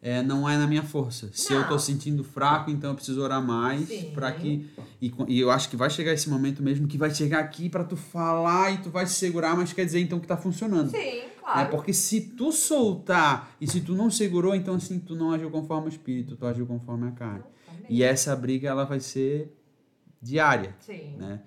é, 0.00 0.22
não 0.22 0.48
é 0.48 0.56
na 0.56 0.66
minha 0.66 0.82
força. 0.82 1.28
Se 1.32 1.52
não. 1.52 1.60
eu 1.60 1.68
tô 1.68 1.78
sentindo 1.78 2.22
fraco, 2.22 2.70
então 2.70 2.90
eu 2.90 2.94
preciso 2.94 3.20
orar 3.20 3.44
mais 3.44 3.88
para 4.14 4.30
que 4.32 4.70
e, 5.02 5.12
e, 5.26 5.40
eu 5.40 5.50
acho 5.50 5.68
que 5.68 5.76
vai 5.76 5.90
chegar 5.90 6.12
esse 6.12 6.30
momento 6.30 6.62
mesmo 6.62 6.86
que 6.86 6.96
vai 6.96 7.12
chegar 7.12 7.40
aqui 7.40 7.68
para 7.68 7.82
tu 7.82 7.96
falar 7.96 8.72
e 8.72 8.78
tu 8.78 8.90
vai 8.90 9.06
se 9.06 9.14
segurar, 9.14 9.56
mas 9.56 9.72
quer 9.72 9.84
dizer 9.84 10.00
então 10.00 10.20
que 10.20 10.26
tá 10.26 10.36
funcionando. 10.36 10.90
Sim, 10.90 11.22
claro. 11.40 11.60
É 11.60 11.64
porque 11.64 11.92
se 11.92 12.20
tu 12.20 12.52
soltar 12.52 13.54
e 13.60 13.66
se 13.66 13.80
tu 13.80 13.94
não 13.94 14.08
segurou, 14.08 14.54
então 14.54 14.74
assim 14.74 15.00
tu 15.00 15.16
não 15.16 15.32
agiu 15.32 15.50
conforme 15.50 15.86
o 15.86 15.88
espírito, 15.88 16.36
tu 16.36 16.46
agiu 16.46 16.64
conforme 16.64 17.08
a 17.08 17.12
carne. 17.12 17.44
E 17.88 18.04
essa 18.04 18.36
briga 18.36 18.68
ela 18.68 18.84
vai 18.84 19.00
ser 19.00 19.52
diária, 20.22 20.76
Sim. 20.78 21.16
né? 21.18 21.40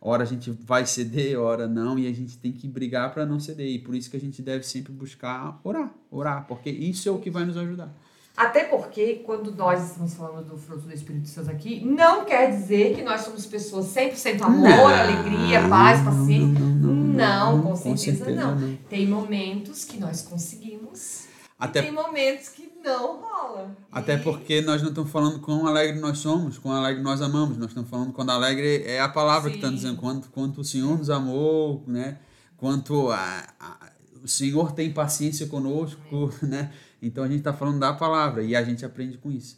Hora 0.00 0.22
a 0.22 0.26
gente 0.26 0.50
vai 0.50 0.86
ceder, 0.86 1.38
hora 1.38 1.66
não, 1.66 1.98
e 1.98 2.06
a 2.06 2.12
gente 2.12 2.38
tem 2.38 2.52
que 2.52 2.68
brigar 2.68 3.12
para 3.12 3.26
não 3.26 3.40
ceder. 3.40 3.66
E 3.66 3.78
por 3.78 3.94
isso 3.94 4.08
que 4.08 4.16
a 4.16 4.20
gente 4.20 4.40
deve 4.40 4.64
sempre 4.64 4.92
buscar 4.92 5.60
orar, 5.64 5.92
orar, 6.10 6.46
porque 6.46 6.70
isso 6.70 7.08
é 7.08 7.12
o 7.12 7.18
que 7.18 7.30
vai 7.30 7.44
nos 7.44 7.56
ajudar. 7.56 7.92
Até 8.38 8.62
porque, 8.62 9.16
quando 9.26 9.50
nós 9.50 9.90
estamos 9.90 10.14
falando 10.14 10.50
do 10.50 10.56
fruto 10.56 10.82
do 10.82 10.94
Espírito 10.94 11.26
Santo 11.26 11.50
aqui, 11.50 11.84
não 11.84 12.24
quer 12.24 12.52
dizer 12.52 12.94
que 12.94 13.02
nós 13.02 13.22
somos 13.22 13.44
pessoas 13.44 13.86
100% 13.86 14.40
amor, 14.42 14.68
não, 14.68 14.86
alegria, 14.86 15.68
paz, 15.68 16.00
paciência. 16.04 16.60
Não, 16.60 16.68
não, 16.68 16.94
não, 16.94 17.56
não 17.56 17.62
com, 17.62 17.76
certeza, 17.76 18.18
com 18.18 18.24
certeza 18.26 18.54
não. 18.54 18.76
Tem 18.88 19.08
momentos 19.08 19.84
que 19.84 19.98
nós 19.98 20.22
conseguimos 20.22 21.24
Até... 21.58 21.80
e 21.80 21.82
tem 21.82 21.92
momentos 21.92 22.50
que 22.50 22.67
não 22.82 23.20
rola. 23.20 23.76
Até 23.90 24.14
e... 24.14 24.18
porque 24.18 24.60
nós 24.60 24.82
não 24.82 24.90
estamos 24.90 25.10
falando 25.10 25.40
quão 25.40 25.66
alegre 25.66 26.00
nós 26.00 26.18
somos, 26.18 26.58
quão 26.58 26.74
alegre 26.74 27.02
nós 27.02 27.20
amamos. 27.20 27.56
Nós 27.56 27.68
estamos 27.68 27.88
falando 27.88 28.12
quando 28.12 28.30
alegre 28.30 28.82
é 28.84 29.00
a 29.00 29.08
palavra 29.08 29.50
Sim. 29.50 29.58
que 29.58 29.64
está 29.64 29.74
dizendo 29.74 29.96
quanto, 29.98 30.28
quanto 30.30 30.60
o 30.60 30.64
Senhor 30.64 30.96
nos 30.96 31.10
amou, 31.10 31.82
né? 31.86 32.18
Quanto 32.56 33.10
a, 33.10 33.46
a, 33.60 33.90
o 34.22 34.28
Senhor 34.28 34.72
tem 34.72 34.92
paciência 34.92 35.46
conosco, 35.46 36.32
né? 36.42 36.72
Então 37.00 37.22
a 37.22 37.28
gente 37.28 37.38
está 37.38 37.52
falando 37.52 37.78
da 37.78 37.92
palavra 37.92 38.42
e 38.42 38.56
a 38.56 38.62
gente 38.62 38.84
aprende 38.84 39.18
com 39.18 39.30
isso. 39.30 39.56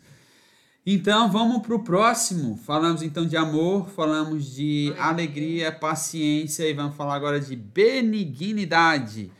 Então 0.84 1.30
vamos 1.30 1.62
para 1.62 1.74
o 1.74 1.84
próximo. 1.84 2.56
Falamos 2.56 3.02
então 3.02 3.26
de 3.26 3.36
amor, 3.36 3.88
falamos 3.90 4.54
de 4.54 4.94
alegria, 4.98 5.70
paciência 5.70 6.68
e 6.68 6.72
vamos 6.72 6.96
falar 6.96 7.14
agora 7.14 7.38
de 7.38 7.54
benignidade. 7.54 9.30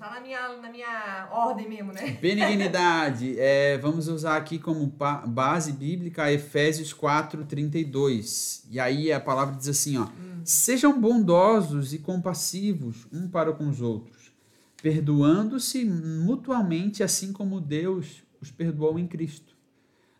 Tá 0.00 0.08
na 0.14 0.20
minha, 0.22 0.56
na 0.56 0.70
minha 0.70 1.28
ordem 1.30 1.68
mesmo, 1.68 1.92
né? 1.92 2.12
Benignidade. 2.22 3.38
É, 3.38 3.76
vamos 3.76 4.08
usar 4.08 4.38
aqui 4.38 4.58
como 4.58 4.90
base 5.26 5.72
bíblica 5.72 6.32
Efésios 6.32 6.90
4, 6.94 7.44
32. 7.44 8.64
E 8.70 8.80
aí 8.80 9.12
a 9.12 9.20
palavra 9.20 9.54
diz 9.54 9.68
assim: 9.68 9.98
ó, 9.98 10.04
hum. 10.04 10.40
sejam 10.42 10.98
bondosos 10.98 11.92
e 11.92 11.98
compassivos 11.98 13.06
um 13.12 13.28
para 13.28 13.52
com 13.52 13.68
os 13.68 13.82
outros, 13.82 14.32
perdoando-se 14.82 15.84
mutuamente, 15.84 17.02
assim 17.02 17.30
como 17.30 17.60
Deus 17.60 18.22
os 18.40 18.50
perdoou 18.50 18.98
em 18.98 19.06
Cristo. 19.06 19.54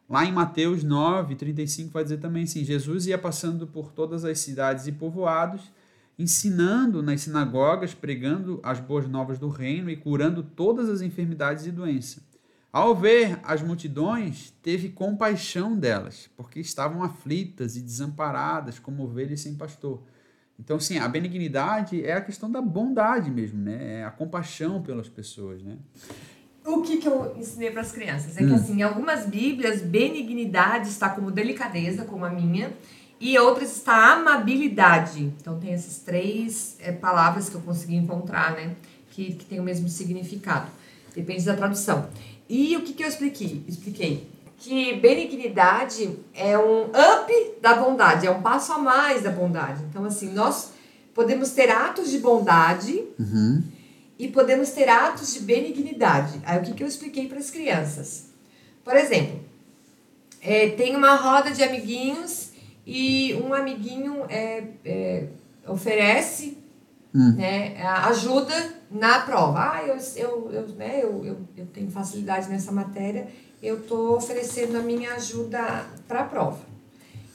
Lá 0.06 0.26
em 0.26 0.32
Mateus 0.32 0.84
9, 0.84 1.36
35 1.36 1.90
vai 1.90 2.02
dizer 2.02 2.18
também 2.18 2.42
assim: 2.42 2.62
Jesus 2.66 3.06
ia 3.06 3.16
passando 3.16 3.66
por 3.66 3.92
todas 3.92 4.26
as 4.26 4.40
cidades 4.40 4.86
e 4.86 4.92
povoados 4.92 5.72
ensinando 6.20 7.02
nas 7.02 7.22
sinagogas, 7.22 7.94
pregando 7.94 8.60
as 8.62 8.78
boas 8.78 9.08
novas 9.08 9.38
do 9.38 9.48
reino 9.48 9.88
e 9.88 9.96
curando 9.96 10.42
todas 10.42 10.90
as 10.90 11.00
enfermidades 11.00 11.64
e 11.64 11.72
doenças. 11.72 12.22
Ao 12.70 12.94
ver 12.94 13.40
as 13.42 13.62
multidões, 13.62 14.52
teve 14.62 14.90
compaixão 14.90 15.76
delas, 15.76 16.28
porque 16.36 16.60
estavam 16.60 17.02
aflitas 17.02 17.74
e 17.74 17.80
desamparadas 17.80 18.78
como 18.78 19.02
ovelhas 19.02 19.40
sem 19.40 19.54
pastor. 19.54 20.02
Então, 20.58 20.78
sim, 20.78 20.98
a 20.98 21.08
benignidade 21.08 22.04
é 22.04 22.12
a 22.12 22.20
questão 22.20 22.52
da 22.52 22.60
bondade 22.60 23.30
mesmo, 23.30 23.58
né? 23.58 24.00
É 24.00 24.04
a 24.04 24.10
compaixão 24.10 24.82
pelas 24.82 25.08
pessoas, 25.08 25.62
né? 25.62 25.78
O 26.66 26.82
que, 26.82 26.98
que 26.98 27.08
eu 27.08 27.34
ensinei 27.38 27.70
para 27.70 27.80
as 27.80 27.90
crianças? 27.90 28.36
É 28.36 28.42
hum. 28.42 28.48
que, 28.48 28.54
assim, 28.54 28.78
em 28.78 28.82
algumas 28.82 29.24
bíblias, 29.24 29.80
benignidade 29.80 30.90
está 30.90 31.08
como 31.08 31.30
delicadeza, 31.30 32.04
como 32.04 32.26
a 32.26 32.30
minha, 32.30 32.72
e 33.20 33.38
outras 33.38 33.76
está 33.76 34.14
amabilidade. 34.14 35.32
Então 35.38 35.60
tem 35.60 35.74
essas 35.74 35.98
três 35.98 36.76
é, 36.80 36.90
palavras 36.90 37.50
que 37.50 37.54
eu 37.54 37.60
consegui 37.60 37.96
encontrar, 37.96 38.52
né? 38.52 38.74
Que, 39.10 39.34
que 39.34 39.44
tem 39.44 39.60
o 39.60 39.62
mesmo 39.62 39.88
significado. 39.88 40.70
Depende 41.14 41.44
da 41.44 41.54
tradução. 41.54 42.08
E 42.48 42.76
o 42.76 42.82
que, 42.82 42.94
que 42.94 43.04
eu 43.04 43.08
expliquei? 43.08 43.62
Expliquei 43.68 44.26
que 44.60 44.94
benignidade 44.96 46.18
é 46.34 46.56
um 46.58 46.84
up 46.84 47.54
da 47.62 47.74
bondade, 47.74 48.26
é 48.26 48.30
um 48.30 48.42
passo 48.42 48.72
a 48.72 48.78
mais 48.78 49.22
da 49.22 49.30
bondade. 49.30 49.82
Então, 49.88 50.04
assim, 50.04 50.32
nós 50.32 50.72
podemos 51.14 51.50
ter 51.50 51.70
atos 51.70 52.10
de 52.10 52.18
bondade 52.18 53.02
uhum. 53.18 53.62
e 54.18 54.28
podemos 54.28 54.70
ter 54.70 54.88
atos 54.88 55.32
de 55.32 55.40
benignidade. 55.40 56.40
Aí, 56.44 56.58
o 56.58 56.62
que, 56.62 56.74
que 56.74 56.82
eu 56.82 56.86
expliquei 56.86 57.26
para 57.26 57.38
as 57.38 57.50
crianças? 57.50 58.26
Por 58.84 58.94
exemplo, 58.94 59.40
é, 60.42 60.68
tem 60.70 60.94
uma 60.94 61.14
roda 61.16 61.50
de 61.52 61.62
amiguinhos 61.62 62.49
e 62.86 63.34
um 63.34 63.52
amiguinho 63.52 64.24
é, 64.28 64.64
é, 64.84 65.26
oferece 65.66 66.58
hum. 67.14 67.34
né, 67.36 67.80
ajuda 67.82 68.54
na 68.90 69.20
prova. 69.20 69.58
Ah, 69.58 69.82
eu, 69.86 69.96
eu, 70.16 70.50
eu, 70.52 70.68
né, 70.76 71.00
eu, 71.02 71.24
eu, 71.24 71.36
eu 71.56 71.66
tenho 71.66 71.90
facilidade 71.90 72.48
nessa 72.48 72.72
matéria, 72.72 73.28
eu 73.62 73.78
estou 73.78 74.16
oferecendo 74.16 74.76
a 74.76 74.80
minha 74.80 75.14
ajuda 75.14 75.86
para 76.08 76.20
a 76.20 76.24
prova. 76.24 76.70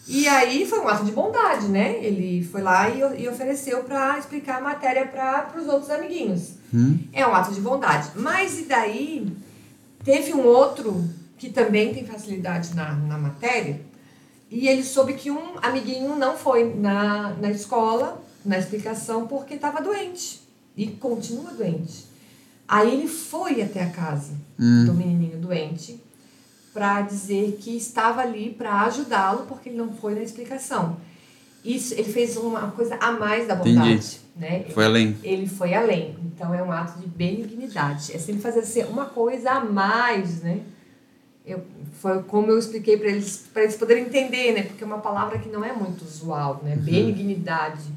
E 0.08 0.28
aí 0.28 0.68
foi 0.68 0.80
um 0.80 0.88
ato 0.88 1.04
de 1.04 1.12
bondade, 1.12 1.68
né? 1.68 1.98
Ele 2.04 2.44
foi 2.44 2.62
lá 2.62 2.90
e, 2.90 3.24
e 3.24 3.28
ofereceu 3.28 3.84
para 3.84 4.20
explicar 4.20 4.58
a 4.58 4.62
matéria 4.62 5.08
para 5.08 5.52
os 5.60 5.68
outros 5.68 5.90
amiguinhos. 5.90 6.54
Hum. 6.72 7.00
É 7.12 7.26
um 7.26 7.34
ato 7.34 7.52
de 7.52 7.60
bondade. 7.60 8.12
Mas 8.16 8.60
e 8.60 8.66
daí 8.66 9.36
teve 10.04 10.32
um 10.34 10.46
outro 10.46 11.04
que 11.38 11.50
também 11.50 11.92
tem 11.92 12.06
facilidade 12.06 12.76
na, 12.76 12.94
na 12.94 13.18
matéria, 13.18 13.82
e 14.50 14.68
ele 14.68 14.84
soube 14.84 15.14
que 15.14 15.32
um 15.32 15.58
amiguinho 15.62 16.16
não 16.16 16.38
foi 16.38 16.74
na, 16.76 17.34
na 17.34 17.50
escola, 17.50 18.24
na 18.44 18.58
explicação, 18.58 19.28
porque 19.28 19.56
estava 19.56 19.82
doente. 19.82 20.42
E 20.78 20.88
continua 20.88 21.52
doente. 21.52 22.06
Aí 22.68 22.94
ele 22.94 23.08
foi 23.08 23.62
até 23.62 23.84
a 23.84 23.90
casa 23.90 24.34
hum. 24.60 24.86
do 24.86 24.94
menininho 24.94 25.38
doente 25.38 26.02
para 26.74 27.02
dizer 27.02 27.58
que 27.62 27.76
estava 27.78 28.22
ali 28.22 28.50
para 28.50 28.82
ajudá-lo, 28.82 29.46
porque 29.48 29.70
ele 29.70 29.78
não 29.78 29.94
foi 29.94 30.14
na 30.14 30.22
explicação. 30.22 30.98
Isso, 31.64 31.94
ele 31.94 32.12
fez 32.12 32.38
uma 32.38 32.72
coisa 32.72 32.96
a 32.96 33.12
mais 33.12 33.48
da 33.48 33.56
bondade. 33.56 33.90
Entendi. 33.90 34.20
Né? 34.36 34.66
Foi 34.74 34.86
além. 34.86 35.18
Ele 35.24 35.48
foi 35.48 35.74
além. 35.74 36.16
Então 36.24 36.54
é 36.54 36.62
um 36.62 36.72
ato 36.72 37.00
de 37.00 37.08
benignidade. 37.08 38.14
É 38.14 38.20
sempre 38.20 38.42
fazer 38.42 38.60
assim, 38.60 38.84
uma 38.84 39.06
coisa 39.06 39.52
a 39.52 39.60
mais, 39.64 40.42
né? 40.42 40.60
Eu, 41.46 41.66
foi 41.94 42.24
como 42.24 42.52
eu 42.52 42.58
expliquei 42.58 42.98
para 42.98 43.08
eles, 43.08 43.48
para 43.54 43.64
eles 43.64 43.76
poderem 43.76 44.06
entender, 44.06 44.54
né? 44.54 44.64
Porque 44.64 44.84
é 44.84 44.88
uma 44.88 45.00
palavra 45.00 45.38
que 45.38 45.50
não 45.50 45.64
é 45.64 45.72
muito 45.72 46.04
usual, 46.04 46.62
né? 46.64 46.76
Uhum. 46.76 46.82
Benignidade. 46.82 47.94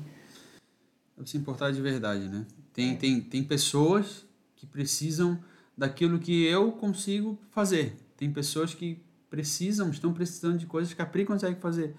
É 1.21 1.27
se 1.27 1.37
importar 1.37 1.73
de 1.73 1.81
verdade, 1.81 2.29
né? 2.29 2.45
Tem, 2.73 2.93
é. 2.93 2.97
tem, 2.97 3.21
tem 3.21 3.43
pessoas 3.43 4.25
que 4.55 4.67
precisam 4.67 5.39
daquilo 5.77 6.19
que 6.19 6.45
eu 6.45 6.73
consigo 6.73 7.39
fazer. 7.51 7.97
Tem 8.17 8.31
pessoas 8.31 8.75
que 8.75 9.01
precisam, 9.31 9.91
estão 9.91 10.13
precisando 10.13 10.59
de 10.59 10.67
coisas 10.67 10.93
que 10.93 11.01
a 11.01 11.07
Pri 11.07 11.25
consegue 11.25 11.61
fazer. 11.61 11.95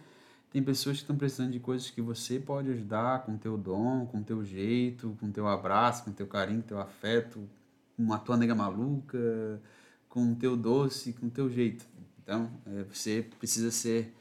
Tem 0.51 0.63
pessoas 0.63 0.97
que 0.97 1.03
estão 1.03 1.15
precisando 1.15 1.51
de 1.51 1.59
coisas 1.59 1.89
que 1.89 2.01
você 2.01 2.39
pode 2.39 2.69
ajudar 2.71 3.23
com 3.23 3.37
teu 3.37 3.57
dom, 3.57 4.05
com 4.07 4.23
teu 4.23 4.43
jeito, 4.43 5.15
com 5.19 5.31
teu 5.31 5.47
abraço, 5.47 6.03
com 6.03 6.11
teu 6.11 6.25
carinho, 6.25 6.61
com 6.61 6.67
teu 6.67 6.79
afeto, 6.79 7.47
com 7.95 8.11
a 8.11 8.17
tua 8.17 8.35
nega 8.35 8.55
maluca, 8.55 9.61
com 10.09 10.31
o 10.31 10.35
teu 10.35 10.57
doce, 10.57 11.13
com 11.13 11.27
o 11.27 11.29
teu 11.29 11.49
jeito. 11.49 11.85
Então, 12.23 12.49
é, 12.67 12.83
você 12.91 13.25
precisa 13.39 13.71
ser 13.71 14.13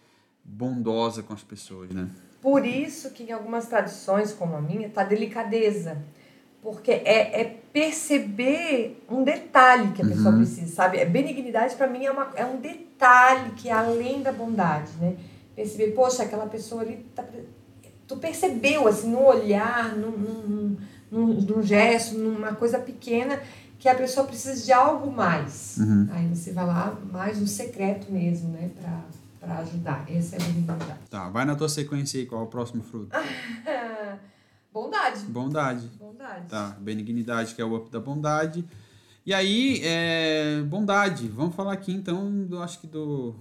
bondosa 0.45 1.22
com 1.22 1.32
as 1.32 1.43
pessoas, 1.43 1.91
né? 1.91 2.09
Por 2.41 2.64
isso 2.64 3.11
que 3.11 3.24
em 3.24 3.32
algumas 3.32 3.66
tradições, 3.66 4.32
como 4.32 4.55
a 4.55 4.61
minha, 4.61 4.89
tá 4.89 5.03
delicadeza. 5.03 5.99
Porque 6.62 6.91
é, 6.91 7.41
é 7.41 7.45
perceber 7.72 9.03
um 9.09 9.22
detalhe 9.22 9.93
que 9.93 10.03
a 10.03 10.07
pessoa 10.07 10.30
uhum. 10.30 10.39
precisa, 10.39 10.74
sabe? 10.74 11.01
A 11.01 11.05
benignidade, 11.05 11.74
para 11.76 11.86
mim, 11.86 12.05
é, 12.05 12.11
uma, 12.11 12.30
é 12.34 12.45
um 12.45 12.61
detalhe 12.61 13.53
que 13.53 13.68
é 13.68 13.72
além 13.72 14.22
da 14.22 14.32
bondade, 14.32 14.93
né? 15.01 15.16
Perceber, 15.55 15.93
poxa, 15.93 16.22
aquela 16.22 16.47
pessoa 16.47 16.82
ali 16.82 17.05
tá, 17.14 17.24
tu 18.07 18.16
percebeu, 18.16 18.89
assim, 18.89 19.11
no 19.11 19.22
olhar, 19.22 19.97
num, 19.97 20.11
num, 20.11 20.76
num, 21.11 21.26
num 21.34 21.62
gesto, 21.62 22.16
numa 22.16 22.55
coisa 22.55 22.78
pequena, 22.78 23.41
que 23.79 23.89
a 23.89 23.95
pessoa 23.95 24.26
precisa 24.26 24.64
de 24.64 24.72
algo 24.72 25.11
mais. 25.11 25.76
Uhum. 25.79 26.09
Aí 26.11 26.29
você 26.29 26.53
vai 26.53 26.66
lá, 26.66 26.99
mais 27.12 27.39
no 27.39 27.47
secreto 27.47 28.11
mesmo, 28.11 28.51
né, 28.51 28.70
pra, 28.81 29.05
pra 29.41 29.59
ajudar. 29.59 30.05
Essa 30.11 30.37
é 30.37 30.43
a 30.43 30.45
benignidade. 30.45 31.01
Tá, 31.09 31.29
vai 31.29 31.45
na 31.45 31.55
tua 31.55 31.68
sequência 31.68 32.18
aí, 32.18 32.26
qual 32.26 32.43
é 32.43 32.45
o 32.45 32.49
próximo 32.49 32.83
fruto? 32.83 33.11
bondade. 34.72 35.20
Bondade. 35.26 35.87
Bondade. 35.99 36.47
Tá, 36.49 36.76
benignidade, 36.81 37.55
que 37.55 37.62
é 37.62 37.64
o 37.64 37.76
up 37.76 37.91
da 37.91 38.01
bondade. 38.01 38.64
E 39.24 39.33
aí, 39.33 39.81
é, 39.85 40.61
bondade. 40.62 41.29
Vamos 41.29 41.55
falar 41.55 41.72
aqui 41.72 41.93
então, 41.93 42.47
do, 42.47 42.61
acho 42.61 42.81
que 42.81 42.87
do, 42.87 43.35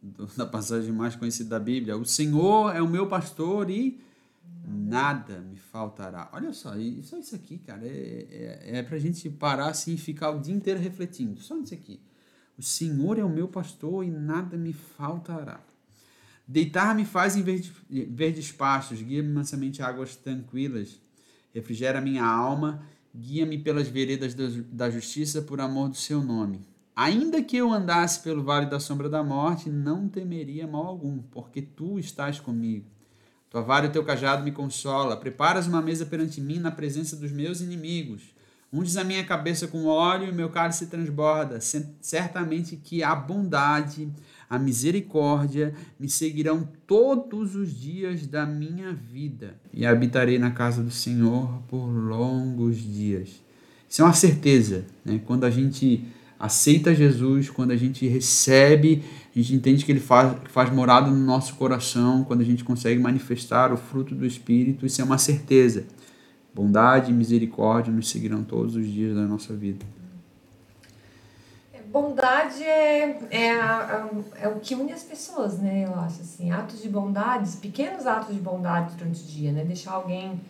do, 0.00 0.26
da 0.36 0.46
passagem 0.46 0.92
mais 0.92 1.14
conhecida 1.14 1.50
da 1.50 1.58
Bíblia. 1.58 1.96
O 1.96 2.06
Senhor 2.06 2.74
é 2.74 2.80
o 2.80 2.88
meu 2.88 3.06
pastor 3.06 3.68
e 3.68 4.00
nada 4.66 5.40
me 5.40 5.56
faltará. 5.56 6.30
Olha 6.32 6.52
só, 6.52 6.72
só 7.02 7.18
isso 7.18 7.34
aqui, 7.34 7.58
cara, 7.58 7.84
é, 7.84 8.60
é, 8.64 8.78
é 8.78 8.82
para 8.82 8.96
a 8.96 9.00
gente 9.00 9.28
parar 9.28 9.68
assim 9.68 9.94
e 9.94 9.98
ficar 9.98 10.30
o 10.30 10.40
dia 10.40 10.54
inteiro 10.54 10.80
refletindo. 10.80 11.40
Só 11.40 11.56
isso 11.58 11.74
aqui. 11.74 12.00
O 12.56 12.62
Senhor 12.62 13.18
é 13.18 13.24
o 13.24 13.28
meu 13.28 13.48
pastor 13.48 14.04
e 14.04 14.10
nada 14.10 14.56
me 14.56 14.72
faltará. 14.72 15.60
Deitar-me 16.46 17.04
faz 17.04 17.36
em 17.36 17.42
verdes 17.42 18.52
pastos, 18.52 19.00
guia-me 19.00 19.32
mansamente 19.32 19.82
a 19.82 19.88
águas 19.88 20.14
tranquilas, 20.14 21.00
refrigera 21.54 22.02
minha 22.02 22.24
alma, 22.24 22.82
guia-me 23.14 23.58
pelas 23.58 23.88
veredas 23.88 24.34
da 24.70 24.90
justiça 24.90 25.40
por 25.40 25.60
amor 25.60 25.88
do 25.88 25.96
seu 25.96 26.22
nome. 26.22 26.60
Ainda 26.94 27.42
que 27.42 27.56
eu 27.56 27.72
andasse 27.72 28.22
pelo 28.22 28.44
vale 28.44 28.66
da 28.66 28.78
sombra 28.78 29.08
da 29.08 29.24
morte, 29.24 29.70
não 29.70 30.06
temeria 30.06 30.66
mal 30.66 30.86
algum, 30.86 31.18
porque 31.18 31.62
tu 31.62 31.98
estás 31.98 32.38
comigo 32.38 32.93
Tua 33.54 33.62
vara 33.62 33.86
e 33.86 33.88
o 33.88 33.92
teu 33.92 34.02
cajado 34.02 34.42
me 34.42 34.50
consola. 34.50 35.16
Preparas 35.16 35.68
uma 35.68 35.80
mesa 35.80 36.04
perante 36.04 36.40
mim 36.40 36.58
na 36.58 36.72
presença 36.72 37.14
dos 37.14 37.30
meus 37.30 37.60
inimigos. 37.60 38.34
Unges 38.72 38.96
a 38.96 39.04
minha 39.04 39.22
cabeça 39.22 39.68
com 39.68 39.86
óleo 39.86 40.28
e 40.28 40.32
meu 40.32 40.48
cálice 40.48 40.86
transborda. 40.86 41.60
Certamente 42.00 42.74
que 42.74 43.04
a 43.04 43.14
bondade, 43.14 44.08
a 44.50 44.58
misericórdia 44.58 45.72
me 46.00 46.10
seguirão 46.10 46.68
todos 46.84 47.54
os 47.54 47.72
dias 47.72 48.26
da 48.26 48.44
minha 48.44 48.92
vida. 48.92 49.54
E 49.72 49.86
habitarei 49.86 50.36
na 50.36 50.50
casa 50.50 50.82
do 50.82 50.90
Senhor 50.90 51.62
por 51.68 51.86
longos 51.86 52.78
dias. 52.78 53.40
Isso 53.88 54.02
é 54.02 54.04
uma 54.04 54.14
certeza. 54.14 54.84
Né? 55.04 55.20
Quando 55.24 55.44
a 55.44 55.50
gente 55.50 56.04
aceita 56.44 56.94
Jesus, 56.94 57.48
quando 57.48 57.70
a 57.70 57.76
gente 57.76 58.06
recebe 58.06 59.02
a 59.34 59.38
gente 59.40 59.54
entende 59.54 59.84
que 59.84 59.90
ele 59.90 60.00
faz, 60.00 60.32
faz 60.50 60.70
morada 60.70 61.10
no 61.10 61.16
nosso 61.16 61.56
coração 61.56 62.22
quando 62.22 62.40
a 62.40 62.44
gente 62.44 62.62
consegue 62.62 63.00
manifestar 63.00 63.72
o 63.72 63.76
fruto 63.76 64.14
do 64.14 64.24
Espírito. 64.24 64.86
Isso 64.86 65.00
é 65.00 65.04
uma 65.04 65.18
certeza. 65.18 65.86
Bondade 66.54 67.10
e 67.10 67.14
misericórdia 67.14 67.92
nos 67.92 68.08
seguirão 68.08 68.44
todos 68.44 68.76
os 68.76 68.86
dias 68.86 69.12
da 69.16 69.22
nossa 69.22 69.52
vida. 69.52 69.84
É, 71.72 71.80
bondade 71.80 72.62
é, 72.62 73.18
é, 73.28 73.50
é 74.40 74.48
o 74.48 74.60
que 74.60 74.76
une 74.76 74.92
as 74.92 75.02
pessoas, 75.02 75.58
né? 75.58 75.84
Eu 75.84 75.98
acho 75.98 76.20
assim, 76.20 76.52
atos 76.52 76.80
de 76.80 76.88
bondade, 76.88 77.56
pequenos 77.56 78.06
atos 78.06 78.32
de 78.32 78.40
bondade 78.40 78.94
durante 78.94 79.20
o 79.20 79.26
dia, 79.26 79.50
né? 79.50 79.64
Deixar 79.64 79.94
alguém 79.94 80.40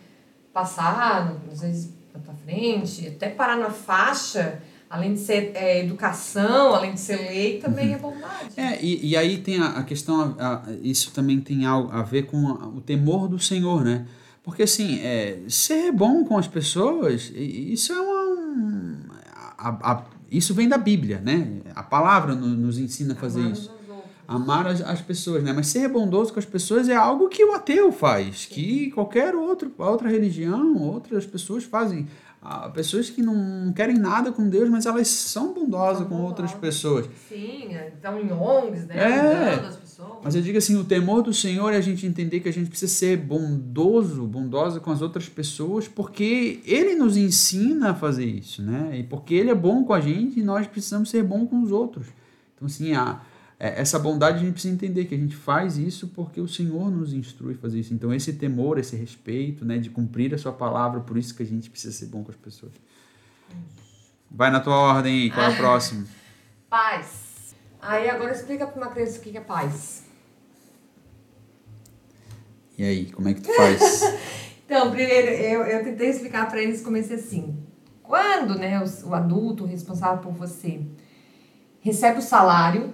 passar, 0.53 1.35
às 1.51 1.61
vezes 1.61 1.91
tua 2.23 2.35
frente, 2.35 3.07
até 3.07 3.29
parar 3.29 3.57
na 3.57 3.71
faixa 3.71 4.61
além 4.95 5.13
de 5.13 5.19
ser 5.19 5.51
é, 5.53 5.81
educação, 5.81 6.73
além 6.73 6.93
de 6.93 6.99
ser 6.99 7.17
lei, 7.17 7.59
também 7.59 7.89
uhum. 7.89 7.95
é 7.95 7.97
bondade. 7.97 8.49
É, 8.55 8.81
e, 8.81 9.09
e 9.09 9.17
aí 9.17 9.37
tem 9.39 9.59
a, 9.59 9.67
a 9.67 9.83
questão, 9.83 10.35
a, 10.39 10.55
a, 10.55 10.63
isso 10.81 11.11
também 11.11 11.41
tem 11.41 11.65
algo 11.65 11.91
a 11.91 12.01
ver 12.01 12.23
com 12.23 12.37
o 12.37 12.81
temor 12.81 13.27
do 13.27 13.37
Senhor, 13.37 13.83
né? 13.83 14.05
Porque 14.41 14.63
assim, 14.63 14.99
é, 15.01 15.39
ser 15.49 15.91
bom 15.91 16.23
com 16.23 16.37
as 16.37 16.47
pessoas, 16.47 17.31
isso 17.35 17.91
é 17.91 17.99
uma. 17.99 19.15
A, 19.57 20.03
isso 20.31 20.53
vem 20.53 20.67
da 20.67 20.77
Bíblia, 20.77 21.19
né? 21.19 21.61
A 21.75 21.83
palavra 21.83 22.33
no, 22.33 22.47
nos 22.47 22.77
ensina 22.77 23.13
a 23.13 23.15
fazer 23.15 23.41
Amar 23.41 23.51
isso. 23.51 23.75
Amar 24.27 24.67
as, 24.67 24.81
as 24.81 25.01
pessoas, 25.01 25.43
né? 25.43 25.51
Mas 25.51 25.67
ser 25.67 25.87
bondoso 25.89 26.31
com 26.31 26.39
as 26.39 26.45
pessoas 26.45 26.87
é 26.87 26.95
algo 26.95 27.27
que 27.27 27.43
o 27.43 27.53
ateu 27.53 27.91
faz, 27.91 28.41
Sim. 28.41 28.53
que 28.53 28.91
qualquer 28.91 29.35
outro, 29.35 29.71
outra 29.77 30.09
religião, 30.09 30.77
outras 30.77 31.25
pessoas 31.25 31.63
fazem 31.63 32.07
pessoas 32.73 33.09
que 33.09 33.21
não 33.21 33.71
querem 33.73 33.97
nada 33.97 34.31
com 34.31 34.47
Deus, 34.47 34.69
mas 34.69 34.85
elas 34.85 35.07
são 35.07 35.53
bondosas 35.53 35.99
são 35.99 36.07
com 36.07 36.15
bondosas. 36.15 36.29
outras 36.29 36.53
pessoas. 36.53 37.09
Sim, 37.27 37.69
estão 37.93 38.19
em 38.19 38.31
ONGs, 38.31 38.85
né? 38.85 38.95
É. 38.97 39.85
Mas 40.23 40.35
eu 40.35 40.41
digo 40.41 40.57
assim, 40.57 40.75
o 40.75 40.83
temor 40.83 41.21
do 41.21 41.33
Senhor 41.33 41.71
é 41.73 41.77
a 41.77 41.81
gente 41.81 42.05
entender 42.05 42.39
que 42.39 42.49
a 42.49 42.53
gente 42.53 42.69
precisa 42.69 42.91
ser 42.91 43.17
bondoso, 43.17 44.25
bondosa 44.25 44.79
com 44.79 44.91
as 44.91 45.01
outras 45.01 45.29
pessoas, 45.29 45.87
porque 45.87 46.61
Ele 46.65 46.95
nos 46.95 47.15
ensina 47.15 47.91
a 47.91 47.93
fazer 47.93 48.25
isso, 48.25 48.61
né? 48.61 48.97
E 48.99 49.03
porque 49.03 49.33
Ele 49.33 49.51
é 49.51 49.55
bom 49.55 49.83
com 49.83 49.93
a 49.93 50.01
gente 50.01 50.39
e 50.39 50.43
nós 50.43 50.67
precisamos 50.67 51.09
ser 51.09 51.23
bom 51.23 51.45
com 51.45 51.61
os 51.61 51.71
outros. 51.71 52.07
Então, 52.55 52.65
assim, 52.65 52.93
a, 52.93 53.21
é, 53.57 53.79
essa 53.79 53.97
bondade 53.97 54.37
a 54.37 54.41
gente 54.41 54.53
precisa 54.53 54.73
entender 54.73 55.05
que 55.05 55.15
a 55.15 55.17
gente 55.17 55.35
faz 55.35 55.77
isso 55.77 56.09
porque 56.09 56.41
o 56.41 56.47
Senhor 56.47 56.91
nos 56.91 57.13
instrui 57.13 57.53
a 57.53 57.57
fazer 57.57 57.79
isso. 57.79 57.93
Então, 57.93 58.13
esse 58.13 58.33
temor, 58.33 58.77
esse 58.77 58.95
respeito, 58.95 59.63
né, 59.63 59.77
de 59.77 59.89
cumprir 59.89 60.33
a 60.33 60.37
sua 60.37 60.51
palavra, 60.51 60.99
por 60.99 61.17
isso 61.17 61.33
que 61.33 61.43
a 61.43 61.45
gente 61.45 61.69
precisa 61.69 61.93
ser 61.93 62.07
bom 62.07 62.23
com 62.23 62.31
as 62.31 62.37
pessoas. 62.37 62.73
Vai 64.29 64.51
na 64.51 64.59
tua 64.59 64.75
ordem 64.75 65.23
aí, 65.23 65.31
qual 65.31 65.45
é 65.45 65.53
o 65.53 65.57
próximo? 65.57 66.05
Paz. 66.69 67.55
Aí 67.81 68.09
agora 68.09 68.33
explica 68.33 68.67
para 68.67 68.81
uma 68.81 68.91
criança 68.91 69.19
o 69.19 69.21
que 69.21 69.37
é 69.37 69.41
paz. 69.41 70.03
E 72.77 72.83
aí, 72.83 73.11
como 73.11 73.29
é 73.29 73.33
que 73.33 73.41
tu 73.41 73.55
faz? 73.55 74.01
então, 74.65 74.91
primeiro, 74.91 75.29
eu, 75.29 75.61
eu 75.61 75.83
tentei 75.83 76.09
explicar 76.09 76.49
para 76.49 76.61
eles, 76.61 76.81
comecei 76.81 77.15
assim. 77.15 77.57
Quando 78.03 78.55
né, 78.55 78.83
o, 78.83 79.09
o 79.09 79.15
adulto 79.15 79.63
responsável 79.63 80.21
por 80.21 80.33
você 80.33 80.81
recebe 81.79 82.19
o 82.19 82.21
salário 82.21 82.93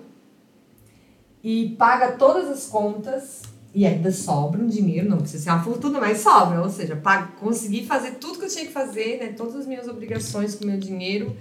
e 1.44 1.76
paga 1.78 2.14
todas 2.14 2.48
as 2.50 2.68
contas 2.68 3.42
e 3.74 3.86
ainda 3.86 4.12
sobra 4.12 4.62
um 4.62 4.68
dinheiro, 4.68 5.10
não 5.10 5.20
precisa 5.20 5.44
ser 5.46 5.50
uma 5.50 5.64
fortuna, 5.64 6.00
mas 6.00 6.20
sobra, 6.20 6.62
ou 6.62 6.70
seja, 6.70 6.96
paga, 6.96 7.28
consegui 7.40 7.86
fazer 7.86 8.16
tudo 8.16 8.38
que 8.38 8.46
eu 8.46 8.50
tinha 8.50 8.66
que 8.66 8.72
fazer, 8.72 9.18
né, 9.20 9.34
todas 9.36 9.56
as 9.56 9.66
minhas 9.66 9.88
obrigações 9.88 10.56
com 10.56 10.66
o 10.66 10.68
meu 10.68 10.78
dinheiro. 10.78 11.36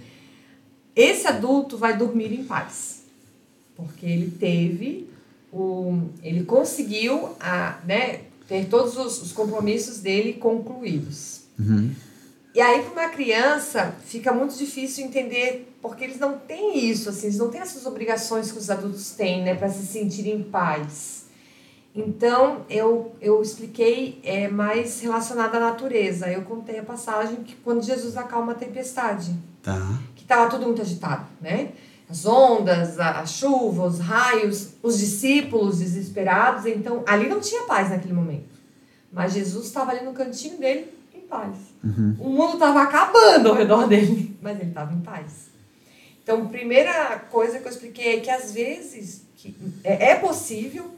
Esse 0.95 1.27
adulto 1.27 1.77
vai 1.77 1.97
dormir 1.97 2.33
em 2.33 2.45
paz, 2.45 3.03
porque 3.77 4.07
ele 4.07 4.31
teve 4.31 5.11
o, 5.53 6.03
ele 6.23 6.45
conseguiu 6.45 7.31
a, 7.41 7.81
né, 7.85 8.21
ter 8.47 8.67
todos 8.67 8.97
os, 8.97 9.21
os 9.23 9.33
compromissos 9.33 9.99
dele 9.99 10.35
concluídos. 10.35 11.43
Uhum. 11.59 11.91
E 12.53 12.61
aí, 12.61 12.83
para 12.83 13.05
uma 13.05 13.09
criança, 13.11 13.95
fica 14.07 14.33
muito 14.33 14.57
difícil 14.57 15.05
entender, 15.05 15.73
porque 15.81 16.03
eles 16.03 16.19
não 16.19 16.37
têm 16.37 16.91
isso, 16.91 17.09
assim, 17.09 17.29
eles 17.29 17.39
não 17.39 17.49
têm 17.49 17.61
essas 17.61 17.87
obrigações 17.87 18.51
que 18.51 18.59
os 18.59 18.69
adultos 18.69 19.13
têm, 19.13 19.45
né, 19.45 19.55
para 19.55 19.69
se 19.69 19.87
sentir 19.87 20.27
em 20.27 20.43
paz. 20.43 21.21
Então, 21.95 22.65
eu, 22.69 23.15
eu 23.21 23.43
expliquei 23.43 24.21
é, 24.23 24.49
mais 24.49 25.01
relacionado 25.01 25.57
à 25.57 25.61
natureza. 25.61 26.31
Eu 26.31 26.43
contei 26.43 26.79
a 26.79 26.85
passagem 26.85 27.43
que 27.43 27.57
quando 27.57 27.83
Jesus 27.83 28.17
acalma 28.17 28.53
a 28.53 28.55
tempestade. 28.55 29.35
Tá. 29.63 29.99
Que 30.15 30.23
estava 30.23 30.49
tudo 30.49 30.67
muito 30.67 30.81
agitado, 30.81 31.27
né? 31.41 31.73
As 32.09 32.27
ondas, 32.27 32.99
a, 32.99 33.21
a 33.21 33.27
chuva, 33.27 33.87
os 33.87 33.99
raios, 33.99 34.71
os 34.83 34.99
discípulos 34.99 35.79
desesperados. 35.79 36.65
Então, 36.67 37.03
ali 37.07 37.29
não 37.29 37.41
tinha 37.41 37.63
paz 37.65 37.91
naquele 37.91 38.15
momento. 38.15 38.61
Mas 39.13 39.33
Jesus 39.33 39.67
estava 39.67 39.91
ali 39.91 40.05
no 40.05 40.13
cantinho 40.13 40.59
dele, 40.59 40.93
paz. 41.31 41.57
Uhum. 41.83 42.16
O 42.18 42.28
mundo 42.28 42.55
estava 42.55 42.83
acabando 42.83 43.49
ao 43.49 43.55
redor 43.55 43.87
dele, 43.87 44.37
mas 44.43 44.59
ele 44.59 44.68
estava 44.68 44.93
em 44.93 45.01
paz. 45.01 45.49
Então, 46.22 46.49
primeira 46.49 47.18
coisa 47.31 47.59
que 47.59 47.66
eu 47.66 47.70
expliquei 47.70 48.16
é 48.16 48.20
que 48.20 48.31
às 48.31 48.53
vezes 48.53 49.22
que 49.37 49.57
é, 49.83 50.11
é 50.11 50.14
possível 50.16 50.91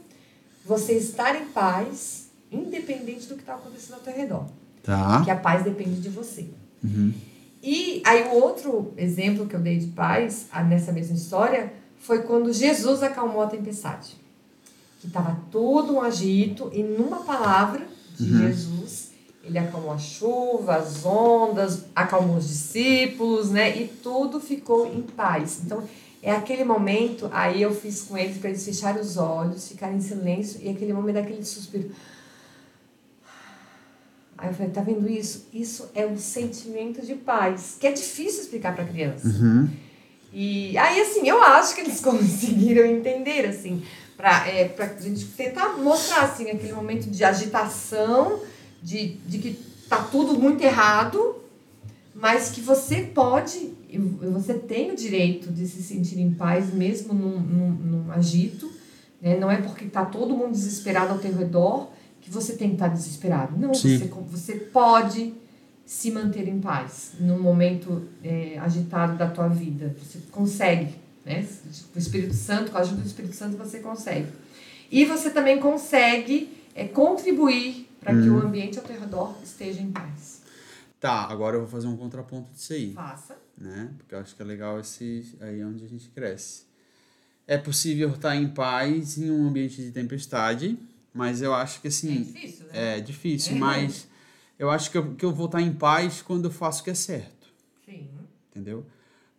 você 0.65 0.93
estar 0.93 1.35
em 1.35 1.45
paz, 1.45 2.29
independente 2.51 3.27
do 3.27 3.35
que 3.35 3.41
está 3.41 3.55
acontecendo 3.55 3.95
ao 3.95 4.01
teu 4.01 4.13
redor. 4.13 4.45
Tá. 4.81 5.21
Que 5.23 5.31
a 5.31 5.35
paz 5.35 5.63
depende 5.63 6.01
de 6.01 6.09
você. 6.09 6.49
Uhum. 6.83 7.13
E 7.61 8.01
aí 8.05 8.23
o 8.23 8.33
outro 8.33 8.93
exemplo 8.97 9.47
que 9.47 9.55
eu 9.55 9.59
dei 9.61 9.77
de 9.77 9.87
paz 9.87 10.47
nessa 10.67 10.91
mesma 10.91 11.15
história 11.15 11.71
foi 11.97 12.23
quando 12.23 12.51
Jesus 12.51 13.01
acalmou 13.01 13.41
a 13.41 13.47
tempestade. 13.47 14.17
Que 14.99 15.07
estava 15.07 15.39
todo 15.49 15.93
um 15.93 16.01
agito 16.01 16.69
e 16.73 16.83
numa 16.83 17.23
palavra 17.23 17.87
de 18.17 18.29
uhum. 18.29 18.39
Jesus 18.39 19.12
ele 19.43 19.59
acalmou 19.59 19.91
a 19.91 19.97
chuva, 19.97 20.77
as 20.77 21.05
ondas, 21.05 21.85
acalmou 21.93 22.37
os 22.37 22.47
discípulos, 22.47 23.51
né? 23.51 23.75
E 23.75 23.87
tudo 23.87 24.39
ficou 24.39 24.87
em 24.87 25.01
paz. 25.01 25.61
Então, 25.65 25.83
é 26.21 26.31
aquele 26.31 26.63
momento, 26.63 27.29
aí 27.33 27.61
eu 27.61 27.75
fiz 27.75 28.03
com 28.03 28.17
eles 28.17 28.37
para 28.37 28.49
eles 28.49 28.63
fecharem 28.63 29.01
os 29.01 29.17
olhos, 29.17 29.67
ficarem 29.67 29.97
em 29.97 30.01
silêncio, 30.01 30.61
e 30.63 30.69
aquele 30.69 30.93
momento 30.93 31.15
daquele 31.15 31.43
suspiro. 31.43 31.91
Aí 34.37 34.49
eu 34.49 34.53
falei, 34.53 34.71
tá 34.71 34.81
vendo 34.81 35.09
isso? 35.09 35.47
Isso 35.53 35.89
é 35.93 36.05
um 36.05 36.17
sentimento 36.17 37.05
de 37.05 37.13
paz, 37.13 37.75
que 37.77 37.85
é 37.85 37.91
difícil 37.91 38.43
explicar 38.43 38.73
para 38.73 38.85
criança. 38.85 39.27
Uhum. 39.27 39.69
E 40.31 40.77
aí, 40.77 41.01
assim, 41.01 41.27
eu 41.27 41.43
acho 41.43 41.75
que 41.75 41.81
eles 41.81 41.99
conseguiram 42.01 42.85
entender, 42.85 43.45
assim, 43.45 43.83
para 44.15 44.47
é, 44.47 44.69
pra 44.69 44.87
gente 44.87 45.25
tentar 45.25 45.77
mostrar, 45.77 46.23
assim, 46.23 46.49
aquele 46.49 46.71
momento 46.71 47.09
de 47.09 47.23
agitação, 47.23 48.39
de, 48.83 49.15
de 49.25 49.39
que 49.39 49.53
tá 49.87 50.03
tudo 50.03 50.37
muito 50.37 50.61
errado, 50.61 51.37
mas 52.13 52.51
que 52.51 52.61
você 52.61 53.01
pode, 53.01 53.73
você 54.31 54.55
tem 54.55 54.91
o 54.91 54.95
direito 54.95 55.51
de 55.51 55.65
se 55.67 55.81
sentir 55.81 56.19
em 56.19 56.33
paz 56.33 56.73
mesmo 56.73 57.13
num, 57.13 57.39
num, 57.39 57.69
num 57.71 58.11
agito, 58.11 58.71
né? 59.21 59.37
Não 59.37 59.49
é 59.49 59.57
porque 59.61 59.85
tá 59.85 60.03
todo 60.03 60.35
mundo 60.35 60.51
desesperado 60.51 61.13
ao 61.13 61.19
teu 61.19 61.33
redor 61.33 61.89
que 62.21 62.29
você 62.29 62.53
tem 62.53 62.69
que 62.69 62.75
estar 62.75 62.89
tá 62.89 62.93
desesperado. 62.93 63.57
Não, 63.57 63.73
você, 63.73 64.09
você 64.29 64.55
pode 64.55 65.33
se 65.85 66.11
manter 66.11 66.47
em 66.47 66.59
paz 66.59 67.13
num 67.19 67.41
momento 67.41 68.03
é, 68.23 68.57
agitado 68.59 69.17
da 69.17 69.29
tua 69.29 69.47
vida. 69.47 69.95
Você 70.01 70.19
consegue, 70.31 70.95
né? 71.25 71.47
O 71.95 71.99
Espírito 71.99 72.33
Santo, 72.33 72.71
com 72.71 72.77
a 72.77 72.81
ajuda 72.81 73.01
do 73.01 73.07
Espírito 73.07 73.35
Santo, 73.35 73.57
você 73.57 73.79
consegue. 73.79 74.27
E 74.91 75.05
você 75.05 75.29
também 75.29 75.59
consegue 75.59 76.49
é, 76.75 76.85
contribuir 76.85 77.87
para 78.03 78.13
hum. 78.13 78.21
que 78.21 78.29
o 78.29 78.35
hum. 78.35 78.47
ambiente 78.47 78.77
ao 78.77 78.85
teu 78.85 78.99
redor 78.99 79.35
esteja 79.43 79.81
em 79.81 79.91
paz. 79.91 80.41
Tá, 80.99 81.25
agora 81.25 81.55
eu 81.57 81.61
vou 81.61 81.69
fazer 81.69 81.87
um 81.87 81.97
contraponto 81.97 82.51
disso 82.51 82.73
aí. 82.73 82.93
Faça. 82.93 83.37
Né? 83.57 83.91
Porque 83.97 84.15
eu 84.15 84.19
acho 84.19 84.35
que 84.35 84.41
é 84.41 84.45
legal 84.45 84.79
esse 84.79 85.35
aí 85.41 85.63
onde 85.63 85.83
a 85.83 85.87
gente 85.87 86.09
cresce. 86.09 86.63
É 87.45 87.57
possível 87.57 88.09
estar 88.09 88.35
em 88.35 88.47
paz 88.47 89.17
em 89.17 89.29
um 89.29 89.47
ambiente 89.47 89.81
de 89.81 89.91
tempestade, 89.91 90.77
mas 91.13 91.41
eu 91.41 91.53
acho 91.53 91.81
que 91.81 91.89
assim. 91.89 92.21
É 92.21 92.23
difícil, 92.23 92.65
né? 92.65 92.97
É 92.97 93.01
difícil, 93.01 93.55
é. 93.55 93.59
mas 93.59 94.07
eu 94.57 94.69
acho 94.69 94.89
que 94.89 94.97
eu, 94.97 95.15
que 95.15 95.25
eu 95.25 95.33
vou 95.33 95.47
estar 95.47 95.61
em 95.61 95.73
paz 95.73 96.21
quando 96.21 96.45
eu 96.45 96.51
faço 96.51 96.81
o 96.81 96.83
que 96.85 96.91
é 96.91 96.95
certo. 96.95 97.47
Sim. 97.85 98.07
Entendeu? 98.49 98.85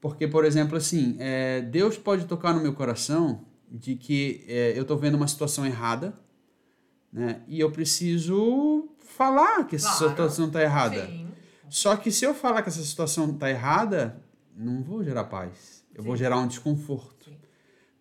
Porque, 0.03 0.29
por 0.29 0.45
exemplo, 0.45 0.77
assim, 0.77 1.17
é, 1.19 1.63
Deus 1.63 1.97
pode 1.97 2.27
tocar 2.27 2.53
no 2.53 2.61
meu 2.61 2.75
coração 2.75 3.43
de 3.71 3.97
que 3.97 4.45
é, 4.47 4.77
eu 4.77 4.83
estou 4.83 4.99
vendo 4.99 5.15
uma 5.15 5.27
situação 5.27 5.65
errada 5.65 6.13
Né? 7.15 7.41
E 7.47 7.61
eu 7.61 7.71
preciso 7.71 8.89
falar 8.99 9.65
que 9.69 9.77
essa 9.77 9.87
Claro. 9.99 10.09
situação 10.11 10.47
está 10.49 10.61
errada. 10.61 11.07
Sim. 11.07 11.29
Só 11.71 11.95
que 11.97 12.11
se 12.11 12.25
eu 12.25 12.35
falar 12.35 12.61
que 12.63 12.69
essa 12.69 12.83
situação 12.83 13.31
está 13.31 13.49
errada, 13.49 14.21
não 14.57 14.83
vou 14.83 15.05
gerar 15.05 15.23
paz. 15.25 15.85
Eu 15.95 16.03
vou 16.03 16.17
Sim. 16.17 16.25
gerar 16.25 16.39
um 16.39 16.49
desconforto. 16.49 17.27
Sim. 17.27 17.37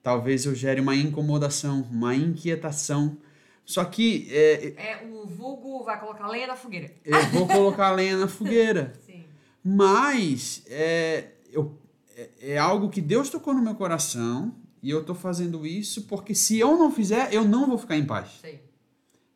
Talvez 0.01 0.45
eu 0.45 0.55
gere 0.55 0.81
uma 0.81 0.95
incomodação, 0.95 1.87
uma 1.91 2.15
inquietação. 2.15 3.15
Só 3.63 3.85
que 3.85 4.27
é, 4.31 4.73
É, 4.75 5.05
o 5.07 5.27
vulgo 5.27 5.83
vai 5.83 5.99
colocar 5.99 6.27
lenha 6.27 6.47
na 6.47 6.55
fogueira. 6.55 6.91
eu 7.05 7.25
vou 7.29 7.47
colocar 7.47 7.89
a 7.89 7.91
lenha 7.91 8.17
na 8.17 8.27
fogueira. 8.27 8.93
Sim. 9.05 9.23
Mas 9.63 10.63
é, 10.67 11.33
eu, 11.51 11.77
é, 12.17 12.29
é 12.53 12.57
algo 12.57 12.89
que 12.89 12.99
Deus 12.99 13.29
tocou 13.29 13.53
no 13.53 13.61
meu 13.61 13.75
coração 13.75 14.55
e 14.81 14.89
eu 14.89 15.01
estou 15.01 15.15
fazendo 15.15 15.65
isso 15.67 16.01
porque 16.03 16.33
se 16.35 16.57
eu 16.59 16.75
não 16.77 16.91
fizer, 16.91 17.31
eu 17.33 17.45
não 17.45 17.67
vou 17.67 17.77
ficar 17.77 17.95
em 17.95 18.05
paz. 18.05 18.39
Sei. 18.41 18.61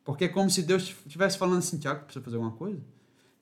Porque 0.08 0.24
é 0.24 0.28
como 0.28 0.48
se 0.48 0.62
Deus 0.62 0.96
estivesse 1.04 1.36
falando 1.36 1.58
assim, 1.58 1.76
Tiago, 1.76 2.00
tu 2.00 2.04
precisa 2.06 2.24
fazer 2.24 2.36
alguma 2.36 2.56
coisa? 2.56 2.80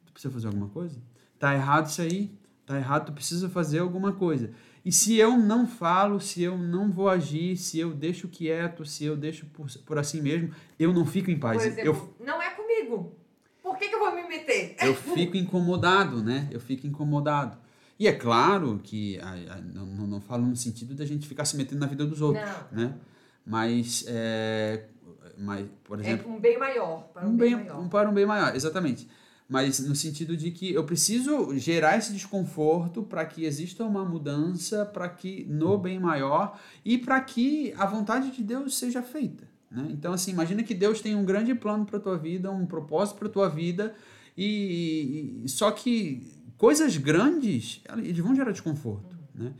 Tu 0.05 0.13
precisa 0.13 0.35
fazer 0.35 0.47
alguma 0.49 0.67
coisa? 0.69 0.99
Tá 1.39 1.55
errado 1.55 1.87
isso 1.87 2.03
aí. 2.03 2.37
Tá 2.67 2.77
errado, 2.77 3.07
tu 3.07 3.13
precisa 3.13 3.49
fazer 3.49 3.79
alguma 3.79 4.13
coisa. 4.15 4.51
E 4.85 4.91
se 4.91 5.15
eu 5.15 5.39
não 5.39 5.65
falo, 5.69 6.19
se 6.19 6.43
eu 6.43 6.59
não 6.59 6.91
vou 6.91 7.09
agir, 7.09 7.57
se 7.57 7.79
eu 7.79 7.95
deixo 7.95 8.27
quieto, 8.27 8.85
se 8.85 9.05
eu 9.05 9.17
deixo 9.17 9.47
por, 9.47 9.69
por 9.87 9.97
assim 9.97 10.21
mesmo, 10.21 10.53
eu 10.77 10.93
não 10.93 11.07
fico 11.07 11.31
em 11.31 11.39
paz. 11.39 11.59
Por 11.63 11.67
eu, 11.69 11.73
exemplo, 11.93 12.17
não 12.19 12.43
é 12.43 12.51
comigo. 12.51 13.15
Por 13.63 13.79
que, 13.79 13.89
que 13.89 13.95
eu 13.95 14.01
vou 14.01 14.13
me 14.13 14.27
meter? 14.27 14.75
eu 14.83 14.93
fico 14.97 15.37
incomodado, 15.37 16.21
né? 16.21 16.49
Eu 16.51 16.59
fico 16.59 16.85
incomodado. 16.85 17.57
E 17.97 18.09
é 18.09 18.13
claro 18.13 18.81
que 18.83 19.21
a- 19.21 19.55
a- 19.55 19.61
não, 19.61 19.87
não, 19.87 20.07
não 20.09 20.21
falo 20.21 20.45
no 20.45 20.57
sentido 20.57 20.97
da 20.97 21.07
gente 21.07 21.29
ficar 21.29 21.45
se 21.45 21.57
metendo 21.57 21.79
na 21.81 21.87
vida 21.87 22.05
dos 22.05 22.21
outros, 22.21 22.45
Não. 22.73 22.87
né? 22.89 22.95
Mas, 23.47 24.05
é, 24.09 24.87
mas 25.39 25.67
por 25.85 25.99
É 25.99 26.03
exemplo, 26.03 26.33
um 26.33 26.41
bem 26.41 26.59
maior. 26.59 27.09
Para 27.13 27.27
um, 27.27 27.31
um 27.31 27.37
bem, 27.37 27.57
bem, 27.57 27.65
maior. 27.67 27.81
um 27.81 27.89
para 27.89 28.11
um 28.11 28.15
bem 28.15 28.27
maior, 28.27 28.55
exatamente. 28.55 29.09
Mas 29.49 29.79
no 29.79 29.95
sentido 29.95 30.37
de 30.37 30.51
que 30.51 30.73
eu 30.73 30.83
preciso 30.85 31.57
gerar 31.57 31.97
esse 31.97 32.13
desconforto 32.13 33.03
para 33.05 33.25
que 33.25 33.45
exista 33.45 33.85
uma 33.85 34.05
mudança, 34.05 34.85
para 34.85 35.09
que 35.09 35.45
no 35.49 35.79
bem 35.79 36.01
maior 36.01 36.59
e 36.85 36.99
para 36.99 37.21
que 37.21 37.73
a 37.77 37.87
vontade 37.87 38.33
de 38.33 38.43
Deus 38.43 38.77
seja 38.77 39.03
feita. 39.03 39.47
Né? 39.71 39.87
Então, 39.91 40.13
assim, 40.13 40.33
imagina 40.33 40.65
que 40.65 40.75
Deus 40.75 41.01
tem 41.01 41.15
um 41.15 41.25
grande 41.25 41.55
plano 41.55 41.87
para 41.87 42.01
tua 42.01 42.19
vida, 42.19 42.51
um 42.51 42.67
propósito 42.67 43.19
para 43.19 43.29
tua 43.29 43.49
vida, 43.49 43.95
e, 44.37 45.43
e- 45.45 45.49
só 45.49 45.71
que 45.71 46.27
coisas 46.59 46.97
grandes 46.97 47.81
eles 47.99 48.19
vão 48.19 48.35
gerar 48.35 48.51
desconforto. 48.51 49.17
Né? 49.35 49.53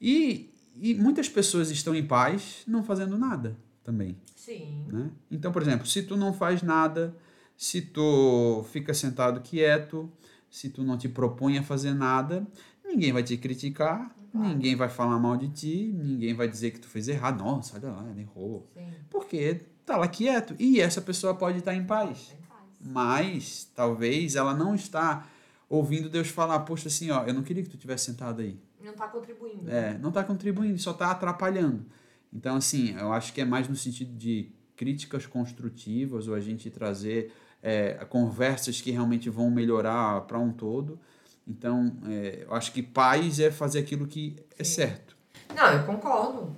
E, 0.00 0.50
e 0.80 0.94
muitas 0.94 1.28
pessoas 1.28 1.70
estão 1.70 1.94
em 1.96 2.06
paz 2.06 2.62
não 2.66 2.84
fazendo 2.84 3.18
nada 3.18 3.56
também 3.84 4.16
Sim. 4.36 4.84
né? 4.88 5.10
Então, 5.30 5.50
por 5.52 5.62
exemplo, 5.62 5.86
se 5.86 6.02
tu 6.02 6.16
não 6.16 6.32
faz 6.32 6.62
nada, 6.62 7.16
se 7.56 7.80
tu 7.80 8.64
fica 8.70 8.92
sentado 8.94 9.40
quieto, 9.40 10.10
se 10.50 10.68
tu 10.68 10.82
não 10.82 10.96
te 10.98 11.08
propõe 11.08 11.58
a 11.58 11.62
fazer 11.62 11.94
nada, 11.94 12.46
ninguém 12.84 13.12
vai 13.12 13.22
te 13.22 13.36
criticar, 13.36 14.14
Claro. 14.32 14.48
ninguém 14.48 14.74
vai 14.74 14.88
falar 14.88 15.18
mal 15.18 15.36
de 15.36 15.48
ti, 15.48 15.92
ninguém 15.94 16.32
vai 16.34 16.48
dizer 16.48 16.70
que 16.70 16.80
tu 16.80 16.88
fez 16.88 17.06
errado. 17.08 17.38
Nossa, 17.44 17.76
olha 17.76 17.90
lá, 17.92 18.08
ela 18.08 18.20
errou. 18.20 18.66
Sim. 18.74 18.86
Porque 19.10 19.60
tá 19.84 19.96
lá 19.96 20.08
quieto. 20.08 20.54
E 20.58 20.80
essa 20.80 21.00
pessoa 21.02 21.34
pode 21.34 21.58
estar 21.58 21.74
em 21.74 21.84
paz. 21.84 22.28
Tem 22.28 22.38
paz. 22.48 22.60
Mas 22.80 23.70
talvez 23.74 24.34
ela 24.36 24.54
não 24.54 24.74
está 24.74 25.26
ouvindo 25.68 26.08
Deus 26.08 26.28
falar, 26.28 26.60
poxa, 26.60 26.88
assim, 26.88 27.10
ó, 27.10 27.24
eu 27.24 27.34
não 27.34 27.42
queria 27.42 27.62
que 27.62 27.68
tu 27.68 27.76
tivesse 27.76 28.06
sentado 28.06 28.40
aí. 28.40 28.58
Não 28.82 28.92
tá 28.94 29.06
contribuindo. 29.06 29.70
É, 29.70 29.96
não 29.98 30.08
está 30.08 30.24
contribuindo, 30.24 30.78
só 30.78 30.90
está 30.92 31.10
atrapalhando. 31.10 31.84
Então, 32.32 32.56
assim, 32.56 32.96
eu 32.98 33.12
acho 33.12 33.32
que 33.32 33.40
é 33.40 33.44
mais 33.44 33.68
no 33.68 33.76
sentido 33.76 34.16
de 34.16 34.50
críticas 34.76 35.26
construtivas 35.26 36.26
ou 36.26 36.34
a 36.34 36.40
gente 36.40 36.70
trazer 36.70 37.32
é, 37.62 37.94
conversas 38.08 38.80
que 38.80 38.90
realmente 38.90 39.30
vão 39.30 39.50
melhorar 39.50 40.22
para 40.22 40.38
um 40.38 40.52
todo. 40.52 40.98
Então, 41.46 41.96
é, 42.06 42.44
eu 42.46 42.54
acho 42.54 42.72
que 42.72 42.82
paz 42.82 43.38
é 43.38 43.50
fazer 43.50 43.80
aquilo 43.80 44.06
que 44.06 44.36
é 44.58 44.64
Sim. 44.64 44.74
certo. 44.74 45.16
Não, 45.54 45.72
eu 45.72 45.84
concordo. 45.84 46.56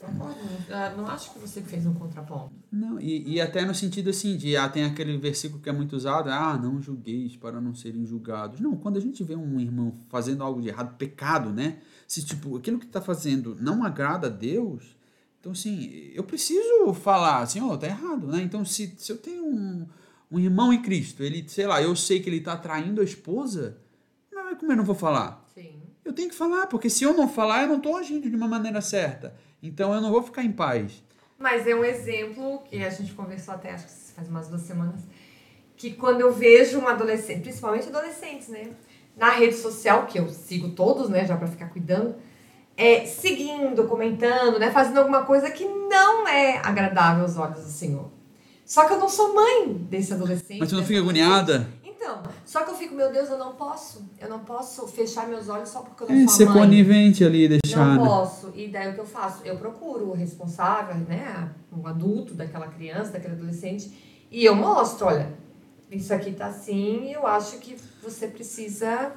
Concordo. 0.00 0.38
Eu 0.68 0.96
não 0.98 1.06
acho 1.06 1.32
que 1.32 1.38
você 1.38 1.62
fez 1.62 1.86
um 1.86 1.94
contraponto. 1.94 2.52
Não, 2.70 3.00
e, 3.00 3.34
e 3.34 3.40
até 3.40 3.64
no 3.64 3.74
sentido 3.74 4.10
assim, 4.10 4.36
de 4.36 4.56
ah, 4.56 4.68
tem 4.68 4.84
aquele 4.84 5.16
versículo 5.16 5.62
que 5.62 5.68
é 5.68 5.72
muito 5.72 5.96
usado, 5.96 6.28
ah, 6.28 6.58
não 6.58 6.82
julgueis 6.82 7.36
para 7.36 7.60
não 7.60 7.74
serem 7.74 8.04
julgados. 8.04 8.60
Não, 8.60 8.76
quando 8.76 8.98
a 8.98 9.00
gente 9.00 9.22
vê 9.24 9.34
um 9.34 9.58
irmão 9.60 9.94
fazendo 10.10 10.42
algo 10.42 10.60
de 10.60 10.68
errado, 10.68 10.96
pecado, 10.96 11.50
né? 11.50 11.78
Se 12.06 12.24
tipo, 12.24 12.56
aquilo 12.56 12.78
que 12.78 12.86
está 12.86 13.00
fazendo 13.00 13.56
não 13.58 13.82
agrada 13.82 14.26
a 14.26 14.30
Deus, 14.30 14.94
então 15.44 15.52
assim, 15.52 16.10
eu 16.14 16.24
preciso 16.24 16.94
falar 16.94 17.40
assim, 17.40 17.60
ó, 17.60 17.76
tá 17.76 17.86
errado, 17.86 18.28
né? 18.28 18.40
Então 18.40 18.64
se, 18.64 18.94
se 18.96 19.12
eu 19.12 19.18
tenho 19.18 19.44
um, 19.44 19.86
um 20.32 20.40
irmão 20.40 20.72
em 20.72 20.80
Cristo, 20.80 21.22
ele, 21.22 21.46
sei 21.46 21.66
lá, 21.66 21.82
eu 21.82 21.94
sei 21.94 22.18
que 22.20 22.30
ele 22.30 22.38
está 22.38 22.56
traindo 22.56 23.02
a 23.02 23.04
esposa, 23.04 23.76
mas 24.32 24.56
como 24.58 24.72
eu 24.72 24.76
não 24.76 24.84
vou 24.84 24.94
falar? 24.94 25.46
Sim. 25.54 25.82
Eu 26.02 26.14
tenho 26.14 26.30
que 26.30 26.34
falar, 26.34 26.66
porque 26.66 26.88
se 26.88 27.04
eu 27.04 27.12
não 27.12 27.28
falar, 27.28 27.64
eu 27.64 27.68
não 27.68 27.76
estou 27.76 27.94
agindo 27.94 28.30
de 28.30 28.34
uma 28.34 28.48
maneira 28.48 28.80
certa. 28.80 29.36
Então 29.62 29.92
eu 29.92 30.00
não 30.00 30.10
vou 30.10 30.22
ficar 30.22 30.42
em 30.42 30.50
paz. 30.50 31.04
Mas 31.38 31.66
é 31.66 31.74
um 31.74 31.84
exemplo 31.84 32.60
que 32.60 32.82
a 32.82 32.88
gente 32.88 33.12
conversou 33.12 33.52
até, 33.52 33.72
acho 33.72 33.84
que 33.84 34.12
faz 34.14 34.26
umas 34.26 34.48
duas 34.48 34.62
semanas, 34.62 35.02
que 35.76 35.92
quando 35.92 36.22
eu 36.22 36.32
vejo 36.32 36.78
um 36.78 36.88
adolescente, 36.88 37.42
principalmente 37.42 37.88
adolescentes, 37.88 38.48
né? 38.48 38.70
Na 39.14 39.28
rede 39.28 39.56
social, 39.56 40.06
que 40.06 40.18
eu 40.18 40.26
sigo 40.30 40.70
todos, 40.70 41.10
né? 41.10 41.26
Já 41.26 41.36
pra 41.36 41.48
ficar 41.48 41.68
cuidando, 41.68 42.14
é, 42.76 43.06
seguindo, 43.06 43.84
comentando, 43.84 44.58
né? 44.58 44.70
Fazendo 44.70 44.98
alguma 44.98 45.22
coisa 45.24 45.50
que 45.50 45.64
não 45.64 46.26
é 46.26 46.58
agradável 46.58 47.22
aos 47.22 47.36
olhos 47.36 47.64
do 47.64 47.70
Senhor. 47.70 48.10
Só 48.64 48.86
que 48.86 48.94
eu 48.94 48.98
não 48.98 49.08
sou 49.08 49.34
mãe 49.34 49.74
desse 49.74 50.12
adolescente. 50.14 50.58
Mas 50.58 50.68
tu 50.68 50.72
não 50.74 50.80
dessa 50.80 50.88
fica 50.88 51.00
agoniada? 51.00 51.68
Então, 51.84 52.22
só 52.44 52.62
que 52.64 52.70
eu 52.70 52.74
fico, 52.74 52.94
meu 52.94 53.10
Deus, 53.12 53.28
eu 53.30 53.38
não 53.38 53.52
posso. 53.54 54.04
Eu 54.20 54.28
não 54.28 54.40
posso 54.40 54.86
fechar 54.88 55.26
meus 55.28 55.48
olhos 55.48 55.68
só 55.68 55.80
porque 55.80 56.02
eu 56.04 56.08
não 56.08 56.16
É, 56.16 56.26
sou 56.26 56.36
ser 56.36 56.44
mãe. 56.46 56.58
conivente 56.58 57.24
ali, 57.24 57.48
deixar. 57.48 57.94
Não 57.96 58.02
né? 58.02 58.08
posso. 58.08 58.52
E 58.54 58.68
daí 58.68 58.90
o 58.90 58.94
que 58.94 59.00
eu 59.00 59.06
faço? 59.06 59.42
Eu 59.44 59.56
procuro 59.56 60.10
o 60.10 60.12
responsável, 60.12 60.96
né? 60.96 61.50
O 61.72 61.86
adulto 61.86 62.34
daquela 62.34 62.66
criança, 62.68 63.12
daquele 63.12 63.34
adolescente, 63.34 63.90
e 64.30 64.44
eu 64.44 64.54
mostro, 64.54 65.06
olha, 65.06 65.32
isso 65.90 66.12
aqui 66.12 66.32
tá 66.32 66.46
assim 66.46 67.04
e 67.04 67.12
eu 67.12 67.26
acho 67.26 67.58
que 67.58 67.76
você 68.02 68.26
precisa 68.26 69.12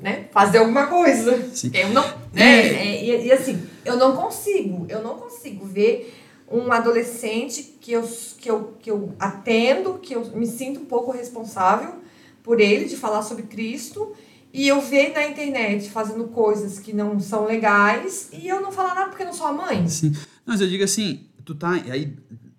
né, 0.00 0.26
fazer 0.32 0.58
alguma 0.58 0.86
coisa. 0.86 1.34
Uhum. 1.36 1.50
Sim. 1.54 1.70
Eu 1.74 1.90
não. 1.90 2.04
Né, 2.32 2.68
é, 2.68 3.04
e, 3.04 3.26
e 3.26 3.32
assim, 3.32 3.62
eu 3.84 3.96
não 3.96 4.16
consigo, 4.16 4.86
eu 4.88 5.02
não 5.02 5.16
consigo 5.16 5.64
ver 5.66 6.14
um 6.50 6.70
adolescente 6.70 7.76
que 7.80 7.92
eu, 7.92 8.02
que 8.38 8.50
eu, 8.50 8.74
que 8.80 8.90
eu 8.90 9.14
atendo, 9.18 9.94
que 9.94 10.14
eu 10.14 10.24
me 10.36 10.46
sinto 10.46 10.80
um 10.80 10.84
pouco 10.84 11.10
responsável 11.10 11.94
por 12.42 12.60
ele, 12.60 12.84
de 12.84 12.96
falar 12.96 13.22
sobre 13.22 13.44
Cristo, 13.44 14.12
e 14.52 14.68
eu 14.68 14.80
ver 14.80 15.12
na 15.12 15.26
internet 15.26 15.90
fazendo 15.90 16.24
coisas 16.24 16.78
que 16.78 16.92
não 16.92 17.18
são 17.18 17.46
legais, 17.46 18.28
e 18.32 18.46
eu 18.46 18.60
não 18.60 18.70
falar 18.70 18.94
nada 18.94 19.08
porque 19.08 19.22
eu 19.22 19.26
não 19.26 19.34
sou 19.34 19.46
a 19.46 19.52
mãe. 19.52 19.88
Sim. 19.88 20.12
Mas 20.44 20.60
eu 20.60 20.68
digo 20.68 20.84
assim, 20.84 21.26
tu 21.44 21.54
tá. 21.54 21.72
Aí, 21.72 22.14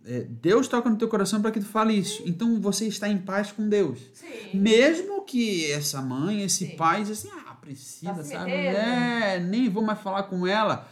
é, 0.06 0.26
Deus 0.42 0.68
toca 0.68 0.90
no 0.90 0.98
teu 0.98 1.08
coração 1.08 1.42
para 1.42 1.52
que 1.52 1.60
tu 1.60 1.66
fale 1.66 1.94
isso. 1.94 2.24
Então 2.26 2.60
você 2.60 2.88
está 2.88 3.08
em 3.08 3.18
paz 3.18 3.52
com 3.52 3.70
Deus. 3.70 4.00
Sim. 4.14 4.60
Mesmo 4.60 5.15
que 5.26 5.72
essa 5.72 6.02
mãe, 6.02 6.44
esse 6.44 6.68
Sim. 6.68 6.76
pai, 6.76 7.04
diz 7.04 7.12
assim, 7.26 7.30
ah, 7.48 7.56
Priscila, 7.56 8.14
Tá 8.14 8.24
se 8.24 8.32
sabe? 8.32 8.52
metendo. 8.52 8.78
É, 8.78 9.40
nem 9.40 9.70
vou 9.70 9.84
mais 9.84 10.00
falar 10.00 10.24
com 10.24 10.46
ela. 10.48 10.88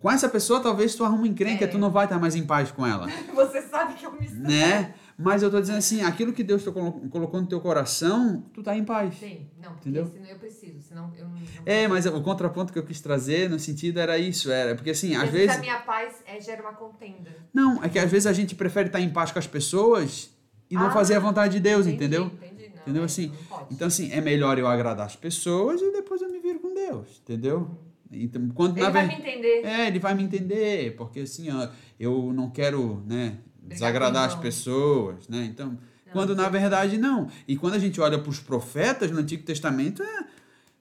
Com 0.00 0.10
essa 0.10 0.28
pessoa, 0.28 0.60
talvez 0.60 0.94
tu 0.94 1.04
arruma 1.04 1.22
um 1.22 1.26
encrenca, 1.26 1.64
É. 1.64 1.68
tu 1.68 1.78
não 1.78 1.90
vai 1.90 2.04
estar 2.04 2.18
mais 2.18 2.34
em 2.34 2.44
paz 2.46 2.70
com 2.70 2.86
ela. 2.86 3.06
Você 3.34 3.62
sabe 3.62 3.94
que 3.94 4.04
eu 4.06 4.12
me 4.12 4.28
né? 4.28 4.94
Mas 5.16 5.42
eu 5.44 5.50
tô 5.50 5.60
dizendo 5.60 5.78
assim, 5.78 6.02
aquilo 6.02 6.32
que 6.32 6.42
Deus 6.42 6.64
colo- 6.64 7.08
colocou 7.08 7.40
no 7.40 7.46
teu 7.46 7.60
coração, 7.60 8.44
tu 8.52 8.62
tá 8.64 8.76
em 8.76 8.84
paz. 8.84 9.14
Sim, 9.16 9.46
não, 9.62 9.72
porque 9.74 9.88
Entendeu? 9.88 10.10
senão 10.12 10.26
eu 10.28 10.38
preciso, 10.38 10.82
senão 10.82 11.12
eu 11.16 11.28
não. 11.28 11.34
não 11.36 11.42
É, 11.64 11.86
mas 11.86 12.04
o 12.06 12.20
contraponto 12.20 12.72
que 12.72 12.78
eu 12.78 12.84
quis 12.84 13.00
trazer 13.00 13.48
no 13.48 13.58
sentido 13.58 14.00
era 14.00 14.18
isso, 14.18 14.50
era 14.50 14.74
porque 14.74 14.90
assim, 14.90 15.14
às 15.14 15.30
vezes 15.30 15.56
a 15.56 15.60
minha 15.60 15.78
paz 15.80 16.16
é, 16.26 16.40
gera 16.40 16.62
uma 16.62 16.72
contenda. 16.72 17.30
Não, 17.52 17.82
é 17.84 17.88
que 17.88 17.98
às 17.98 18.10
vezes 18.10 18.26
a 18.26 18.32
gente 18.32 18.56
prefere 18.56 18.88
estar 18.88 19.00
em 19.00 19.10
paz 19.10 19.30
com 19.30 19.38
as 19.38 19.46
pessoas 19.46 20.30
e 20.68 20.74
não 20.74 20.86
Ah, 20.86 20.90
fazer 20.90 21.14
a 21.14 21.20
vontade 21.20 21.54
de 21.54 21.60
Deus, 21.60 21.86
Entendi, 21.86 21.96
entendeu? 21.96 22.24
Entendi, 22.26 22.40
não, 22.40 22.53
Entendeu 22.84 23.02
assim? 23.04 23.32
não. 23.50 23.66
Então, 23.70 23.86
assim, 23.88 24.12
é 24.12 24.20
melhor 24.20 24.58
eu 24.58 24.66
agradar 24.66 25.06
as 25.06 25.16
pessoas 25.16 25.80
e 25.80 25.90
depois 25.90 26.20
eu 26.22 26.30
me 26.30 26.38
viro 26.38 26.60
com 26.60 26.72
Deus, 26.74 27.20
entendeu? 27.22 27.70
Então, 28.12 28.48
quando 28.54 28.76
Ele 28.76 28.84
na 28.86 28.90
vai 28.90 29.08
ver- 29.08 29.16
me 29.16 29.20
entender. 29.20 29.62
É, 29.64 29.86
ele 29.88 29.98
vai 29.98 30.14
me 30.14 30.22
entender, 30.22 30.94
porque 30.96 31.20
assim, 31.20 31.50
ó, 31.50 31.68
eu 31.98 32.32
não 32.32 32.50
quero, 32.50 33.02
né, 33.06 33.38
desagradar 33.62 34.24
as 34.26 34.34
pessoas, 34.34 35.26
né? 35.28 35.44
Então, 35.50 35.76
quando 36.12 36.36
na 36.36 36.48
verdade 36.48 36.96
não. 36.98 37.28
E 37.48 37.56
quando 37.56 37.74
a 37.74 37.78
gente 37.78 38.00
olha 38.00 38.18
para 38.18 38.30
os 38.30 38.38
profetas 38.38 39.10
no 39.10 39.18
Antigo 39.18 39.42
Testamento, 39.42 40.02
é 40.02 40.24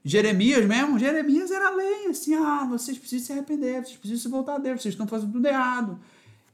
Jeremias 0.05 0.65
mesmo, 0.65 0.99
Jeremias 0.99 1.49
era 1.49 1.69
lei, 1.71 2.07
assim, 2.07 2.35
ah, 2.35 2.67
vocês 2.69 2.97
precisam 2.99 3.25
se 3.25 3.31
arrepender, 3.33 3.83
vocês 3.85 3.97
precisam 3.97 4.21
se 4.21 4.27
voltar 4.29 4.55
a 4.55 4.59
Deus, 4.59 4.81
vocês 4.81 4.93
estão 4.93 5.07
fazendo 5.07 5.31
tudo 5.31 5.47
errado. 5.47 5.99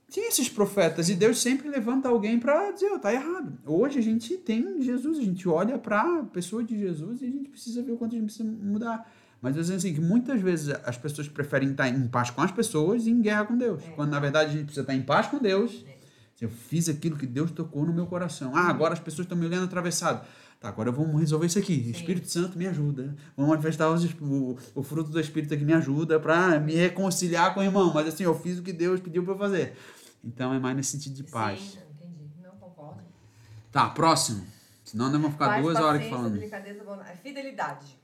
Tinha 0.09 0.27
esses 0.27 0.49
profetas 0.49 1.07
e 1.09 1.15
Deus 1.15 1.39
sempre 1.39 1.69
levanta 1.69 2.09
alguém 2.09 2.39
para 2.39 2.71
dizer, 2.71 2.91
oh, 2.91 2.99
tá 2.99 3.13
errado. 3.13 3.57
Hoje 3.65 3.99
a 3.99 4.01
gente 4.01 4.35
tem 4.37 4.81
Jesus, 4.81 5.19
a 5.19 5.21
gente 5.21 5.47
olha 5.47 5.77
para 5.77 6.01
a 6.01 6.23
pessoa 6.23 6.63
de 6.63 6.77
Jesus 6.77 7.21
e 7.21 7.25
a 7.25 7.29
gente 7.29 7.49
precisa 7.49 7.83
ver 7.83 7.91
o 7.91 7.97
quanto 7.97 8.15
a 8.15 8.17
gente 8.17 8.25
precisa 8.25 8.49
mudar. 8.49 9.09
Mas 9.41 9.55
eu 9.55 9.61
dizendo 9.61 9.77
assim, 9.77 9.93
que 9.93 10.01
muitas 10.01 10.41
vezes 10.41 10.69
as 10.83 10.97
pessoas 10.97 11.27
preferem 11.27 11.71
estar 11.71 11.87
em 11.87 12.07
paz 12.07 12.29
com 12.29 12.41
as 12.41 12.51
pessoas 12.51 13.05
e 13.05 13.11
em 13.11 13.21
guerra 13.21 13.45
com 13.45 13.57
Deus. 13.57 13.83
É. 13.83 13.91
Quando 13.91 14.09
na 14.09 14.19
verdade 14.19 14.49
a 14.49 14.53
gente 14.53 14.65
precisa 14.65 14.81
estar 14.81 14.95
em 14.95 15.01
paz 15.01 15.27
com 15.27 15.37
Deus, 15.37 15.85
É. 15.87 15.99
Eu 16.41 16.49
fiz 16.49 16.87
aquilo 16.87 17.17
que 17.17 17.25
Deus 17.25 17.51
tocou 17.51 17.85
no 17.85 17.93
meu 17.93 18.07
coração. 18.07 18.55
Ah, 18.55 18.69
agora 18.69 18.93
as 18.93 18.99
pessoas 18.99 19.25
estão 19.25 19.37
me 19.37 19.45
olhando 19.45 19.65
atravessado. 19.65 20.25
Tá, 20.59 20.67
agora 20.67 20.91
vamos 20.91 21.17
resolver 21.19 21.45
isso 21.45 21.57
aqui. 21.57 21.83
Sim. 21.83 21.91
Espírito 21.91 22.29
Santo 22.29 22.57
me 22.57 22.67
ajuda. 22.67 23.15
Vamos 23.35 23.51
manifestar 23.51 23.89
os, 23.89 24.03
o, 24.19 24.57
o 24.75 24.83
fruto 24.83 25.09
do 25.09 25.19
Espírito 25.19 25.53
aqui 25.53 25.63
me 25.63 25.71
ajuda 25.73 26.19
para 26.19 26.59
me 26.59 26.75
reconciliar 26.75 27.53
com 27.53 27.61
o 27.61 27.63
irmão. 27.63 27.93
Mas 27.93 28.07
assim, 28.09 28.23
eu 28.23 28.37
fiz 28.37 28.59
o 28.59 28.63
que 28.63 28.73
Deus 28.73 28.99
pediu 28.99 29.23
para 29.23 29.35
fazer. 29.35 29.73
Então 30.23 30.53
é 30.53 30.59
mais 30.59 30.75
nesse 30.75 30.91
sentido 30.91 31.15
de 31.15 31.23
paz. 31.23 31.59
Sim, 31.61 31.79
entendi. 31.93 32.29
Não 32.43 32.51
concordo. 32.51 33.01
Tá, 33.71 33.89
próximo. 33.89 34.45
Senão 34.83 35.05
nós 35.05 35.13
vamos 35.13 35.31
ficar 35.31 35.47
paz, 35.47 35.61
duas 35.63 35.77
horas 35.77 36.01
aqui 36.01 36.09
falando. 36.09 36.43
É 36.43 37.15
fidelidade. 37.15 37.97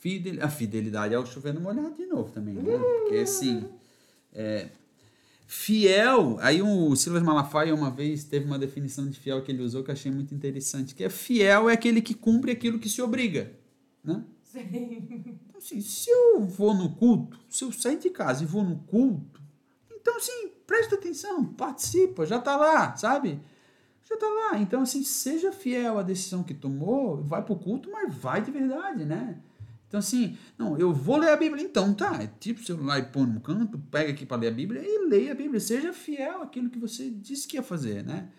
Fidel, 0.00 0.44
a 0.44 0.48
fidelidade 0.50 1.14
é 1.14 1.18
o 1.18 1.24
chovendo 1.24 1.60
molhado 1.60 1.94
de 1.94 2.06
novo 2.06 2.30
também, 2.30 2.54
né? 2.54 2.76
Porque 2.76 3.16
assim. 3.18 3.64
É, 4.34 4.68
Fiel, 5.54 6.38
aí 6.40 6.62
o 6.62 6.96
Silas 6.96 7.22
Malafaia 7.22 7.74
uma 7.74 7.90
vez 7.90 8.24
teve 8.24 8.46
uma 8.46 8.58
definição 8.58 9.06
de 9.06 9.20
fiel 9.20 9.42
que 9.42 9.52
ele 9.52 9.62
usou 9.62 9.84
que 9.84 9.90
eu 9.90 9.92
achei 9.92 10.10
muito 10.10 10.34
interessante, 10.34 10.94
que 10.94 11.04
é 11.04 11.10
fiel 11.10 11.68
é 11.68 11.74
aquele 11.74 12.00
que 12.00 12.14
cumpre 12.14 12.50
aquilo 12.50 12.78
que 12.78 12.88
se 12.88 13.02
obriga, 13.02 13.52
né? 14.02 14.24
Sim. 14.42 14.60
Então, 15.10 15.58
assim, 15.58 15.78
se 15.82 16.08
eu 16.08 16.46
vou 16.46 16.72
no 16.72 16.96
culto, 16.96 17.38
se 17.50 17.64
eu 17.64 17.70
sair 17.70 17.98
de 17.98 18.08
casa 18.08 18.42
e 18.42 18.46
vou 18.46 18.64
no 18.64 18.78
culto, 18.78 19.42
então, 19.94 20.16
assim, 20.16 20.52
presta 20.66 20.94
atenção, 20.94 21.44
participa, 21.44 22.24
já 22.24 22.40
tá 22.40 22.56
lá, 22.56 22.96
sabe? 22.96 23.38
Já 24.08 24.16
tá 24.16 24.26
lá. 24.26 24.58
Então, 24.58 24.80
assim, 24.80 25.02
seja 25.04 25.52
fiel 25.52 25.98
à 25.98 26.02
decisão 26.02 26.42
que 26.42 26.54
tomou, 26.54 27.22
vai 27.22 27.44
pro 27.44 27.56
culto, 27.56 27.90
mas 27.92 28.12
vai 28.12 28.40
de 28.40 28.50
verdade, 28.50 29.04
né? 29.04 29.38
Então, 29.92 29.98
assim, 29.98 30.38
não, 30.56 30.78
eu 30.78 30.90
vou 30.90 31.18
ler 31.18 31.28
a 31.28 31.36
Bíblia. 31.36 31.62
Então, 31.62 31.92
tá, 31.92 32.22
é 32.22 32.26
tipo 32.40 32.62
o 32.62 32.64
celular 32.64 32.98
e 32.98 33.02
põe 33.02 33.26
no 33.26 33.42
canto, 33.42 33.78
pega 33.90 34.10
aqui 34.10 34.24
para 34.24 34.38
ler 34.38 34.48
a 34.48 34.50
Bíblia 34.50 34.80
e 34.82 35.06
leia 35.06 35.32
a 35.32 35.34
Bíblia. 35.34 35.60
Seja 35.60 35.92
fiel 35.92 36.40
àquilo 36.40 36.70
que 36.70 36.78
você 36.78 37.10
disse 37.10 37.46
que 37.46 37.58
ia 37.58 37.62
fazer, 37.62 38.02
né? 38.02 38.30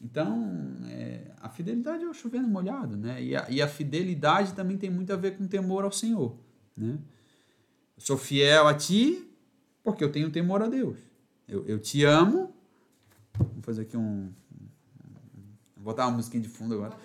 Então, 0.00 0.78
é, 0.86 1.30
a 1.38 1.50
fidelidade 1.50 2.02
é 2.02 2.08
o 2.08 2.14
chovendo 2.14 2.48
molhado, 2.48 2.96
né? 2.96 3.22
E 3.22 3.36
a, 3.36 3.46
e 3.50 3.60
a 3.60 3.68
fidelidade 3.68 4.54
também 4.54 4.78
tem 4.78 4.88
muito 4.88 5.12
a 5.12 5.16
ver 5.16 5.36
com 5.36 5.46
temor 5.46 5.84
ao 5.84 5.92
Senhor, 5.92 6.34
né? 6.74 6.98
Eu 7.94 8.02
sou 8.02 8.16
fiel 8.16 8.66
a 8.66 8.72
ti 8.72 9.30
porque 9.84 10.02
eu 10.02 10.10
tenho 10.10 10.30
temor 10.30 10.62
a 10.62 10.66
Deus. 10.66 10.98
Eu, 11.46 11.66
eu 11.66 11.78
te 11.78 12.04
amo. 12.04 12.56
Vou 13.38 13.62
fazer 13.62 13.82
aqui 13.82 13.98
um. 13.98 14.32
Vou 15.76 15.84
botar 15.84 16.06
uma 16.06 16.16
musiquinha 16.16 16.42
de 16.42 16.48
fundo 16.48 16.72
agora. 16.72 16.96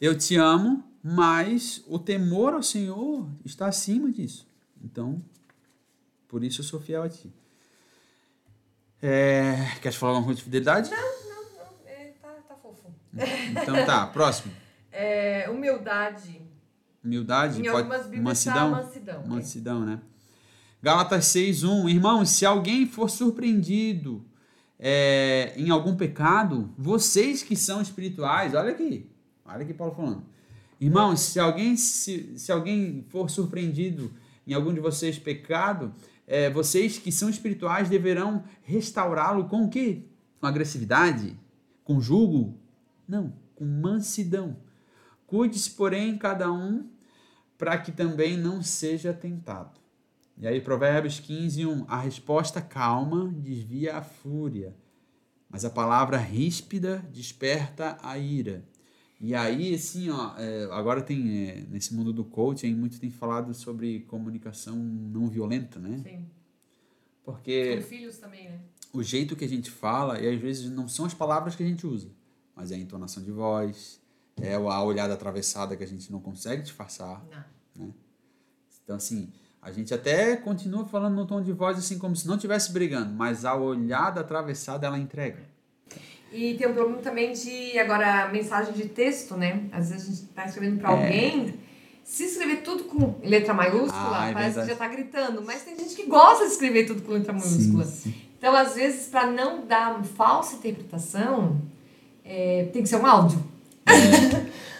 Eu 0.00 0.18
te 0.18 0.34
amo 0.34 0.82
mas 1.08 1.84
o 1.86 2.00
temor 2.00 2.52
ao 2.52 2.64
Senhor 2.64 3.28
está 3.44 3.68
acima 3.68 4.10
disso. 4.10 4.44
Então, 4.82 5.22
por 6.26 6.42
isso 6.42 6.62
eu 6.62 6.64
sou 6.64 6.80
fiel 6.80 7.04
a 7.04 7.08
ti. 7.08 7.32
É, 9.00 9.54
quer 9.80 9.92
falar 9.92 10.14
alguma 10.14 10.26
coisa 10.26 10.38
de 10.38 10.44
fidelidade? 10.44 10.90
Não, 10.90 10.96
não, 10.98 11.42
não. 11.58 11.74
É, 11.86 12.12
tá, 12.20 12.28
tá 12.48 12.56
fofo. 12.56 12.92
Então 13.50 13.86
tá, 13.86 14.04
próximo. 14.12 14.52
É, 14.90 15.48
humildade. 15.48 16.42
Humildade? 17.04 17.62
Em 17.62 17.68
algumas 17.68 18.02
Bíblias 18.02 18.24
mansidão. 18.24 18.70
Tá 18.72 18.82
mansidão. 18.82 19.26
Mansidão, 19.28 19.82
é. 19.84 19.86
né? 19.86 20.00
Gálatas 20.82 21.26
6.1 21.26 21.88
Irmãos, 21.88 22.30
se 22.30 22.44
alguém 22.44 22.84
for 22.84 23.08
surpreendido 23.08 24.26
é, 24.76 25.52
em 25.56 25.70
algum 25.70 25.94
pecado, 25.94 26.74
vocês 26.76 27.44
que 27.44 27.54
são 27.54 27.80
espirituais, 27.80 28.54
olha 28.54 28.72
aqui, 28.72 29.08
olha 29.44 29.62
aqui 29.62 29.72
Paulo 29.72 29.94
falando 29.94 30.35
Irmãos, 30.80 31.20
se 31.20 31.40
alguém, 31.40 31.76
se, 31.76 32.38
se 32.38 32.52
alguém 32.52 33.04
for 33.08 33.30
surpreendido 33.30 34.12
em 34.46 34.52
algum 34.52 34.74
de 34.74 34.80
vocês 34.80 35.18
pecado, 35.18 35.92
é, 36.26 36.50
vocês 36.50 36.98
que 36.98 37.10
são 37.10 37.30
espirituais 37.30 37.88
deverão 37.88 38.44
restaurá-lo 38.62 39.48
com 39.48 39.64
o 39.64 39.70
quê? 39.70 40.02
Com 40.38 40.46
agressividade? 40.46 41.38
Com 41.82 42.00
julgo? 42.00 42.58
Não, 43.08 43.32
com 43.54 43.64
mansidão. 43.64 44.56
Cuide-se, 45.26 45.70
porém, 45.70 46.18
cada 46.18 46.52
um 46.52 46.88
para 47.56 47.78
que 47.78 47.90
também 47.90 48.36
não 48.36 48.62
seja 48.62 49.12
tentado. 49.12 49.80
E 50.36 50.46
aí, 50.46 50.60
Provérbios 50.60 51.18
15, 51.18 51.64
1. 51.64 51.84
A 51.88 51.98
resposta 51.98 52.60
calma 52.60 53.32
desvia 53.34 53.96
a 53.96 54.02
fúria, 54.02 54.76
mas 55.48 55.64
a 55.64 55.70
palavra 55.70 56.18
ríspida 56.18 56.98
desperta 57.10 57.96
a 58.02 58.18
ira. 58.18 58.62
E 59.18 59.34
aí, 59.34 59.74
assim, 59.74 60.10
ó, 60.10 60.34
é, 60.36 60.64
agora 60.70 61.00
tem, 61.00 61.48
é, 61.48 61.60
nesse 61.70 61.94
mundo 61.94 62.12
do 62.12 62.24
coaching, 62.24 62.74
muito 62.74 63.00
tem 63.00 63.10
falado 63.10 63.54
sobre 63.54 64.00
comunicação 64.00 64.76
não 64.76 65.28
violenta, 65.28 65.78
né? 65.78 65.98
Sim. 66.02 66.26
Porque... 67.24 67.76
Com 67.76 67.82
filhos 67.82 68.18
também, 68.18 68.50
né? 68.50 68.60
O 68.92 69.02
jeito 69.02 69.34
que 69.34 69.44
a 69.44 69.48
gente 69.48 69.70
fala, 69.70 70.20
e 70.20 70.28
às 70.28 70.40
vezes 70.40 70.70
não 70.70 70.86
são 70.86 71.06
as 71.06 71.14
palavras 71.14 71.56
que 71.56 71.62
a 71.62 71.66
gente 71.66 71.86
usa, 71.86 72.10
mas 72.54 72.70
é 72.70 72.74
a 72.74 72.78
entonação 72.78 73.22
de 73.22 73.30
voz, 73.30 74.00
é 74.40 74.54
a 74.54 74.82
olhada 74.82 75.14
atravessada 75.14 75.76
que 75.76 75.82
a 75.82 75.86
gente 75.86 76.12
não 76.12 76.20
consegue 76.20 76.62
disfarçar. 76.62 77.24
Não. 77.74 77.86
Né? 77.86 77.92
Então, 78.84 78.96
assim, 78.96 79.32
a 79.60 79.72
gente 79.72 79.92
até 79.92 80.36
continua 80.36 80.84
falando 80.84 81.16
no 81.16 81.26
tom 81.26 81.42
de 81.42 81.52
voz 81.52 81.76
assim 81.78 81.98
como 81.98 82.14
se 82.14 82.26
não 82.26 82.36
estivesse 82.36 82.72
brigando, 82.72 83.12
mas 83.12 83.44
a 83.44 83.54
olhada 83.54 84.20
atravessada 84.20 84.86
ela 84.86 84.98
entrega. 84.98 85.55
E 86.32 86.54
tem 86.54 86.68
um 86.68 86.74
problema 86.74 86.98
também 86.98 87.32
de, 87.32 87.78
agora, 87.78 88.28
mensagem 88.28 88.72
de 88.74 88.88
texto, 88.88 89.36
né? 89.36 89.64
Às 89.72 89.90
vezes 89.90 90.04
a 90.04 90.10
gente 90.10 90.22
está 90.24 90.44
escrevendo 90.44 90.80
para 90.80 90.90
é. 90.90 90.92
alguém, 90.92 91.54
se 92.04 92.24
escrever 92.24 92.62
tudo 92.62 92.84
com 92.84 93.14
letra 93.22 93.54
maiúscula, 93.54 94.20
ah, 94.20 94.30
é 94.30 94.32
parece 94.32 94.54
verdade. 94.54 94.60
que 94.60 94.66
já 94.66 94.72
está 94.72 94.88
gritando. 94.88 95.42
Mas 95.44 95.62
tem 95.62 95.76
gente 95.76 95.94
que 95.94 96.06
gosta 96.06 96.44
de 96.44 96.52
escrever 96.52 96.86
tudo 96.86 97.02
com 97.02 97.12
letra 97.12 97.32
maiúscula. 97.32 97.84
Sim, 97.84 98.10
sim. 98.10 98.14
Então, 98.38 98.54
às 98.54 98.74
vezes, 98.74 99.06
para 99.06 99.26
não 99.26 99.66
dar 99.66 99.94
uma 99.94 100.04
falsa 100.04 100.56
interpretação, 100.56 101.60
é, 102.24 102.68
tem 102.72 102.82
que 102.82 102.88
ser 102.88 102.96
um 102.96 103.06
áudio. 103.06 103.42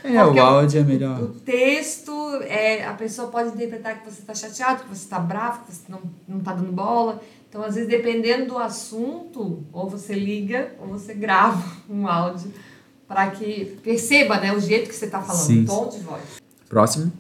É, 0.05 0.15
é 0.15 0.25
o 0.25 0.41
áudio 0.41 0.81
é 0.81 0.85
melhor. 0.85 1.23
O, 1.23 1.29
texto, 1.29 2.13
é, 2.43 2.85
a 2.85 2.93
pessoa 2.93 3.29
pode 3.29 3.51
interpretar 3.51 4.01
que 4.01 4.11
você 4.11 4.21
está 4.21 4.35
chateado, 4.35 4.83
que 4.85 4.89
você 4.89 5.05
está 5.05 5.19
bravo, 5.19 5.65
que 5.65 5.75
você 5.75 5.85
não, 5.89 6.03
não 6.29 6.41
tá 6.41 6.53
dando 6.53 6.73
bola. 6.73 7.21
Então, 7.57 7.65
às 7.65 7.75
vezes, 7.75 7.89
dependendo 7.89 8.49
do 8.49 8.59
assunto, 8.59 9.65
ou 9.73 9.89
você 9.89 10.13
liga 10.13 10.75
ou 10.79 10.89
você 10.89 11.15
grava 11.15 11.65
um 11.89 12.07
áudio 12.07 12.53
para 13.09 13.31
que 13.31 13.79
perceba 13.83 14.39
né, 14.39 14.53
o 14.53 14.61
jeito 14.61 14.91
que 14.91 14.95
você 14.95 15.07
está 15.07 15.23
falando, 15.23 15.47
Sim. 15.47 15.63
o 15.63 15.67
tom 15.67 15.89
de 15.89 16.01
voz. 16.01 16.23
Próximo. 16.69 17.11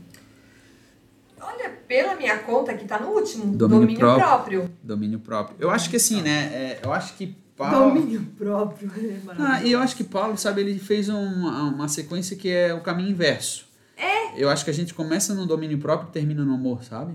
Olha, 1.40 1.70
pela 1.88 2.14
minha 2.16 2.38
conta 2.40 2.72
aqui 2.72 2.82
está 2.82 3.00
no 3.00 3.12
último, 3.12 3.56
domínio, 3.56 3.80
domínio 3.80 3.98
próprio. 3.98 4.26
próprio. 4.26 4.70
Domínio 4.82 5.18
próprio. 5.20 5.56
Eu 5.58 5.70
acho 5.70 5.88
que 5.88 5.96
assim, 5.96 6.20
né? 6.20 6.50
É, 6.52 6.80
eu 6.82 6.92
acho 6.92 7.14
que 7.14 7.34
Paulo... 7.56 7.94
Domínio 7.94 8.20
próprio. 8.36 8.90
É 8.94 9.32
ah, 9.38 9.62
e 9.62 9.72
eu 9.72 9.80
acho 9.80 9.96
que 9.96 10.04
Paulo, 10.04 10.36
sabe, 10.36 10.60
ele 10.60 10.78
fez 10.78 11.08
uma, 11.08 11.70
uma 11.70 11.88
sequência 11.88 12.36
que 12.36 12.50
é 12.50 12.74
o 12.74 12.82
caminho 12.82 13.08
inverso. 13.08 13.66
É. 13.96 14.38
Eu 14.38 14.50
acho 14.50 14.66
que 14.66 14.70
a 14.70 14.74
gente 14.74 14.92
começa 14.92 15.32
no 15.32 15.46
domínio 15.46 15.78
próprio 15.78 16.10
e 16.10 16.12
termina 16.12 16.44
no 16.44 16.52
amor, 16.52 16.84
sabe? 16.84 17.14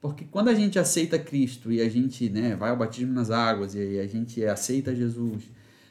Porque 0.00 0.24
quando 0.30 0.48
a 0.48 0.54
gente 0.54 0.78
aceita 0.78 1.18
Cristo 1.18 1.72
e 1.72 1.80
a 1.80 1.88
gente 1.88 2.28
né, 2.28 2.54
vai 2.54 2.70
ao 2.70 2.76
batismo 2.76 3.12
nas 3.12 3.30
águas 3.30 3.74
e 3.74 3.98
a 3.98 4.06
gente 4.06 4.44
aceita 4.44 4.94
Jesus 4.94 5.44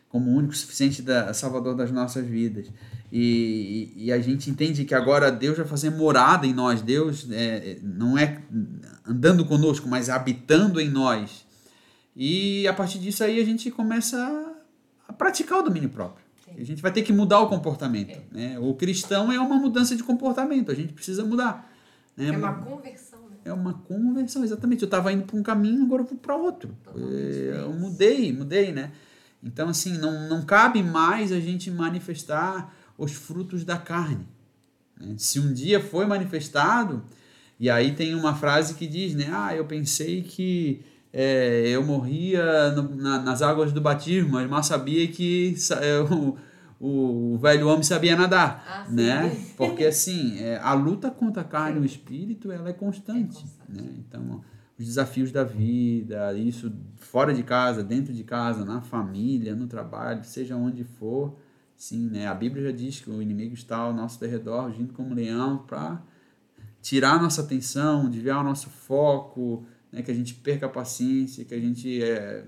como 0.08 0.32
o 0.32 0.36
único 0.36 0.56
suficiente 0.56 1.02
da, 1.02 1.34
salvador 1.34 1.76
das 1.76 1.92
nossas 1.92 2.26
vidas 2.26 2.68
e, 3.12 3.94
e, 3.96 4.12
a 4.12 4.20
gente 4.20 4.50
entende 4.50 4.84
que 4.84 4.94
agora 4.96 5.32
Deus 5.32 5.58
vai 5.58 5.66
fazer 5.66 5.90
morada 5.90 6.46
em 6.46 6.54
nós, 6.54 6.82
Deus 6.82 7.28
é, 7.32 7.78
não 7.82 8.18
é 8.18 8.42
andando 9.08 9.46
conosco, 9.46 9.88
mas 9.88 10.10
habitando 10.10 10.82
em 10.82 10.90
nós. 10.90 11.46
E 12.16 12.68
a 12.68 12.74
partir 12.74 13.00
disso 13.00 13.24
aí 13.24 13.40
a 13.40 13.46
gente 13.46 13.70
começa 13.70 14.18
a, 15.08 15.14
praticar 15.14 15.60
o 15.60 15.62
domínio 15.62 15.90
próprio. 15.90 16.26
A 16.58 16.64
gente 16.64 16.82
vai 16.82 16.92
ter 16.92 17.04
que 17.04 17.14
mudar 17.14 17.40
o 17.40 17.48
comportamento. 17.48 18.12
É. 18.12 18.24
Né? 18.32 18.60
O 18.60 18.74
cristão 18.74 19.32
é 19.32 19.40
uma 19.40 19.56
mudança 19.56 19.96
de 19.96 20.04
comportamento, 20.04 20.72
a 20.72 20.76
gente 20.76 20.94
precisa 20.94 21.24
mudar. 21.24 21.72
Né? 22.18 22.28
É 22.28 22.32
uma 22.38 22.54
conversão 22.54 23.15
é 23.46 23.54
uma 23.54 23.76
conversão, 23.76 24.44
exatamente. 24.44 24.82
Eu 24.82 24.88
estava 24.88 25.14
indo 25.14 25.24
para 25.24 25.38
um 25.38 25.44
caminho, 25.44 25.86
agora 25.86 26.02
eu 26.02 26.08
vou 26.08 26.18
para 26.18 26.36
outro. 26.36 26.76
É, 26.96 27.62
eu 27.62 27.72
mudei, 27.74 28.34
mudei, 28.34 28.74
né? 28.74 28.92
Então, 29.44 29.70
assim, 29.70 29.98
não, 30.00 30.28
não 30.28 30.42
cabe 30.44 30.82
mais 30.82 31.32
a 31.32 31.40
gente 31.40 31.70
manifestar 31.70 32.76
os 32.98 33.14
frutos 33.14 33.64
da 33.64 33.78
carne. 33.78 34.28
Né? 35.00 35.14
Se 35.20 35.40
um 35.40 35.54
dia 35.54 35.80
foi 35.80 36.08
manifestado, 36.08 37.06
e 37.60 37.70
aí 37.70 37.94
tem 37.94 38.16
uma 38.16 38.34
frase 38.34 38.74
que 38.74 38.88
diz, 38.88 39.14
né? 39.14 39.30
Ah, 39.32 39.56
eu 39.56 39.66
pensei 39.66 40.24
que 40.24 40.84
é, 41.14 41.68
eu 41.68 41.84
morria 41.84 42.72
no, 42.72 42.96
na, 42.96 43.22
nas 43.22 43.44
águas 43.44 43.72
do 43.72 43.80
batismo, 43.80 44.32
mas 44.32 44.50
mal 44.50 44.64
sabia 44.64 45.08
que 45.08 45.56
eu, 45.82 46.38
o 46.80 47.38
velho 47.38 47.68
homem 47.68 47.84
sabia 47.84 48.16
nadar, 48.16 48.66
ah, 48.68 48.92
né? 48.92 49.36
Porque 49.56 49.86
assim, 49.86 50.38
é, 50.40 50.58
a 50.58 50.74
luta 50.74 51.10
contra 51.10 51.42
a 51.42 51.46
carne 51.46 51.80
e 51.80 51.82
o 51.82 51.86
espírito, 51.86 52.52
ela 52.52 52.70
é 52.70 52.74
constante, 52.74 53.38
é 53.38 53.42
constante. 53.42 53.82
né? 53.82 53.90
Então, 54.00 54.42
os 54.78 54.86
desafios 54.86 55.32
da 55.32 55.44
vida, 55.44 56.34
isso 56.34 56.72
fora 56.98 57.34
de 57.34 57.44
casa, 57.44 57.82
dentro 57.82 58.14
de 58.14 58.24
casa, 58.24 58.66
na 58.66 58.82
família, 58.82 59.56
no 59.56 59.68
trabalho, 59.68 60.24
seja 60.26 60.56
onde 60.58 60.84
for, 60.84 61.38
sim, 61.78 62.10
né? 62.10 62.28
A 62.28 62.34
Bíblia 62.34 62.66
já 62.66 62.72
diz 62.72 63.00
que 63.00 63.10
o 63.10 63.22
inimigo 63.22 63.54
está 63.54 63.78
ao 63.78 63.94
nosso 63.94 64.20
derredor, 64.20 64.66
agindo 64.66 64.94
como 64.94 65.12
um 65.12 65.14
leão 65.14 65.60
para 65.60 66.02
tirar 66.82 67.14
a 67.14 67.22
nossa 67.22 67.42
atenção, 67.42 68.10
desviar 68.10 68.42
o 68.42 68.44
nosso 68.44 68.70
foco, 68.70 69.66
né? 69.92 70.02
Que 70.02 70.12
a 70.12 70.14
gente 70.14 70.34
perca 70.34 70.66
a 70.66 70.70
paciência, 70.70 71.46
que 71.46 71.54
a 71.54 71.60
gente 71.60 72.04
é 72.04 72.46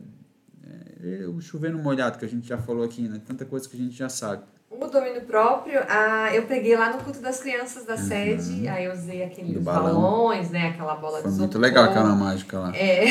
o 1.30 1.42
chover 1.42 1.72
no 1.72 1.80
molhado 1.80 2.18
que 2.18 2.26
a 2.26 2.28
gente 2.28 2.48
já 2.48 2.58
falou 2.58 2.84
aqui, 2.84 3.02
né? 3.02 3.22
Tanta 3.26 3.46
coisa 3.46 3.68
que 3.68 3.76
a 3.76 3.80
gente 3.80 3.96
já 3.96 4.10
sabe. 4.10 4.44
O 4.70 4.86
domínio 4.88 5.22
próprio, 5.22 5.80
ah, 5.88 6.30
eu 6.36 6.44
peguei 6.44 6.76
lá 6.76 6.92
no 6.92 7.02
culto 7.02 7.20
das 7.20 7.40
crianças 7.40 7.86
da 7.86 7.98
sede, 7.98 8.68
aí 8.68 8.86
eu 8.86 8.92
usei 8.92 9.24
aqueles 9.24 9.58
balões, 9.64 10.52
né? 10.52 10.68
Aquela 10.68 10.96
bola 10.96 11.22
Foi 11.22 11.32
de 11.32 11.38
muito 11.38 11.58
legal 11.58 11.86
aquela 11.86 12.14
mágica 12.14 12.60
lá. 12.60 12.76
É, 12.76 13.06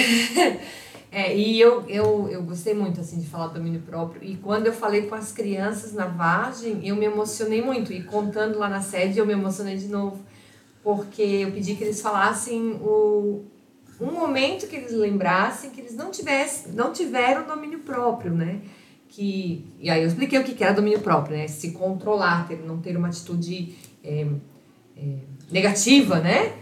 é, 1.11 1.35
e 1.35 1.59
eu, 1.59 1.83
eu, 1.89 2.29
eu 2.29 2.43
gostei 2.43 2.75
muito 2.75 3.01
assim 3.01 3.19
de 3.19 3.27
falar 3.27 3.49
do 3.49 3.55
domínio 3.55 3.81
próprio. 3.81 4.23
E 4.23 4.37
quando 4.37 4.67
eu 4.67 4.73
falei 4.73 5.07
com 5.07 5.15
as 5.15 5.33
crianças 5.33 5.95
na 5.95 6.07
Vargem, 6.07 6.87
eu 6.87 6.95
me 6.95 7.07
emocionei 7.07 7.63
muito. 7.63 7.91
E 7.91 8.03
contando 8.03 8.59
lá 8.59 8.69
na 8.69 8.83
sede, 8.83 9.19
eu 9.19 9.25
me 9.25 9.33
emocionei 9.33 9.77
de 9.77 9.89
novo. 9.89 10.19
Porque 10.85 11.23
eu 11.23 11.51
pedi 11.53 11.75
que 11.75 11.85
eles 11.85 12.03
falassem 12.03 12.73
o, 12.83 13.45
um 14.01 14.11
momento 14.13 14.67
que 14.67 14.77
eles 14.77 14.93
lembrassem 14.93 15.71
que 15.71 15.81
eles 15.81 15.95
não, 15.95 16.11
tivessem, 16.11 16.73
não 16.73 16.93
tiveram 16.93 17.47
domínio 17.47 17.81
próprio, 17.81 18.33
né? 18.33 18.61
Que, 19.09 19.65
e 19.79 19.89
aí 19.89 20.03
eu 20.03 20.09
expliquei 20.09 20.39
o 20.39 20.45
que 20.45 20.63
era 20.63 20.75
domínio 20.75 21.01
próprio, 21.01 21.37
né? 21.37 21.49
Se 21.49 21.71
controlar, 21.73 22.47
ter, 22.49 22.59
não 22.59 22.79
ter 22.79 22.97
uma 22.97 23.09
atitude 23.09 23.75
é, 24.05 24.27
é, 24.97 25.03
negativa, 25.51 26.19
né? 26.19 26.53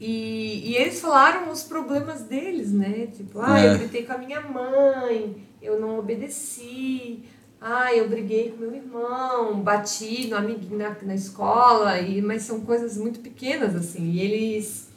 E, 0.00 0.70
e 0.70 0.76
eles 0.76 1.00
falaram 1.00 1.50
os 1.50 1.62
problemas 1.62 2.22
deles, 2.22 2.72
né? 2.72 3.08
Tipo, 3.16 3.40
ah, 3.40 3.60
É. 3.60 3.72
eu 3.72 3.78
gritei 3.78 4.04
com 4.04 4.12
a 4.12 4.18
minha 4.18 4.40
mãe, 4.40 5.36
eu 5.62 5.80
não 5.80 5.98
obedeci, 5.98 7.22
ah, 7.60 7.94
eu 7.94 8.08
briguei 8.08 8.50
com 8.50 8.58
meu 8.58 8.74
irmão, 8.74 9.60
bati 9.60 10.26
no 10.26 10.36
amiguinho 10.36 10.76
na, 10.76 10.94
na 11.02 11.14
escola, 11.14 11.98
e, 12.00 12.20
mas 12.20 12.42
são 12.42 12.60
coisas 12.60 12.96
muito 12.98 13.20
pequenas, 13.20 13.74
assim, 13.74 14.10
e 14.10 14.20
eles. 14.20 14.92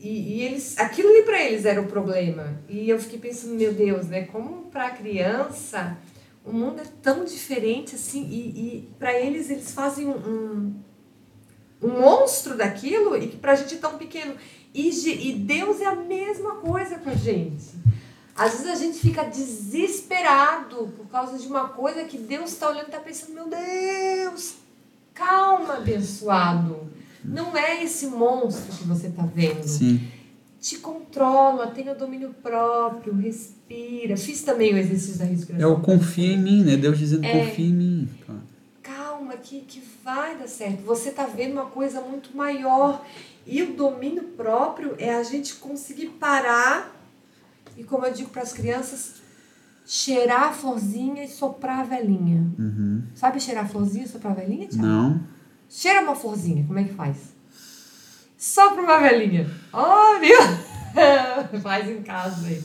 E, 0.00 0.38
e 0.38 0.42
eles, 0.42 0.78
aquilo 0.78 1.10
ali 1.10 1.22
para 1.22 1.44
eles 1.44 1.64
era 1.66 1.80
o 1.80 1.86
problema. 1.86 2.58
E 2.68 2.88
eu 2.88 2.98
fiquei 2.98 3.18
pensando, 3.18 3.54
meu 3.54 3.72
Deus, 3.72 4.06
né? 4.06 4.22
Como 4.22 4.70
para 4.70 4.86
a 4.86 4.90
criança 4.90 5.98
o 6.44 6.52
mundo 6.52 6.80
é 6.80 6.84
tão 7.02 7.24
diferente 7.24 7.94
assim, 7.94 8.26
e, 8.30 8.48
e 8.48 8.88
para 8.98 9.12
eles 9.12 9.50
eles 9.50 9.72
fazem 9.72 10.06
um, 10.06 10.16
um, 10.16 10.74
um 11.82 12.00
monstro 12.00 12.56
daquilo 12.56 13.16
e 13.16 13.28
que 13.28 13.36
pra 13.36 13.54
gente 13.54 13.74
é 13.74 13.78
tão 13.78 13.98
pequeno. 13.98 14.34
E, 14.72 14.88
e 14.88 15.34
Deus 15.34 15.80
é 15.80 15.86
a 15.86 15.94
mesma 15.94 16.56
coisa 16.56 16.98
com 16.98 17.10
a 17.10 17.14
gente. 17.14 17.66
Às 18.34 18.52
vezes 18.52 18.66
a 18.68 18.74
gente 18.76 18.98
fica 18.98 19.24
desesperado 19.24 20.92
por 20.96 21.06
causa 21.08 21.36
de 21.36 21.46
uma 21.46 21.68
coisa 21.68 22.04
que 22.04 22.16
Deus 22.16 22.52
está 22.52 22.70
olhando 22.70 22.84
e 22.84 22.86
está 22.86 23.00
pensando, 23.00 23.34
meu 23.34 23.48
Deus, 23.48 24.54
calma, 25.12 25.74
abençoado. 25.74 26.88
Não 27.24 27.56
é 27.56 27.82
esse 27.84 28.06
monstro 28.06 28.72
que 28.76 28.84
você 28.84 29.08
está 29.08 29.22
vendo. 29.24 29.62
Sim. 29.64 30.00
Te 30.60 30.76
controla, 30.78 31.68
tenha 31.68 31.94
domínio 31.94 32.34
próprio, 32.42 33.14
respira. 33.14 34.16
Fiz 34.16 34.42
também 34.42 34.74
o 34.74 34.78
exercício 34.78 35.18
da 35.18 35.24
É 35.24 35.28
respiração. 35.28 35.72
o 35.72 35.80
confia 35.80 36.32
em 36.34 36.38
mim, 36.38 36.64
né? 36.64 36.76
Deus 36.76 36.98
dizendo 36.98 37.24
É. 37.24 37.46
confia 37.46 37.66
em 37.66 37.72
mim. 37.72 38.08
Claro. 38.26 38.40
calma 38.82 39.36
que, 39.36 39.60
que 39.60 39.82
vai 40.04 40.36
dar 40.36 40.48
certo. 40.48 40.82
Você 40.82 41.10
tá 41.12 41.24
vendo 41.26 41.52
uma 41.52 41.66
coisa 41.66 42.00
muito 42.00 42.36
maior. 42.36 43.04
E 43.46 43.62
o 43.62 43.72
domínio 43.74 44.22
próprio 44.36 44.94
é 44.98 45.14
a 45.14 45.22
gente 45.22 45.54
conseguir 45.56 46.08
parar 46.18 46.94
e, 47.76 47.84
como 47.84 48.04
eu 48.04 48.12
digo 48.12 48.30
para 48.30 48.42
as 48.42 48.52
crianças, 48.52 49.14
cheirar 49.86 50.44
a 50.44 50.52
florzinha 50.52 51.24
e 51.24 51.28
soprar 51.28 51.80
a 51.80 51.84
velhinha. 51.84 52.44
Uhum. 52.58 53.02
Sabe 53.14 53.40
cheirar 53.40 53.64
a 53.64 53.68
florzinha 53.68 54.04
e 54.04 54.08
soprar 54.08 54.32
a 54.32 54.36
velhinha, 54.36 54.66
Tiago? 54.68 54.86
Não. 54.86 55.20
Cheira 55.70 56.02
uma 56.02 56.16
florzinha, 56.16 56.64
como 56.66 56.78
é 56.80 56.84
que 56.84 56.94
faz? 56.94 57.16
Sopra 58.36 58.82
uma 58.82 58.98
velhinha. 58.98 59.48
Oh, 59.72 60.18
meu! 60.18 60.40
faz 61.62 61.88
em 61.88 62.02
casa 62.02 62.44
aí. 62.46 62.60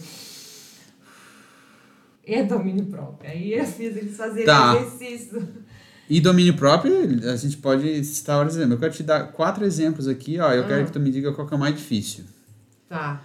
É 2.25 2.43
domínio 2.43 2.85
próprio. 2.87 3.29
Aí 3.29 3.53
eu 3.53 3.65
fiz 3.65 3.95
eles 3.95 4.17
fazerem 4.17 4.45
Tá. 4.45 4.75
exercício. 4.75 5.47
E 6.09 6.19
domínio 6.19 6.55
próprio, 6.55 6.93
a 7.31 7.35
gente 7.35 7.57
pode 7.57 8.03
citar 8.03 8.37
vários 8.37 8.55
exemplos. 8.55 8.73
Eu 8.75 8.79
quero 8.79 8.93
te 8.93 9.03
dar 9.03 9.31
quatro 9.31 9.63
exemplos 9.65 10.07
aqui, 10.07 10.39
ó. 10.39 10.51
Eu 10.51 10.63
Ah. 10.63 10.67
quero 10.67 10.85
que 10.85 10.91
tu 10.91 10.99
me 10.99 11.11
diga 11.11 11.31
qual 11.33 11.45
que 11.47 11.53
é 11.53 11.57
o 11.57 11.59
mais 11.59 11.75
difícil. 11.75 12.23
Tá. 12.89 13.21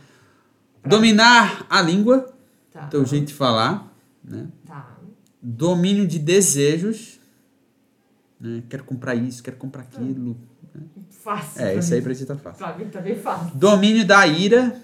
Dominar 0.85 1.67
a 1.71 1.81
língua, 1.83 2.31
Tá. 2.73 2.87
teu 2.89 3.05
jeito 3.07 3.27
de 3.29 3.35
falar, 3.35 3.91
né? 4.25 4.47
Tá. 4.67 4.97
Domínio 5.43 6.07
de 6.07 6.19
desejos, 6.19 7.20
né? 8.41 8.63
Quero 8.69 8.85
comprar 8.85 9.15
isso, 9.15 9.43
quero 9.43 9.57
comprar 9.57 9.83
aquilo. 9.83 10.37
Fácil. 11.11 11.63
É, 11.63 11.77
isso 11.77 11.93
aí 11.93 12.01
pra 12.01 12.15
ti 12.15 12.25
tá 12.25 12.37
fácil. 12.37 12.65
Pra 12.65 12.77
mim 12.79 12.89
também 12.89 13.15
fácil. 13.17 13.51
Domínio 13.57 14.07
da 14.07 14.27
ira, 14.27 14.81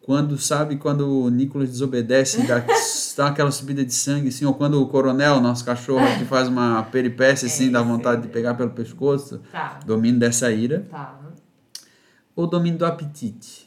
quando, 0.00 0.38
sabe, 0.38 0.76
quando 0.76 1.22
o 1.24 1.28
Nicolas 1.28 1.68
desobedece, 1.68 2.46
dá, 2.46 2.64
dá 3.16 3.26
aquela 3.26 3.50
subida 3.50 3.84
de 3.84 3.92
sangue, 3.92 4.28
assim, 4.28 4.44
ou 4.44 4.54
quando 4.54 4.80
o 4.80 4.86
coronel, 4.88 5.40
nosso 5.40 5.64
cachorro, 5.64 6.06
que 6.18 6.24
faz 6.24 6.48
uma 6.48 6.84
peripécia, 6.84 7.46
assim, 7.46 7.68
É, 7.68 7.70
dá 7.72 7.82
vontade 7.82 8.20
aí. 8.22 8.26
de 8.26 8.28
pegar 8.32 8.54
pelo 8.54 8.70
pescoço. 8.70 9.40
Tá. 9.50 9.80
Domínio 9.84 10.20
dessa 10.20 10.50
ira. 10.52 10.86
Tá. 10.90 11.20
Ou 12.36 12.46
domínio 12.46 12.78
do 12.78 12.86
apetite. 12.86 13.66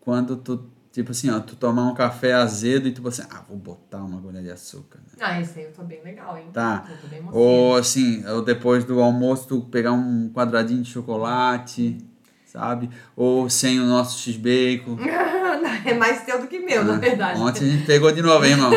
Quando 0.00 0.36
tu, 0.36 0.64
tipo 0.92 1.10
assim, 1.12 1.30
ó, 1.30 1.40
tu 1.40 1.56
tomar 1.56 1.84
um 1.90 1.94
café 1.94 2.34
azedo 2.34 2.86
e 2.86 2.92
tu 2.92 3.06
assim, 3.08 3.22
ah, 3.30 3.42
vou 3.48 3.56
botar 3.56 3.98
uma 4.04 4.18
agulha 4.18 4.40
de 4.42 4.50
açúcar. 4.50 4.98
né? 4.98 5.04
Ah, 5.20 5.40
esse 5.40 5.58
aí 5.58 5.64
eu 5.64 5.72
tô 5.72 5.82
bem 5.82 6.02
legal, 6.04 6.36
hein? 6.36 6.44
Tá. 6.52 6.86
Ou 7.32 7.76
assim, 7.76 8.24
ou 8.26 8.42
depois 8.42 8.84
do 8.84 9.00
almoço 9.00 9.48
tu 9.48 9.62
pegar 9.62 9.92
um 9.92 10.30
quadradinho 10.32 10.82
de 10.82 10.90
chocolate, 10.90 11.98
sabe? 12.44 12.90
Ou 13.16 13.48
sem 13.48 13.80
o 13.80 13.84
nosso 13.86 14.18
x-bacon. 14.18 14.98
é 15.86 15.94
mais 15.94 16.22
teu 16.24 16.40
do 16.40 16.46
que 16.46 16.58
meu, 16.60 16.84
na 16.84 16.98
verdade. 16.98 17.40
Ontem 17.40 17.64
a 17.68 17.72
gente 17.72 17.86
pegou 17.86 18.12
de 18.12 18.20
novo, 18.22 18.44
hein, 18.44 18.52
irmão? 18.52 18.70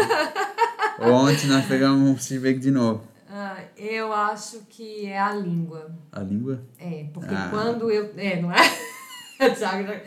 Ontem 0.99 1.47
nós 1.47 1.65
pegamos 1.65 1.99
um 2.09 2.17
x-bacon 2.17 2.59
de 2.59 2.71
novo. 2.71 3.03
Ah, 3.29 3.57
eu 3.75 4.13
acho 4.13 4.59
que 4.69 5.05
é 5.07 5.19
a 5.19 5.33
língua. 5.33 5.91
A 6.11 6.21
língua? 6.21 6.61
É, 6.79 7.05
porque 7.13 7.33
Ah. 7.35 7.47
quando 7.49 7.91
eu. 7.91 8.13
É, 8.15 8.41
não 8.41 8.49
é? 8.49 8.55
Thiago 9.57 9.85
já- 9.85 10.01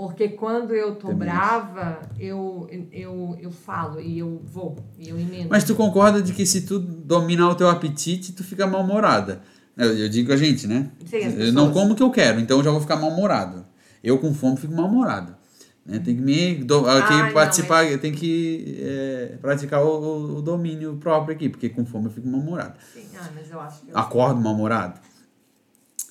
Porque 0.00 0.30
quando 0.30 0.74
eu 0.74 0.94
tô 0.94 1.08
Também. 1.08 1.28
brava, 1.28 2.00
eu, 2.18 2.66
eu, 2.90 3.36
eu 3.38 3.50
falo 3.50 4.00
e 4.00 4.18
eu 4.18 4.40
vou, 4.46 4.74
e 4.98 5.10
eu 5.10 5.20
emendo. 5.20 5.48
Mas 5.50 5.62
tu 5.62 5.74
concorda 5.74 6.22
de 6.22 6.32
que 6.32 6.46
se 6.46 6.62
tu 6.62 6.78
dominar 6.78 7.50
o 7.50 7.54
teu 7.54 7.68
apetite, 7.68 8.32
tu 8.32 8.42
fica 8.42 8.66
mal-humorada? 8.66 9.42
Eu, 9.76 9.94
eu 9.98 10.08
digo 10.08 10.32
a 10.32 10.36
gente, 10.38 10.66
né? 10.66 10.90
Sim, 11.04 11.18
eu 11.38 11.52
não 11.52 11.70
como 11.70 11.92
o 11.92 11.94
que 11.94 12.02
eu 12.02 12.10
quero, 12.10 12.40
então 12.40 12.56
eu 12.56 12.64
já 12.64 12.70
vou 12.70 12.80
ficar 12.80 12.96
mal-humorado. 12.96 13.66
Eu 14.02 14.16
com 14.18 14.32
fome 14.32 14.56
fico 14.56 14.72
mal-humorado. 14.72 15.36
Né? 15.84 15.98
Tem 15.98 16.16
que 16.16 16.22
me 16.22 16.54
do, 16.54 16.86
Ah, 16.86 16.96
aqui 17.00 17.22
não, 17.22 17.32
participar, 17.34 17.98
tem 17.98 18.12
que 18.12 18.78
é, 18.80 19.36
praticar 19.38 19.84
o, 19.84 19.88
o- 19.88 20.36
o 20.38 20.40
domínio 20.40 20.96
próprio 20.96 21.34
aqui, 21.36 21.50
porque 21.50 21.68
com 21.68 21.84
fome 21.84 22.06
eu 22.06 22.10
fico 22.10 22.26
mal-humorado. 22.26 22.72
Sim, 22.94 23.04
ah, 23.18 23.28
mas 23.34 23.50
eu 23.50 23.60
acho 23.60 23.82
que 23.82 23.90
eu 23.90 23.98
Acordo 23.98 24.40
mal-humorado. 24.40 24.98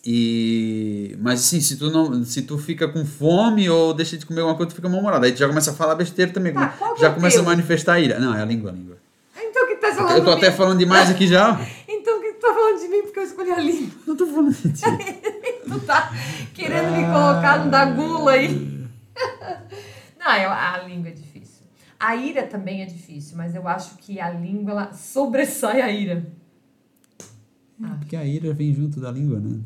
E 0.05 1.17
mas 1.21 1.41
assim, 1.41 1.59
se 1.59 1.75
tu 1.77 1.91
não, 1.91 2.23
se 2.23 2.41
tu 2.43 2.57
fica 2.57 2.87
com 2.87 3.05
fome 3.05 3.69
ou 3.69 3.93
deixa 3.93 4.17
de 4.17 4.25
comer 4.25 4.41
alguma 4.41 4.55
coisa, 4.57 4.71
tu 4.71 4.75
fica 4.75 4.87
mal-humorado. 4.89 5.25
Aí 5.25 5.31
tu 5.31 5.37
já 5.39 5.47
começa 5.47 5.71
a 5.71 5.73
falar 5.73 5.95
besteira 5.95 6.31
também, 6.31 6.53
Tá, 6.53 6.77
já 6.99 7.07
é 7.07 7.13
começa 7.13 7.37
a 7.37 7.39
teu? 7.43 7.49
manifestar 7.49 7.93
a 7.93 7.99
ira. 7.99 8.19
Não, 8.19 8.33
é 8.33 8.41
a 8.41 8.45
língua, 8.45 8.71
a 8.71 8.73
língua. 8.73 8.97
Então 9.37 9.63
o 9.63 9.67
que 9.67 9.75
tu 9.75 9.81
tá 9.81 9.93
falando 9.93 10.17
Eu 10.17 10.23
tô 10.23 10.31
até 10.31 10.49
mim? 10.49 10.55
falando 10.55 10.79
demais 10.79 11.09
aqui 11.09 11.27
já. 11.27 11.59
Então 11.91 12.17
o 12.17 12.21
que 12.21 12.31
tu 12.33 12.39
tá 12.39 12.53
falando 12.53 12.79
de 12.79 12.87
mim 12.87 13.01
porque 13.03 13.19
eu 13.19 13.23
escolhi 13.23 13.51
a 13.51 13.59
língua? 13.59 13.89
Não 14.07 14.15
tô 14.15 14.25
falando 14.25 14.53
de 14.55 14.71
ti. 14.71 14.81
Tu 15.69 15.79
tá 15.81 16.11
querendo 16.55 16.91
me 16.95 17.03
colocar 17.03 17.63
no 17.65 17.69
da 17.69 17.85
gula 17.85 18.31
aí. 18.31 18.49
Não, 20.19 20.35
eu, 20.35 20.49
a 20.49 20.81
língua 20.87 21.09
é 21.09 21.11
difícil. 21.11 21.63
A 21.99 22.15
ira 22.15 22.43
também 22.47 22.81
é 22.81 22.85
difícil, 22.85 23.37
mas 23.37 23.53
eu 23.53 23.67
acho 23.67 23.95
que 23.97 24.19
a 24.19 24.31
língua 24.31 24.71
ela 24.71 24.93
sobressai 24.93 25.81
a 25.81 25.91
ira. 25.91 26.25
Porque 27.99 28.15
a 28.15 28.23
ira 28.25 28.51
vem 28.53 28.73
junto 28.73 28.99
da 28.99 29.11
língua, 29.11 29.39
né? 29.39 29.59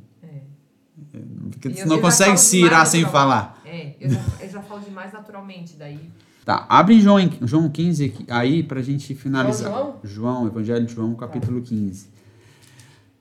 Porque 1.51 1.81
eu 1.81 1.87
não 1.87 2.01
consegue 2.01 2.37
se 2.37 2.63
irar 2.63 2.85
sem 2.87 3.05
falar. 3.05 3.61
É, 3.65 3.93
eu 3.99 4.09
já, 4.09 4.21
eu 4.41 4.49
já 4.49 4.61
falo 4.61 4.81
demais 4.81 5.13
naturalmente 5.13 5.75
daí. 5.77 5.99
Tá, 6.43 6.65
abre 6.67 6.99
João, 6.99 7.29
João 7.43 7.69
15 7.69 8.05
aqui, 8.05 8.25
aí 8.27 8.63
pra 8.63 8.81
gente 8.81 9.15
finalizar. 9.15 9.71
João? 9.71 9.99
João, 10.03 10.47
Evangelho 10.47 10.85
de 10.85 10.93
João, 10.93 11.15
capítulo 11.15 11.61
15. 11.61 12.07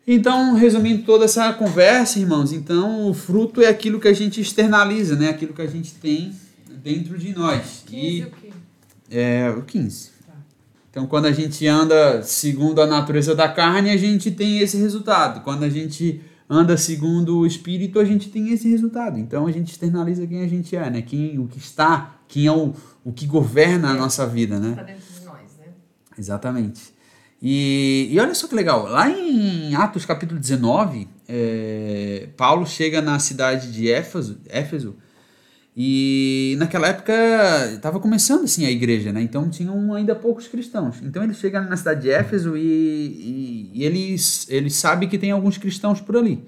Então, 0.07 0.55
resumindo 0.55 1.05
toda 1.05 1.27
essa 1.27 1.53
conversa, 1.53 2.19
irmãos, 2.19 2.53
então 2.53 3.09
o 3.09 3.15
fruto 3.15 3.63
é 3.63 3.69
aquilo 3.69 4.01
que 4.01 4.09
a 4.09 4.13
gente 4.13 4.41
externaliza, 4.41 5.15
né? 5.15 5.29
Aquilo 5.29 5.53
que 5.53 5.63
a 5.63 5.67
gente 5.67 5.95
tem 5.95 6.35
dentro 6.83 7.17
de 7.17 7.33
nós. 7.33 7.85
15 7.87 8.07
E 8.07 8.25
o 8.25 8.31
quê? 8.31 8.51
é 9.09 9.55
o 9.57 9.63
15. 9.63 10.11
Tá. 10.27 10.33
Então, 10.91 11.07
quando 11.07 11.27
a 11.27 11.33
gente 11.33 11.65
anda 11.69 12.23
segundo 12.25 12.83
a 12.83 12.87
natureza 12.87 13.35
da 13.37 13.49
carne, 13.49 13.91
a 13.91 13.97
gente 13.97 14.33
tem 14.33 14.59
esse 14.59 14.77
resultado. 14.77 15.45
Quando 15.45 15.63
a 15.63 15.69
gente 15.69 16.21
anda 16.53 16.77
segundo 16.77 17.39
o 17.39 17.47
espírito, 17.47 17.99
a 17.99 18.05
gente 18.05 18.29
tem 18.29 18.51
esse 18.53 18.69
resultado. 18.69 19.19
Então, 19.19 19.47
a 19.47 19.51
gente 19.53 19.71
externaliza 19.71 20.27
quem 20.27 20.43
a 20.43 20.47
gente 20.47 20.77
é, 20.77 20.91
né? 20.91 21.01
Quem, 21.01 21.39
o 21.39 21.49
que 21.49 21.59
está, 21.59 22.17
quem 22.29 22.47
é 22.47 22.53
o, 22.53 22.75
o 23.03 23.11
que 23.11 23.27
governa 23.27 23.91
a 23.93 23.97
É. 23.97 23.99
nossa 23.99 24.27
vida, 24.27 24.61
né? 24.61 24.75
Tá 24.77 24.83
dentro 24.83 25.03
de 25.03 25.25
nós, 25.25 25.57
né? 25.59 25.67
Exatamente. 26.19 26.93
E, 27.41 28.09
e 28.11 28.21
olha 28.21 28.35
só 28.35 28.47
que 28.47 28.55
legal, 28.55 28.87
lá 28.87 29.09
em 29.11 29.75
Atos 29.75 30.05
capítulo 30.05 30.39
19, 30.39 31.09
é, 31.27 32.29
Paulo 32.37 32.67
chega 32.67 33.01
na 33.01 33.19
cidade 33.19 33.73
de 33.73 33.91
Éfeso, 33.91 34.39
Éfeso 34.49 34.95
E 35.75 36.55
naquela 36.59 36.89
época 36.89 37.13
estava 37.75 37.99
começando 37.99 38.45
assim 38.45 38.67
a 38.67 38.71
igreja, 38.71 39.11
né? 39.11 39.23
Então 39.23 39.49
tinham 39.49 39.95
ainda 39.95 40.15
poucos 40.15 40.47
cristãos. 40.47 40.97
Então 41.03 41.25
ele 41.25 41.33
chega 41.33 41.61
na 41.63 41.77
cidade 41.77 42.03
de 42.03 42.11
Éfeso 42.11 42.57
e, 42.57 42.61
e, 42.61 43.71
e 43.73 43.85
ele, 43.85 44.17
ele 44.49 44.69
sabe 44.69 45.07
que 45.07 45.17
tem 45.17 45.31
alguns 45.31 45.57
cristãos 45.57 46.01
por 46.01 46.17
ali. 46.17 46.45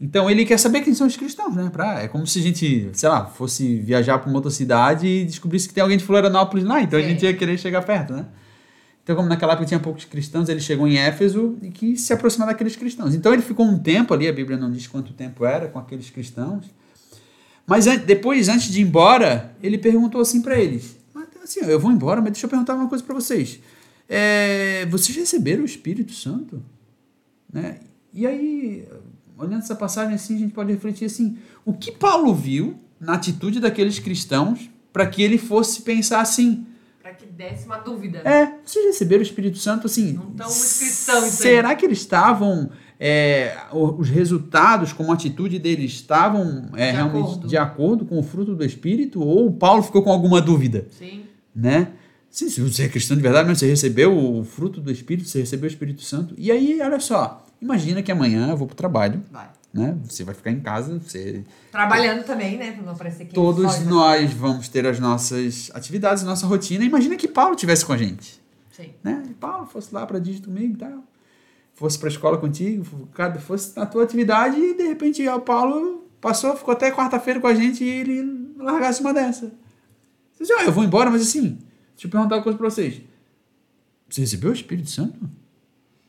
Então 0.00 0.30
ele 0.30 0.44
quer 0.44 0.58
saber 0.58 0.82
quem 0.82 0.94
são 0.94 1.06
os 1.06 1.16
cristãos, 1.16 1.54
né? 1.56 1.68
Pra, 1.72 2.02
é 2.02 2.08
como 2.08 2.26
se 2.26 2.38
a 2.38 2.42
gente, 2.42 2.90
sei 2.92 3.08
lá, 3.08 3.26
fosse 3.26 3.78
viajar 3.78 4.18
para 4.18 4.28
uma 4.28 4.36
outra 4.36 4.50
cidade 4.50 5.06
e 5.06 5.24
descobrisse 5.24 5.66
que 5.66 5.74
tem 5.74 5.82
alguém 5.82 5.98
de 5.98 6.04
Florianópolis 6.04 6.64
lá. 6.64 6.80
Então 6.80 6.98
Sim. 7.00 7.06
a 7.06 7.08
gente 7.08 7.24
ia 7.24 7.34
querer 7.34 7.58
chegar 7.58 7.82
perto, 7.82 8.12
né? 8.12 8.26
Então, 9.02 9.14
como 9.16 9.28
naquela 9.28 9.52
época 9.52 9.66
tinha 9.66 9.78
poucos 9.78 10.06
cristãos, 10.06 10.48
ele 10.48 10.60
chegou 10.60 10.88
em 10.88 10.96
Éfeso 10.96 11.58
e 11.60 11.70
quis 11.70 12.00
se 12.00 12.12
aproximar 12.12 12.48
daqueles 12.48 12.74
cristãos. 12.74 13.14
Então 13.14 13.34
ele 13.34 13.42
ficou 13.42 13.66
um 13.66 13.78
tempo 13.78 14.14
ali, 14.14 14.26
a 14.26 14.32
Bíblia 14.32 14.56
não 14.56 14.70
diz 14.70 14.86
quanto 14.86 15.12
tempo 15.12 15.44
era, 15.44 15.68
com 15.68 15.78
aqueles 15.78 16.08
cristãos. 16.08 16.64
Mas 17.66 17.86
depois, 18.04 18.48
antes 18.48 18.70
de 18.70 18.80
ir 18.80 18.84
embora, 18.84 19.54
ele 19.62 19.78
perguntou 19.78 20.20
assim 20.20 20.42
para 20.42 20.58
eles: 20.58 20.96
assim, 21.44 21.60
eu 21.60 21.78
vou 21.78 21.92
embora, 21.92 22.20
mas 22.20 22.32
deixa 22.32 22.46
eu 22.46 22.50
perguntar 22.50 22.74
uma 22.74 22.88
coisa 22.88 23.04
para 23.04 23.14
vocês. 23.14 23.60
É, 24.08 24.86
vocês 24.86 25.16
receberam 25.16 25.62
o 25.62 25.66
Espírito 25.66 26.12
Santo? 26.12 26.62
Né? 27.52 27.80
E 28.12 28.26
aí, 28.26 28.88
olhando 29.38 29.62
essa 29.62 29.74
passagem 29.74 30.14
assim, 30.14 30.36
a 30.36 30.38
gente 30.38 30.52
pode 30.52 30.72
refletir 30.72 31.04
assim: 31.04 31.38
o 31.64 31.72
que 31.72 31.92
Paulo 31.92 32.34
viu 32.34 32.78
na 32.98 33.14
atitude 33.14 33.60
daqueles 33.60 33.98
cristãos 33.98 34.70
para 34.92 35.06
que 35.06 35.22
ele 35.22 35.38
fosse 35.38 35.82
pensar 35.82 36.20
assim? 36.20 36.66
Para 37.02 37.14
que 37.14 37.26
desse 37.26 37.66
uma 37.66 37.78
dúvida. 37.78 38.18
É, 38.24 38.54
vocês 38.64 38.86
receberam 38.86 39.20
o 39.20 39.26
Espírito 39.26 39.58
Santo 39.58 39.86
assim? 39.86 40.12
Não 40.12 40.30
estão 40.30 40.48
muito 40.48 40.78
cristãos. 40.78 41.24
Será 41.24 41.74
que 41.74 41.84
eles 41.84 41.98
estavam 41.98 42.70
é, 42.98 43.56
os 43.72 44.08
resultados, 44.08 44.92
como 44.92 45.10
a 45.10 45.14
atitude 45.14 45.58
deles 45.58 45.92
estavam 45.92 46.68
é, 46.74 46.90
de 46.90 46.96
realmente 46.96 47.24
acordo. 47.24 47.48
de 47.48 47.56
acordo 47.56 48.04
com 48.04 48.18
o 48.18 48.22
fruto 48.22 48.54
do 48.54 48.64
Espírito, 48.64 49.20
ou 49.20 49.52
Paulo 49.52 49.82
ficou 49.82 50.02
com 50.02 50.10
alguma 50.10 50.40
dúvida? 50.40 50.86
Sim. 50.90 51.24
Né? 51.54 51.88
Sim, 52.30 52.48
se 52.48 52.60
você 52.60 52.84
é 52.84 52.88
cristão 52.88 53.16
de 53.16 53.22
verdade, 53.22 53.48
mas 53.48 53.58
você 53.58 53.66
recebeu 53.66 54.16
o 54.16 54.44
fruto 54.44 54.80
do 54.80 54.90
Espírito, 54.90 55.28
você 55.28 55.40
recebeu 55.40 55.68
o 55.68 55.72
Espírito 55.72 56.02
Santo. 56.02 56.34
E 56.36 56.50
aí, 56.50 56.80
olha 56.80 56.98
só, 56.98 57.44
imagina 57.60 58.02
que 58.02 58.10
amanhã 58.10 58.50
eu 58.50 58.56
vou 58.56 58.66
para 58.66 58.74
o 58.74 58.76
trabalho. 58.76 59.22
Vai. 59.30 59.48
Né? 59.72 59.96
Você 60.04 60.22
vai 60.22 60.34
ficar 60.34 60.52
em 60.52 60.60
casa, 60.60 61.00
você... 61.00 61.42
Trabalhando 61.72 62.24
também, 62.24 62.56
né? 62.56 62.72
Pra 62.72 62.84
não 62.84 62.94
parecer 62.94 63.24
que 63.24 63.34
Todos 63.34 63.80
nós 63.86 64.32
vamos 64.32 64.68
ter 64.68 64.86
as 64.86 65.00
nossas 65.00 65.68
atividades, 65.74 66.22
a 66.22 66.26
nossa 66.26 66.46
rotina. 66.46 66.84
Imagina 66.84 67.16
que 67.16 67.26
Paulo 67.26 67.56
tivesse 67.56 67.84
com 67.84 67.92
a 67.92 67.96
gente. 67.96 68.40
Sim. 68.70 68.90
Né? 69.02 69.24
E 69.28 69.34
Paulo 69.34 69.66
fosse 69.66 69.92
lá 69.92 70.06
para 70.06 70.20
dígito 70.20 70.48
comigo 70.48 70.74
e 70.74 70.76
tal 70.76 71.02
fosse 71.74 71.98
para 71.98 72.08
a 72.08 72.12
escola 72.12 72.38
contigo, 72.38 72.84
fosse 73.40 73.76
na 73.76 73.84
tua 73.84 74.04
atividade 74.04 74.56
e 74.56 74.74
de 74.74 74.84
repente 74.84 75.26
o 75.28 75.40
Paulo 75.40 76.08
passou, 76.20 76.56
ficou 76.56 76.72
até 76.72 76.90
quarta-feira 76.90 77.40
com 77.40 77.46
a 77.46 77.54
gente 77.54 77.84
e 77.84 77.88
ele 77.88 78.54
largasse 78.56 79.00
uma 79.00 79.12
dessa. 79.12 79.52
Você 80.32 80.44
diz, 80.44 80.50
ah, 80.52 80.64
eu 80.64 80.72
vou 80.72 80.84
embora, 80.84 81.10
mas 81.10 81.22
assim, 81.22 81.58
deixa 81.92 82.06
eu 82.06 82.10
perguntar 82.10 82.36
uma 82.36 82.42
coisa 82.42 82.56
para 82.56 82.70
vocês. 82.70 83.00
Você 84.08 84.20
recebeu 84.20 84.50
o 84.50 84.54
Espírito 84.54 84.90
Santo? 84.90 85.18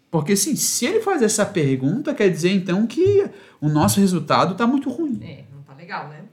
Porque 0.09 0.33
assim, 0.33 0.55
se 0.55 0.85
ele 0.85 1.01
faz 1.01 1.21
essa 1.21 1.45
pergunta, 1.45 2.13
quer 2.13 2.29
dizer 2.29 2.51
então 2.51 2.87
que 2.87 3.29
o 3.59 3.67
nosso 3.67 3.99
resultado 3.99 4.53
está 4.53 4.65
muito 4.65 4.89
ruim. 4.89 5.19
É, 5.21 5.43
não 5.51 5.61
está 5.61 5.73
legal, 5.73 6.07
né? 6.07 6.23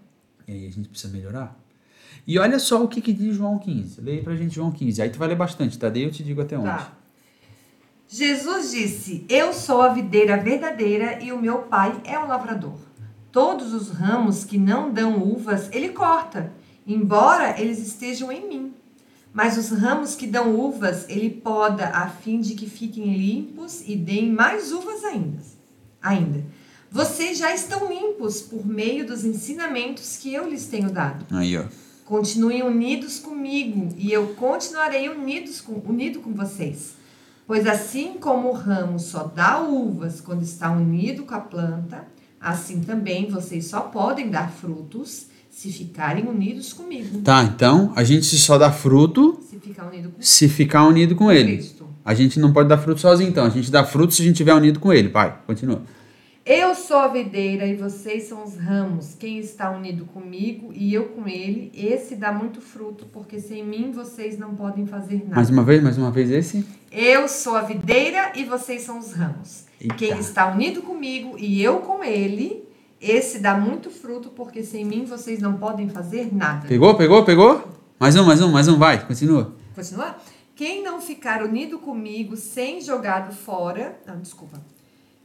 E 0.47 0.53
aí 0.53 0.67
a 0.67 0.71
gente 0.71 0.89
precisa 0.89 1.13
melhorar. 1.13 1.59
E 2.27 2.39
olha 2.39 2.59
só 2.59 2.83
o 2.85 2.89
que, 2.89 3.01
que 3.01 3.13
diz 3.13 3.35
João 3.37 3.59
15. 3.59 4.01
Leia 4.01 4.23
pra 4.23 4.37
gente 4.37 4.55
João 4.55 4.71
15. 4.71 5.03
Aí 5.03 5.11
tu 5.11 5.19
vai 5.19 5.29
ler 5.29 5.35
bastante, 5.35 5.79
tá? 5.79 5.89
Daí 5.89 6.03
eu 6.03 6.11
te 6.11 6.23
digo 6.23 6.41
até 6.41 6.57
onde. 6.57 6.69
Tá. 6.69 6.93
Jesus 8.13 8.73
disse: 8.73 9.25
Eu 9.27 9.55
sou 9.55 9.81
a 9.81 9.89
videira 9.89 10.37
verdadeira 10.37 11.19
e 11.25 11.33
o 11.33 11.41
meu 11.41 11.61
pai 11.61 11.99
é 12.05 12.19
o 12.19 12.29
lavrador. 12.29 12.77
Todos 13.33 13.73
os 13.73 13.89
ramos 13.89 14.45
que 14.45 14.59
não 14.59 14.93
dão 14.93 15.23
uvas, 15.23 15.71
ele 15.73 15.89
corta, 15.89 16.53
embora 16.87 17.59
eles 17.59 17.79
estejam 17.79 18.31
em 18.31 18.47
mim. 18.47 18.75
Mas 19.33 19.57
os 19.57 19.71
ramos 19.71 20.15
que 20.15 20.27
dão 20.27 20.55
uvas, 20.55 21.09
ele 21.09 21.31
poda 21.31 21.87
a 21.87 22.07
fim 22.07 22.39
de 22.39 22.55
que 22.55 22.69
fiquem 22.69 23.17
limpos 23.17 23.83
e 23.89 23.97
deem 23.97 24.31
mais 24.31 24.73
uvas 24.73 25.03
ainda. 25.05 25.39
Ainda. 26.03 26.45
Vocês 26.91 27.39
já 27.39 27.55
estão 27.55 27.91
limpos 27.91 28.43
por 28.43 28.67
meio 28.67 29.07
dos 29.07 29.25
ensinamentos 29.25 30.19
que 30.19 30.35
eu 30.35 30.51
lhes 30.51 30.67
tenho 30.67 30.91
dado. 30.91 31.25
Aí, 31.35 31.57
ó. 31.57 31.65
Continuem 32.05 32.63
unidos 32.63 33.19
comigo 33.19 33.89
e 33.97 34.13
eu 34.13 34.35
continuarei 34.35 35.09
unidos 35.09 35.63
com, 35.63 35.81
unido 35.89 36.21
com 36.21 36.35
vocês. 36.35 37.01
Pois 37.47 37.67
assim 37.67 38.15
como 38.21 38.49
o 38.49 38.53
ramo 38.53 38.99
só 38.99 39.25
dá 39.25 39.61
uvas 39.61 40.21
quando 40.21 40.43
está 40.43 40.71
unido 40.71 41.25
com 41.25 41.35
a 41.35 41.41
planta, 41.41 42.07
assim 42.41 42.81
também 42.81 43.29
vocês 43.29 43.67
só 43.67 43.81
podem 43.81 44.31
dar 44.31 44.51
frutos 44.51 45.27
se 45.51 45.71
ficarem 45.71 46.27
unidos 46.27 46.73
comigo. 46.73 47.21
Tá, 47.21 47.43
então 47.43 47.93
a 47.95 48.03
gente 48.03 48.25
só 48.25 48.57
dá 48.57 48.73
fruto 48.73 49.39
se 49.49 49.59
ficar 49.59 49.87
unido 49.87 50.11
com, 50.11 50.23
se 50.23 50.49
ficar 50.49 50.87
unido 50.87 51.15
com 51.15 51.31
ele. 51.31 51.57
Cristo. 51.57 51.83
A 52.05 52.15
gente 52.15 52.41
não 52.41 52.53
pode 52.53 52.69
dar 52.69 52.79
fruto 52.79 53.01
sozinho, 53.01 53.31
então. 53.31 53.45
A 53.45 53.51
gente 53.51 53.71
dá 53.71 53.85
fruto 53.85 54.13
se 54.13 54.23
a 54.23 54.25
gente 54.25 54.35
estiver 54.35 54.55
unido 54.55 54.81
com 54.81 54.93
ele. 54.93 55.09
Pai, 55.09 55.39
continua. 55.47 55.83
Eu 56.45 56.75
sou 56.75 56.97
a 56.97 57.07
videira 57.07 57.65
e 57.67 57.77
vocês 57.77 58.25
são 58.25 58.43
os 58.43 58.57
ramos. 58.57 59.15
Quem 59.15 59.39
está 59.39 59.71
unido 59.71 60.05
comigo 60.07 60.73
e 60.75 60.93
eu 60.93 61.05
com 61.11 61.29
ele, 61.29 61.71
esse 61.73 62.17
dá 62.17 62.33
muito 62.33 62.61
fruto, 62.61 63.07
porque 63.13 63.39
sem 63.39 63.65
mim 63.65 63.93
vocês 63.93 64.37
não 64.37 64.53
podem 64.57 64.85
fazer 64.85 65.23
nada. 65.23 65.37
Mais 65.37 65.51
uma 65.51 65.63
vez, 65.63 65.81
mais 65.81 65.97
uma 65.97 66.11
vez 66.11 66.33
esse. 66.33 66.67
Eu 66.91 67.29
sou 67.29 67.55
a 67.55 67.63
videira 67.63 68.33
e 68.35 68.45
vocês 68.45 68.83
são 68.83 68.99
os 68.99 69.13
ramos. 69.13 69.67
Eita. 69.81 69.95
Quem 69.95 70.19
está 70.19 70.49
unido 70.49 70.83
comigo 70.83 71.37
e 71.39 71.63
eu 71.63 71.77
com 71.79 72.03
ele, 72.03 72.65
esse 73.01 73.39
dá 73.39 73.57
muito 73.57 73.89
fruto, 73.89 74.31
porque 74.31 74.65
sem 74.65 74.85
mim 74.85 75.05
vocês 75.05 75.39
não 75.39 75.59
podem 75.59 75.89
fazer 75.91 76.35
nada. 76.35 76.67
Pegou, 76.67 76.97
pegou, 76.97 77.25
pegou? 77.25 77.69
Mais 78.01 78.17
um, 78.17 78.25
mais 78.25 78.41
um, 78.41 78.51
mais 78.51 78.67
um, 78.67 78.77
vai, 78.77 79.07
continua. 79.07 79.55
Continua? 79.77 80.17
Quem 80.57 80.83
não 80.83 81.01
ficar 81.01 81.41
unido 81.45 81.79
comigo 81.79 82.37
sem 82.37 82.81
jogado 82.81 83.33
fora. 83.33 83.97
Não, 84.05 84.19
desculpa. 84.19 84.61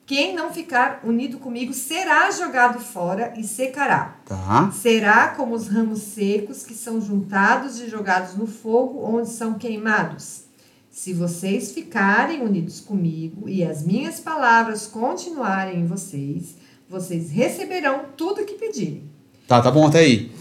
Quem 0.08 0.34
não 0.34 0.54
ficar 0.54 1.02
unido 1.04 1.38
comigo 1.38 1.74
será 1.74 2.32
jogado 2.32 2.80
fora 2.80 3.34
e 3.36 3.44
secará. 3.44 4.16
Tá. 4.26 4.72
Será 4.72 5.28
como 5.28 5.54
os 5.54 5.68
ramos 5.68 6.00
secos 6.00 6.64
que 6.64 6.74
são 6.74 7.02
juntados 7.02 7.78
e 7.82 7.90
jogados 7.90 8.34
no 8.34 8.48
fogo, 8.48 9.04
onde 9.04 9.30
são 9.30 9.56
queimados. 9.56 10.44
Se 10.90 11.12
vocês 11.12 11.74
ficarem 11.74 12.42
unidos 12.42 12.80
comigo 12.80 13.50
e 13.50 13.66
as 13.66 13.86
minhas 13.86 14.18
palavras 14.18 14.88
continuarem 14.88 15.82
em 15.82 15.86
vocês, 15.86 16.56
vocês 16.90 17.30
receberão 17.30 18.06
tudo 18.16 18.44
o 18.44 18.46
que 18.46 18.54
pedirem. 18.54 19.04
Tá, 19.46 19.62
tá 19.62 19.70
bom 19.70 19.88
até 19.88 20.00
aí. 20.00 20.32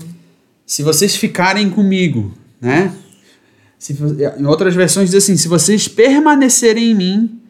Se 0.64 0.84
vocês 0.84 1.16
ficarem 1.16 1.68
comigo, 1.70 2.32
né? 2.60 2.94
Se, 3.76 3.96
em 4.38 4.46
outras 4.46 4.76
versões 4.76 5.10
diz 5.10 5.24
assim: 5.24 5.36
se 5.36 5.48
vocês 5.48 5.88
permanecerem 5.88 6.92
em 6.92 6.94
mim 6.94 7.42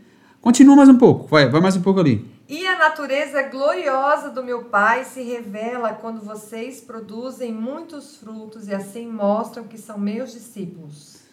Continua 0.46 0.76
mais 0.76 0.88
um 0.88 0.96
pouco, 0.96 1.26
vai, 1.26 1.48
vai 1.48 1.60
mais 1.60 1.74
um 1.74 1.82
pouco 1.82 1.98
ali. 1.98 2.24
E 2.48 2.64
a 2.68 2.78
natureza 2.78 3.42
gloriosa 3.42 4.30
do 4.30 4.44
meu 4.44 4.66
Pai 4.66 5.02
se 5.02 5.20
revela 5.20 5.92
quando 5.92 6.20
vocês 6.20 6.80
produzem 6.80 7.52
muitos 7.52 8.14
frutos 8.18 8.68
e 8.68 8.72
assim 8.72 9.08
mostram 9.08 9.64
que 9.64 9.76
são 9.76 9.98
meus 9.98 10.30
discípulos. 10.30 11.24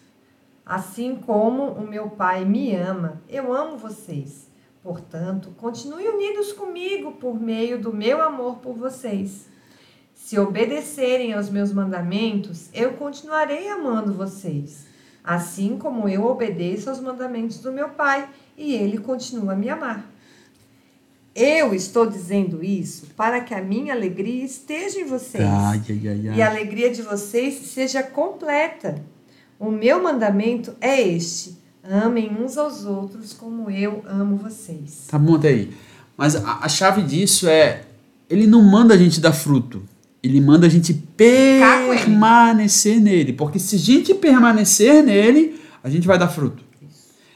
Assim 0.65 1.15
como 1.15 1.73
o 1.73 1.87
meu 1.87 2.09
Pai 2.09 2.43
me 2.43 2.75
ama, 2.75 3.21
eu 3.29 3.53
amo 3.53 3.77
vocês. 3.77 4.49
Portanto, 4.81 5.53
continuem 5.57 6.09
unidos 6.09 6.51
comigo 6.51 7.11
por 7.11 7.39
meio 7.39 7.79
do 7.79 7.93
meu 7.93 8.19
amor 8.19 8.57
por 8.57 8.73
vocês. 8.73 9.47
Se 10.15 10.39
obedecerem 10.39 11.33
aos 11.33 11.51
meus 11.51 11.71
mandamentos, 11.71 12.67
eu 12.73 12.93
continuarei 12.93 13.69
amando 13.69 14.11
vocês, 14.11 14.87
assim 15.23 15.77
como 15.77 16.09
eu 16.09 16.25
obedeço 16.25 16.89
aos 16.89 16.99
mandamentos 16.99 17.59
do 17.59 17.71
meu 17.71 17.89
Pai 17.89 18.27
e 18.57 18.73
ele 18.73 18.97
continua 18.97 19.53
a 19.53 19.55
me 19.55 19.69
amar. 19.69 20.13
Eu 21.35 21.73
estou 21.73 22.05
dizendo 22.05 22.63
isso 22.63 23.07
para 23.17 23.41
que 23.41 23.55
a 23.55 23.61
minha 23.61 23.93
alegria 23.93 24.45
esteja 24.45 24.99
em 24.99 25.05
vocês 25.05 25.43
ai, 25.43 25.81
ai, 25.89 26.01
ai, 26.07 26.37
e 26.37 26.41
a 26.41 26.47
alegria 26.47 26.91
de 26.91 27.01
vocês 27.01 27.55
seja 27.55 28.03
completa. 28.03 29.01
O 29.59 29.71
meu 29.71 30.03
mandamento 30.03 30.75
é 30.79 31.01
este: 31.01 31.57
amem 31.83 32.29
uns 32.39 32.55
aos 32.55 32.85
outros 32.85 33.33
como 33.33 33.71
eu 33.71 34.03
amo 34.05 34.37
vocês. 34.37 35.07
Tá 35.09 35.17
bom 35.17 35.35
até 35.35 35.47
aí. 35.47 35.73
Mas 36.15 36.35
a, 36.35 36.59
a 36.61 36.69
chave 36.69 37.01
disso 37.01 37.47
é: 37.47 37.81
ele 38.29 38.45
não 38.45 38.61
manda 38.61 38.93
a 38.93 38.97
gente 38.97 39.19
dar 39.19 39.33
fruto, 39.33 39.81
ele 40.21 40.39
manda 40.39 40.67
a 40.67 40.69
gente 40.69 40.93
permanecer 40.93 43.01
nele. 43.01 43.33
Porque 43.33 43.57
se 43.57 43.75
a 43.75 43.79
gente 43.79 44.13
permanecer 44.13 45.03
nele, 45.03 45.59
a 45.83 45.89
gente 45.89 46.05
vai 46.05 46.19
dar 46.19 46.27
fruto. 46.27 46.63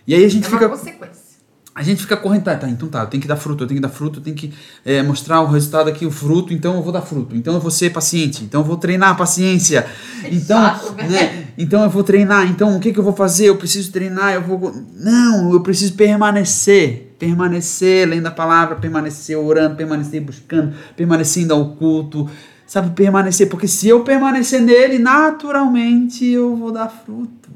E 0.07 0.15
aí 0.15 0.23
a 0.23 0.29
gente 0.29 0.47
é 0.47 0.49
fica. 0.49 0.69
consequência. 0.69 1.27
A 1.75 1.83
gente 1.83 2.01
fica 2.01 2.17
correndo, 2.17 2.43
tá, 2.43 2.57
então 2.67 2.89
tá, 2.89 3.01
eu 3.01 3.05
tenho 3.05 3.21
que 3.21 3.27
dar 3.27 3.35
fruto, 3.35 3.63
eu 3.63 3.67
tenho 3.67 3.79
que 3.79 3.87
dar 3.87 3.93
fruto, 3.93 4.17
eu 4.17 4.23
tenho 4.23 4.35
que 4.35 4.51
é, 4.83 5.03
mostrar 5.03 5.41
o 5.41 5.45
resultado 5.45 5.87
aqui, 5.87 6.07
o 6.07 6.09
fruto, 6.09 6.51
então 6.51 6.75
eu 6.75 6.81
vou 6.81 6.91
dar 6.91 7.03
fruto, 7.03 7.35
então 7.35 7.53
eu 7.53 7.59
vou 7.59 7.69
ser 7.69 7.91
paciente, 7.91 8.43
então 8.43 8.61
eu 8.61 8.65
vou 8.65 8.77
treinar 8.77 9.11
a 9.11 9.13
paciência, 9.13 9.85
é 10.23 10.29
então, 10.33 10.59
chato, 10.59 10.95
né? 10.95 11.07
né? 11.07 11.47
então 11.55 11.83
eu 11.83 11.89
vou 11.91 12.03
treinar, 12.03 12.49
então 12.49 12.75
o 12.75 12.79
que, 12.79 12.91
que 12.91 12.97
eu 12.97 13.03
vou 13.03 13.13
fazer? 13.13 13.49
Eu 13.49 13.57
preciso 13.57 13.91
treinar, 13.91 14.33
eu 14.33 14.41
vou. 14.41 14.73
Não, 14.95 15.53
eu 15.53 15.61
preciso 15.61 15.93
permanecer, 15.93 17.13
permanecer 17.19 18.09
lendo 18.09 18.25
a 18.25 18.31
palavra, 18.31 18.77
permanecer 18.77 19.37
orando, 19.37 19.75
permanecer 19.75 20.19
buscando, 20.19 20.73
permanecendo 20.95 21.53
ao 21.53 21.75
culto, 21.75 22.27
Sabe, 22.67 22.89
permanecer. 22.89 23.47
Porque 23.47 23.67
se 23.67 23.87
eu 23.87 24.03
permanecer 24.03 24.61
nele, 24.61 24.99
naturalmente 24.99 26.25
eu 26.25 26.53
vou 26.53 26.69
dar 26.69 26.89
fruto. 26.89 27.46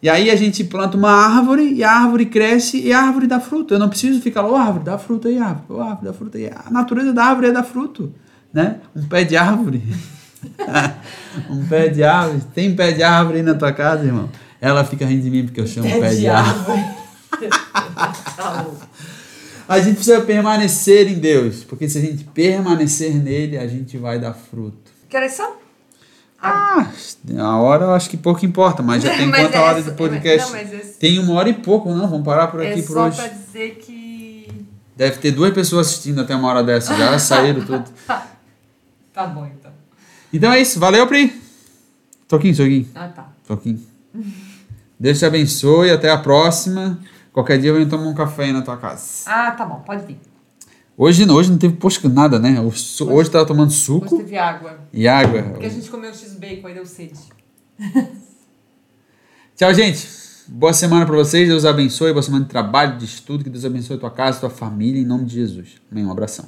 E 0.00 0.08
aí 0.08 0.30
a 0.30 0.36
gente 0.36 0.62
planta 0.62 0.96
uma 0.96 1.10
árvore 1.10 1.72
e 1.74 1.82
a 1.82 1.90
árvore 1.90 2.26
cresce 2.26 2.80
e 2.80 2.92
a 2.92 3.00
árvore 3.00 3.26
dá 3.26 3.40
fruto. 3.40 3.74
Eu 3.74 3.80
não 3.80 3.88
preciso 3.88 4.20
ficar 4.20 4.42
lá, 4.42 4.48
ô 4.48 4.52
oh, 4.52 4.56
árvore, 4.56 4.84
dá 4.84 4.96
fruto 4.96 5.26
aí, 5.26 5.38
árvore, 5.38 5.64
ô 5.68 5.76
oh, 5.76 5.80
árvore, 5.82 6.06
dá 6.06 6.12
fruto 6.12 6.36
aí. 6.36 6.46
A 6.46 6.70
natureza 6.70 7.12
da 7.12 7.24
árvore 7.24 7.48
é 7.48 7.52
dar 7.52 7.64
fruto, 7.64 8.14
né? 8.52 8.76
Um 8.94 9.02
pé 9.08 9.24
de 9.24 9.36
árvore. 9.36 9.82
um 11.50 11.66
pé 11.66 11.88
de 11.88 12.04
árvore. 12.04 12.42
Tem 12.54 12.76
pé 12.76 12.92
de 12.92 13.02
árvore 13.02 13.38
aí 13.38 13.42
na 13.42 13.54
tua 13.54 13.72
casa, 13.72 14.04
irmão? 14.04 14.30
Ela 14.60 14.84
fica 14.84 15.04
rindo 15.04 15.22
de 15.22 15.30
mim 15.30 15.44
porque 15.44 15.60
eu 15.60 15.66
chamo 15.66 15.88
pé, 15.88 15.98
pé 15.98 16.10
de, 16.10 16.20
de 16.20 16.28
árvore. 16.28 16.84
a 19.68 19.80
gente 19.80 19.96
precisa 19.96 20.20
permanecer 20.20 21.08
em 21.10 21.18
Deus, 21.18 21.64
porque 21.64 21.88
se 21.88 21.98
a 21.98 22.00
gente 22.00 22.22
permanecer 22.22 23.14
nele, 23.14 23.58
a 23.58 23.66
gente 23.66 23.98
vai 23.98 24.20
dar 24.20 24.32
fruto. 24.32 24.92
Que 25.08 25.16
horas 25.16 25.32
são? 25.32 25.57
Ah, 26.40 26.88
a 27.38 27.56
hora 27.56 27.86
eu 27.86 27.92
acho 27.92 28.08
que 28.08 28.16
pouco 28.16 28.44
importa, 28.46 28.82
mas 28.82 29.02
já 29.02 29.10
tem 29.16 29.30
quanta 29.30 29.56
é 29.56 29.60
hora 29.60 29.82
de 29.82 29.90
podcast? 29.92 30.52
Não. 30.52 30.92
Tem 30.98 31.18
uma 31.18 31.34
hora 31.34 31.48
e 31.48 31.54
pouco, 31.54 31.92
não? 31.92 32.08
Vamos 32.08 32.24
parar 32.24 32.46
por 32.48 32.60
aqui 32.60 32.80
é 32.80 32.82
por 32.82 32.96
hoje. 32.96 33.18
É 33.18 33.22
só 33.22 33.28
pra 33.28 33.36
dizer 33.36 33.70
que... 33.76 34.66
Deve 34.96 35.18
ter 35.18 35.32
duas 35.32 35.52
pessoas 35.52 35.88
assistindo 35.88 36.20
até 36.20 36.34
uma 36.34 36.48
hora 36.48 36.62
dessa, 36.62 36.96
já 36.96 37.18
saíram 37.18 37.64
tudo. 37.64 37.84
tá 39.12 39.26
bom, 39.26 39.46
então. 39.46 39.72
Então 40.32 40.52
é 40.52 40.60
isso, 40.60 40.78
valeu, 40.78 41.06
Pri. 41.06 41.40
Toquinho, 42.26 42.56
Toquinho. 42.56 42.88
Ah, 42.94 43.08
tá. 43.08 43.28
Toquinho. 43.46 43.80
Deus 44.98 45.18
te 45.18 45.24
abençoe, 45.24 45.90
até 45.90 46.10
a 46.10 46.18
próxima. 46.18 46.98
Qualquer 47.32 47.58
dia 47.58 47.70
eu 47.70 47.74
venho 47.74 47.88
tomar 47.88 48.06
um 48.06 48.14
café 48.14 48.44
aí 48.44 48.52
na 48.52 48.62
tua 48.62 48.76
casa. 48.76 49.22
Ah, 49.26 49.52
tá 49.52 49.64
bom, 49.64 49.80
pode 49.86 50.04
vir. 50.04 50.18
Hoje, 51.00 51.30
hoje 51.30 51.48
não 51.48 51.58
teve 51.58 51.76
posto 51.76 52.08
nada, 52.08 52.40
né? 52.40 52.60
Hoje, 52.60 53.04
hoje 53.04 53.30
tava 53.30 53.46
tomando 53.46 53.70
suco. 53.70 54.16
Hoje 54.16 54.24
teve 54.24 54.36
água. 54.36 54.80
E 54.92 55.06
água. 55.06 55.42
Porque 55.44 55.66
a 55.66 55.68
gente 55.68 55.88
comeu 55.88 56.12
x-bacon, 56.12 56.66
aí 56.66 56.74
deu 56.74 56.84
sede. 56.84 57.20
Tchau, 59.54 59.72
gente. 59.72 60.08
Boa 60.48 60.72
semana 60.72 61.06
para 61.06 61.14
vocês. 61.14 61.46
Deus 61.46 61.64
abençoe. 61.64 62.12
Boa 62.12 62.22
semana 62.22 62.44
de 62.44 62.50
trabalho, 62.50 62.98
de 62.98 63.04
estudo. 63.04 63.44
Que 63.44 63.50
Deus 63.50 63.64
abençoe 63.64 63.94
a 63.94 64.00
tua 64.00 64.10
casa, 64.10 64.38
a 64.38 64.40
tua 64.40 64.50
família. 64.50 65.00
Em 65.00 65.04
nome 65.04 65.24
de 65.24 65.34
Jesus. 65.36 65.76
Amém. 65.88 66.04
Um 66.04 66.10
abração. 66.10 66.46